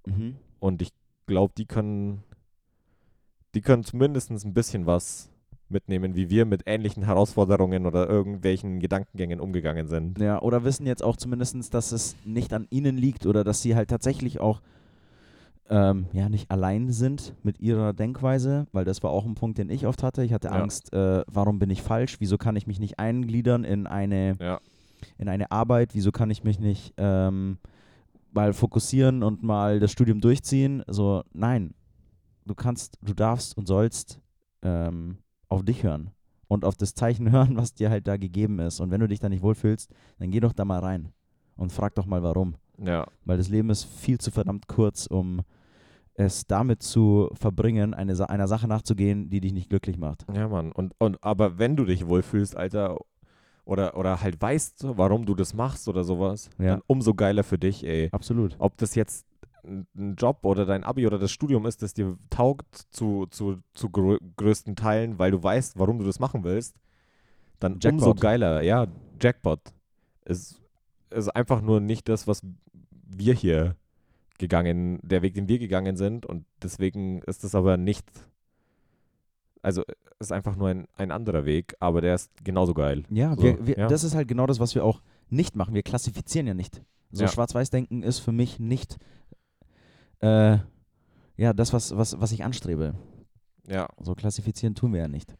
Mhm. 0.05 0.35
Und 0.59 0.81
ich 0.83 0.91
glaube, 1.25 1.53
die 1.57 1.65
können, 1.65 2.23
die 3.55 3.61
können 3.61 3.83
zumindest 3.83 4.29
ein 4.31 4.53
bisschen 4.53 4.85
was 4.85 5.30
mitnehmen, 5.71 6.15
wie 6.15 6.29
wir 6.29 6.45
mit 6.45 6.63
ähnlichen 6.65 7.03
Herausforderungen 7.03 7.85
oder 7.85 8.07
irgendwelchen 8.09 8.79
Gedankengängen 8.79 9.39
umgegangen 9.39 9.87
sind. 9.87 10.19
Ja, 10.19 10.41
oder 10.41 10.63
wissen 10.63 10.85
jetzt 10.85 11.03
auch 11.03 11.17
zumindest, 11.17 11.73
dass 11.73 11.91
es 11.91 12.15
nicht 12.25 12.53
an 12.53 12.67
ihnen 12.69 12.97
liegt 12.97 13.25
oder 13.25 13.43
dass 13.43 13.61
sie 13.61 13.75
halt 13.75 13.89
tatsächlich 13.89 14.39
auch 14.39 14.61
ähm, 15.69 16.07
ja 16.11 16.27
nicht 16.27 16.51
allein 16.51 16.91
sind 16.91 17.33
mit 17.43 17.59
ihrer 17.59 17.93
Denkweise, 17.93 18.67
weil 18.73 18.83
das 18.85 19.01
war 19.03 19.11
auch 19.11 19.25
ein 19.25 19.35
Punkt, 19.35 19.57
den 19.57 19.69
ich 19.69 19.87
oft 19.87 20.03
hatte. 20.03 20.23
Ich 20.23 20.33
hatte 20.33 20.49
Ja. 20.49 20.53
Angst, 20.61 20.91
äh, 20.93 21.23
warum 21.27 21.59
bin 21.59 21.69
ich 21.69 21.81
falsch? 21.81 22.17
Wieso 22.19 22.37
kann 22.37 22.55
ich 22.55 22.67
mich 22.67 22.79
nicht 22.79 22.99
eingliedern 22.99 23.63
in 23.63 23.87
eine, 23.87 24.35
Ja. 24.39 24.59
in 25.17 25.29
eine 25.29 25.51
Arbeit? 25.51 25.95
Wieso 25.95 26.11
kann 26.11 26.29
ich 26.29 26.43
mich 26.43 26.59
nicht 26.59 26.93
ähm, 26.97 27.57
mal 28.33 28.53
fokussieren 28.53 29.23
und 29.23 29.43
mal 29.43 29.79
das 29.79 29.91
Studium 29.91 30.19
durchziehen? 30.19 30.83
So, 30.87 31.23
nein, 31.33 31.73
du 32.45 32.53
kannst, 32.53 32.97
du 33.01 33.13
darfst 33.13 33.57
und 33.57 33.65
sollst 33.67 34.19
ähm, 34.63 35.17
auf 35.51 35.63
dich 35.63 35.83
hören 35.83 36.11
und 36.47 36.65
auf 36.65 36.75
das 36.75 36.93
Zeichen 36.95 37.29
hören, 37.31 37.55
was 37.57 37.73
dir 37.73 37.89
halt 37.89 38.07
da 38.07 38.17
gegeben 38.17 38.59
ist. 38.59 38.79
Und 38.79 38.91
wenn 38.91 38.99
du 39.01 39.07
dich 39.07 39.19
da 39.19 39.29
nicht 39.29 39.43
wohlfühlst, 39.43 39.91
dann 40.19 40.31
geh 40.31 40.39
doch 40.39 40.53
da 40.53 40.65
mal 40.65 40.79
rein 40.79 41.09
und 41.55 41.71
frag 41.71 41.95
doch 41.95 42.05
mal 42.05 42.23
warum. 42.23 42.55
Ja, 42.83 43.05
Weil 43.25 43.37
das 43.37 43.49
Leben 43.49 43.69
ist 43.69 43.83
viel 43.83 44.17
zu 44.19 44.31
verdammt 44.31 44.67
kurz, 44.67 45.05
um 45.05 45.41
es 46.15 46.45
damit 46.47 46.81
zu 46.83 47.29
verbringen, 47.33 47.93
eine, 47.93 48.15
Sa- 48.15 48.25
einer 48.25 48.47
Sache 48.47 48.67
nachzugehen, 48.67 49.29
die 49.29 49.39
dich 49.39 49.53
nicht 49.53 49.69
glücklich 49.69 49.97
macht. 49.97 50.25
ja, 50.33 50.47
Mann. 50.47 50.71
Und, 50.71 50.93
und 50.99 51.23
aber 51.23 51.57
wenn 51.59 51.75
du 51.75 51.85
dich 51.85 52.07
wohlfühlst, 52.07 52.55
Alter, 52.57 52.97
oder, 53.65 53.95
oder 53.95 54.21
halt 54.21 54.41
weißt, 54.41 54.85
warum 54.97 55.25
du 55.25 55.35
das 55.35 55.53
machst 55.53 55.87
oder 55.87 56.03
sowas, 56.03 56.49
Ja. 56.57 56.71
dann 56.71 56.81
umso 56.87 57.13
geiler 57.13 57.43
für 57.43 57.57
dich, 57.57 57.85
ey. 57.85 58.09
Absolut. 58.11 58.55
Ob 58.59 58.75
das 58.77 58.95
jetzt 58.95 59.25
ein 59.63 60.15
Job 60.17 60.39
oder 60.43 60.65
dein 60.65 60.83
Abi 60.83 61.05
oder 61.07 61.19
das 61.19 61.31
Studium 61.31 61.65
ist, 61.65 61.81
das 61.81 61.93
dir 61.93 62.17
taugt 62.29 62.75
zu, 62.89 63.27
zu, 63.27 63.59
zu 63.73 63.89
grö 63.89 64.17
größten 64.37 64.75
Teilen, 64.75 65.19
weil 65.19 65.31
du 65.31 65.41
weißt, 65.41 65.77
warum 65.77 65.99
du 65.99 66.05
das 66.05 66.19
machen 66.19 66.43
willst, 66.43 66.75
dann 67.59 67.73
umso 67.73 67.89
Jackpot. 67.89 68.21
geiler. 68.21 68.61
Ja, 68.63 68.87
Jackpot. 69.21 69.59
Ist, 70.25 70.59
ist 71.09 71.29
einfach 71.29 71.61
nur 71.61 71.79
nicht 71.79 72.09
das, 72.09 72.27
was 72.27 72.41
wir 73.07 73.33
hier 73.33 73.75
gegangen, 74.37 74.99
der 75.03 75.21
Weg, 75.21 75.35
den 75.35 75.47
wir 75.47 75.59
gegangen 75.59 75.95
sind 75.95 76.25
und 76.25 76.45
deswegen 76.61 77.21
ist 77.23 77.43
es 77.43 77.53
aber 77.53 77.77
nicht, 77.77 78.07
also 79.61 79.83
ist 80.19 80.31
einfach 80.31 80.55
nur 80.55 80.69
ein, 80.69 80.87
ein 80.95 81.11
anderer 81.11 81.45
Weg, 81.45 81.75
aber 81.79 82.01
der 82.01 82.15
ist 82.15 82.31
genauso 82.43 82.73
geil. 82.73 83.03
Ja, 83.09 83.35
So, 83.35 83.43
wir, 83.43 83.67
wir, 83.67 83.77
ja. 83.77 83.87
das 83.87 84.03
ist 84.03 84.15
halt 84.15 84.27
genau 84.27 84.47
das, 84.47 84.59
was 84.59 84.73
wir 84.73 84.83
auch 84.83 85.01
nicht 85.29 85.55
machen. 85.55 85.73
Wir 85.73 85.83
klassifizieren 85.83 86.47
ja 86.47 86.53
nicht. 86.53 86.81
So 87.11 87.23
Ja. 87.23 87.29
Schwarz-Weiß-Denken 87.29 88.03
ist 88.03 88.19
für 88.19 88.31
mich 88.31 88.59
nicht 88.59 88.97
äh, 90.21 90.57
ja, 91.37 91.53
das, 91.53 91.73
was, 91.73 91.95
was, 91.95 92.19
was 92.19 92.31
ich 92.31 92.43
anstrebe. 92.43 92.93
Ja, 93.67 93.87
So 94.01 94.15
klassifizieren 94.15 94.75
tun 94.75 94.93
wir 94.93 95.01
ja 95.01 95.07
nicht. 95.07 95.35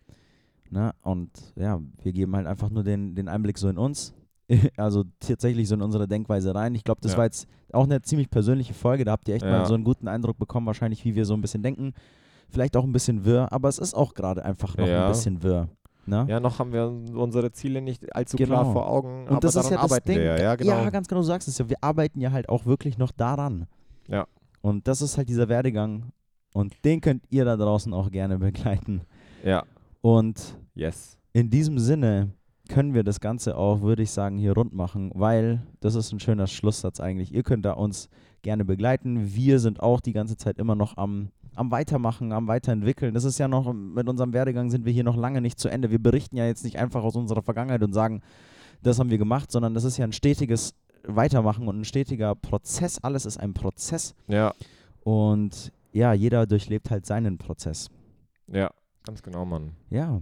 Ne? 0.70 0.92
Und 1.02 1.32
ja, 1.56 1.80
wir 2.02 2.14
geben 2.14 2.36
halt 2.36 2.48
einfach 2.48 2.70
nur 2.70 2.84
den, 2.84 3.14
den 3.16 3.28
Einblick 3.28 3.58
so 3.58 3.68
in 3.70 3.78
uns. 3.78 4.14
Also 4.76 5.06
tatsächlich 5.20 5.68
so 5.70 5.76
in 5.76 5.82
unsere 5.82 6.08
Denkweise 6.10 6.54
rein. 6.54 6.76
Ich 6.76 6.84
glaube, 6.84 7.00
das 7.02 7.14
Ja. 7.14 7.20
war 7.20 7.26
jetzt 7.26 7.48
auch 7.72 7.86
eine 7.86 8.02
ziemlich 8.02 8.30
persönliche 8.30 8.74
Folge. 8.74 9.06
Da 9.06 9.12
habt 9.14 9.28
ihr 9.30 9.36
echt 9.36 9.46
Ja. 9.46 9.52
mal 9.52 9.66
so 9.66 9.74
einen 9.76 9.84
guten 9.86 10.08
Eindruck 10.10 10.38
bekommen, 10.38 10.68
wahrscheinlich, 10.68 11.06
wie 11.06 11.16
wir 11.16 11.26
so 11.26 11.34
ein 11.36 11.42
bisschen 11.42 11.64
denken. 11.64 11.94
Vielleicht 12.50 12.76
auch 12.76 12.84
ein 12.84 12.92
bisschen 12.92 13.24
wirr, 13.24 13.48
aber 13.52 13.70
es 13.70 13.78
ist 13.80 13.94
auch 13.94 14.14
gerade 14.14 14.44
einfach 14.44 14.76
noch 14.76 14.88
Ja. 14.88 15.06
ein 15.06 15.12
bisschen 15.12 15.42
wirr. 15.42 15.70
Ne? 16.06 16.26
ja, 16.28 16.40
noch 16.40 16.58
haben 16.60 16.74
wir 16.74 16.88
unsere 16.88 17.52
Ziele 17.52 17.80
nicht 17.82 18.14
allzu 18.16 18.36
klar 18.36 18.64
Genau. 18.64 18.74
vor 18.74 18.90
Augen, 18.90 19.28
Und 19.28 19.44
das 19.44 19.56
ist 19.56 19.70
ja 19.70 19.82
das 19.88 20.04
Ding. 20.04 20.20
Ja, 20.20 20.56
genau. 20.56 20.72
Ja, 20.84 20.90
ganz 20.90 21.08
genau, 21.08 21.22
du 21.22 21.28
sagst 21.28 21.48
es 21.48 21.58
ja. 21.60 21.70
Wir 21.70 21.78
arbeiten 21.82 22.20
ja 22.20 22.32
halt 22.32 22.50
auch 22.50 22.66
wirklich 22.66 22.98
noch 22.98 23.12
daran. 23.12 23.68
Ja. 24.08 24.26
Und 24.62 24.88
das 24.88 25.02
ist 25.02 25.18
halt 25.18 25.30
dieser 25.30 25.50
Werdegang. 25.50 26.12
Und 26.54 26.74
den 26.84 27.02
könnt 27.02 27.24
ihr 27.30 27.46
da 27.46 27.56
draußen 27.58 27.94
auch 27.94 28.12
gerne 28.12 28.38
begleiten. 28.40 29.02
ja. 29.44 29.64
Und 30.02 30.58
Yes. 30.74 31.18
in 31.34 31.50
diesem 31.52 31.78
Sinne 31.78 32.32
können 32.70 32.94
wir 32.94 33.04
das 33.04 33.20
Ganze 33.20 33.56
auch, 33.56 33.82
würde 33.82 34.02
ich 34.02 34.10
sagen, 34.12 34.38
hier 34.38 34.54
rund 34.54 34.74
machen, 34.74 35.12
weil 35.14 35.62
das 35.80 35.94
ist 35.96 36.12
ein 36.12 36.20
schöner 36.20 36.48
Schlusssatz 36.48 37.00
eigentlich. 37.00 37.34
Ihr 37.34 37.44
könnt 37.44 37.66
da 37.66 37.74
uns 37.74 38.10
gerne 38.42 38.66
begleiten. 38.66 39.36
Wir 39.36 39.60
sind 39.60 39.80
auch 39.82 40.00
die 40.00 40.14
ganze 40.14 40.38
Zeit 40.38 40.58
immer 40.58 40.74
noch 40.74 40.98
am, 40.98 41.30
am 41.54 41.70
Weitermachen, 41.70 42.32
am 42.32 42.48
Weiterentwickeln. 42.48 43.14
Das 43.14 43.26
ist 43.26 43.38
ja 43.38 43.48
noch, 43.48 43.72
mit 43.74 44.08
unserem 44.10 44.34
Werdegang 44.34 44.72
sind 44.72 44.86
wir 44.86 44.94
hier 44.94 45.04
noch 45.04 45.18
lange 45.18 45.42
nicht 45.42 45.60
zu 45.60 45.70
Ende. 45.70 45.92
Wir 45.92 46.00
berichten 46.02 46.38
ja 46.38 46.48
jetzt 46.48 46.64
nicht 46.64 46.80
einfach 46.80 47.04
aus 47.04 47.16
unserer 47.16 47.44
Vergangenheit 47.44 47.84
und 47.84 47.94
sagen, 47.94 48.22
das 48.82 48.98
haben 48.98 49.12
wir 49.12 49.20
gemacht, 49.20 49.52
sondern 49.52 49.76
das 49.76 49.84
ist 49.84 49.98
ja 49.98 50.06
ein 50.06 50.14
stetiges 50.14 50.74
Weitermachen 51.04 51.68
und 51.68 51.80
ein 51.82 51.86
stetiger 51.86 52.36
Prozess. 52.36 53.00
Alles 53.04 53.26
ist 53.26 53.38
ein 53.38 53.54
Prozess. 53.54 54.14
Ja, 54.28 54.54
Und 55.04 55.72
ja, 55.94 56.14
jeder 56.14 56.46
durchlebt 56.48 56.90
halt 56.92 57.06
seinen 57.06 57.38
Prozess. 57.38 57.90
ja, 58.48 58.72
ganz 59.06 59.22
genau, 59.24 59.46
Mann. 59.46 59.72
Ja. 59.90 60.22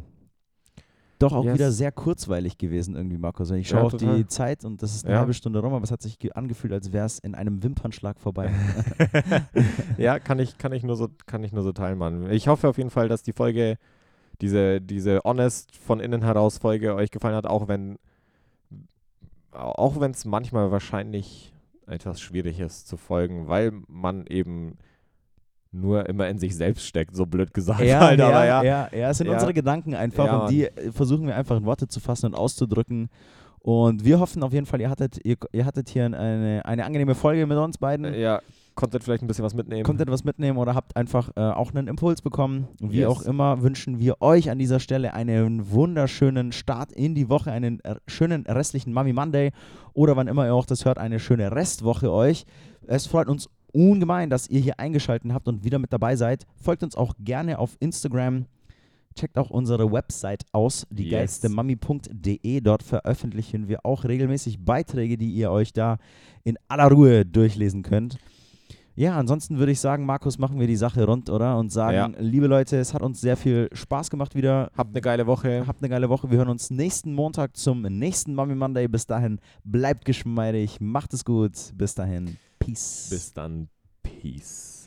Doch 1.19 1.33
auch 1.33 1.43
Yes. 1.43 1.53
wieder 1.55 1.71
sehr 1.73 1.91
kurzweilig 1.91 2.57
gewesen 2.57 2.95
irgendwie, 2.95 3.17
Markus. 3.17 3.51
Ich 3.51 3.69
Ja, 3.69 3.75
schaue 3.77 3.87
auf 3.87 3.91
total. 3.91 4.15
die 4.15 4.27
Zeit 4.27 4.63
und 4.63 4.81
das 4.81 4.95
ist 4.95 5.03
eine 5.03 5.15
Ja. 5.15 5.19
halbe 5.19 5.33
Stunde 5.33 5.59
rum, 5.59 5.73
aber 5.73 5.83
es 5.83 5.91
hat 5.91 6.01
sich 6.01 6.17
ge- 6.17 6.31
angefühlt, 6.31 6.71
als 6.71 6.93
wäre 6.93 7.05
es 7.05 7.19
in 7.19 7.35
einem 7.35 7.61
Wimpernschlag 7.61 8.17
vorbei. 8.21 8.49
ja, 9.97 10.17
kann 10.19 10.39
ich, 10.39 10.57
kann 10.57 10.71
ich 10.71 10.83
nur 10.83 10.95
so, 10.95 11.09
kann 11.25 11.43
ich 11.43 11.51
nur 11.51 11.63
so 11.63 11.71
teilen, 11.73 11.97
Mann. 11.97 12.31
Ich 12.31 12.47
hoffe 12.47 12.69
auf 12.69 12.77
jeden 12.77 12.89
Fall, 12.89 13.09
dass 13.09 13.21
die 13.21 13.33
Folge, 13.33 13.77
diese, 14.41 14.79
diese 14.79 15.19
honest 15.25 15.75
von 15.75 15.99
innen 15.99 16.23
heraus 16.23 16.57
Folge 16.57 16.95
euch 16.95 17.11
gefallen 17.11 17.35
hat, 17.35 17.45
auch 17.45 17.67
wenn, 17.67 17.97
auch 19.51 19.99
wenn 19.99 20.11
es 20.11 20.25
manchmal 20.25 20.71
wahrscheinlich 20.71 21.53
etwas 21.87 22.21
schwierig 22.21 22.59
ist 22.59 22.87
zu 22.87 22.97
folgen, 22.97 23.47
weil 23.47 23.71
man 23.87 24.25
eben 24.27 24.77
nur 25.71 26.07
immer 26.09 26.27
in 26.27 26.39
sich 26.39 26.55
selbst 26.55 26.85
steckt, 26.85 27.15
so 27.15 27.25
blöd 27.25 27.53
gesagt 27.53 27.79
halt, 27.99 28.19
aber 28.21 28.45
ja. 28.45 28.63
ja, 28.63 28.89
ja, 28.91 29.09
es 29.11 29.17
sind 29.19 29.27
Ja. 29.27 29.33
unsere 29.33 29.53
Gedanken 29.53 29.93
einfach 29.93 30.25
Ja, 30.25 30.37
und 30.39 30.51
die 30.51 30.65
äh, 30.65 30.91
versuchen 30.91 31.27
wir 31.27 31.35
einfach 31.35 31.57
in 31.57 31.65
Worte 31.65 31.87
zu 31.87 31.99
fassen 31.99 32.27
und 32.27 32.35
auszudrücken. 32.35 33.09
Und 33.59 34.05
wir 34.05 34.19
hoffen 34.19 34.41
auf 34.41 34.53
jeden 34.53 34.65
Fall, 34.65 34.81
ihr 34.81 34.89
hattet, 34.89 35.19
ihr, 35.23 35.35
ihr 35.51 35.65
hattet 35.65 35.89
hier 35.89 36.05
eine, 36.05 36.61
eine 36.65 36.85
angenehme 36.85 37.13
Folge 37.13 37.45
mit 37.45 37.57
uns 37.57 37.77
beiden. 37.77 38.13
Ja, 38.15 38.41
konntet 38.79 39.03
vielleicht 39.03 39.21
ein 39.23 39.27
bisschen 39.27 39.43
was 39.43 39.53
mitnehmen. 39.53 39.83
Kommt 39.83 39.99
etwas 39.99 40.23
mitnehmen 40.23 40.57
oder 40.57 40.73
habt 40.73 40.95
einfach 40.95 41.31
äh, 41.35 41.41
auch 41.41 41.71
einen 41.73 41.87
Impuls 41.89 42.21
bekommen. 42.21 42.69
Wie 42.79 42.99
Yes. 42.99 43.07
auch 43.09 43.21
immer 43.23 43.61
wünschen 43.61 43.99
wir 43.99 44.21
euch 44.21 44.49
an 44.49 44.57
dieser 44.57 44.79
Stelle 44.79 45.13
einen 45.13 45.69
wunderschönen 45.71 46.53
Start 46.53 46.93
in 46.93 47.13
die 47.13 47.27
Woche, 47.29 47.51
einen 47.51 47.81
äh, 47.83 47.95
schönen 48.07 48.45
restlichen 48.45 48.93
Mummy 48.93 49.11
Monday 49.11 49.51
oder 49.93 50.15
wann 50.15 50.27
immer 50.29 50.45
ihr 50.45 50.53
auch 50.55 50.65
das 50.65 50.85
hört, 50.85 50.97
eine 50.97 51.19
schöne 51.19 51.51
Restwoche 51.51 52.09
euch. 52.11 52.45
Es 52.87 53.05
freut 53.05 53.27
uns 53.27 53.49
ungemein, 53.73 54.29
dass 54.29 54.47
ihr 54.49 54.61
hier 54.61 54.79
eingeschaltet 54.79 55.31
habt 55.33 55.47
und 55.49 55.65
wieder 55.65 55.77
mit 55.77 55.91
dabei 55.91 56.15
seid. 56.15 56.45
Folgt 56.55 56.81
uns 56.81 56.95
auch 56.95 57.13
gerne 57.19 57.59
auf 57.59 57.75
Instagram. 57.81 58.45
Checkt 59.15 59.37
auch 59.37 59.49
unsere 59.49 59.91
Website 59.91 60.45
aus, 60.53 60.87
die 60.89 61.03
Yes. 61.03 61.11
geilste 61.11 61.49
Mami.de. 61.49 62.61
Dort 62.61 62.83
veröffentlichen 62.83 63.67
wir 63.67 63.85
auch 63.85 64.05
regelmäßig 64.05 64.63
Beiträge, 64.63 65.17
die 65.17 65.31
ihr 65.31 65.51
euch 65.51 65.73
da 65.73 65.97
in 66.45 66.57
aller 66.69 66.89
Ruhe 66.89 67.25
durchlesen 67.25 67.83
könnt. 67.83 68.17
Ja, 68.99 69.17
ansonsten 69.17 69.59
würde 69.59 69.71
ich 69.71 69.79
sagen, 69.79 70.05
Markus, 70.05 70.37
machen 70.39 70.59
wir 70.59 70.67
die 70.67 70.75
Sache 70.75 71.05
rund, 71.05 71.29
oder? 71.29 71.57
Und 71.57 71.71
sagen, 71.71 72.17
liebe 72.19 72.47
Leute, 72.47 72.75
es 72.75 72.93
hat 72.93 73.01
uns 73.01 73.21
sehr 73.21 73.37
viel 73.37 73.69
Spaß 73.71 74.09
gemacht 74.09 74.35
wieder. 74.35 74.71
Habt 74.75 74.89
eine 74.89 74.99
geile 74.99 75.25
Woche. 75.25 75.63
Habt 75.65 75.81
eine 75.81 75.87
geile 75.87 76.09
Woche. 76.09 76.29
Wir 76.29 76.39
hören 76.39 76.49
uns 76.49 76.69
nächsten 76.69 77.13
Montag 77.13 77.55
zum 77.55 77.83
nächsten 77.83 78.35
Mummy 78.35 78.55
Monday. 78.55 78.89
Bis 78.89 79.07
dahin, 79.07 79.39
bleibt 79.63 80.03
geschmeidig, 80.03 80.81
macht 80.81 81.13
es 81.13 81.23
gut. 81.23 81.53
Bis 81.75 81.95
dahin, 81.95 82.35
Peace. 82.59 83.07
Bis 83.09 83.31
dann. 83.31 83.69
Peace. 84.03 84.78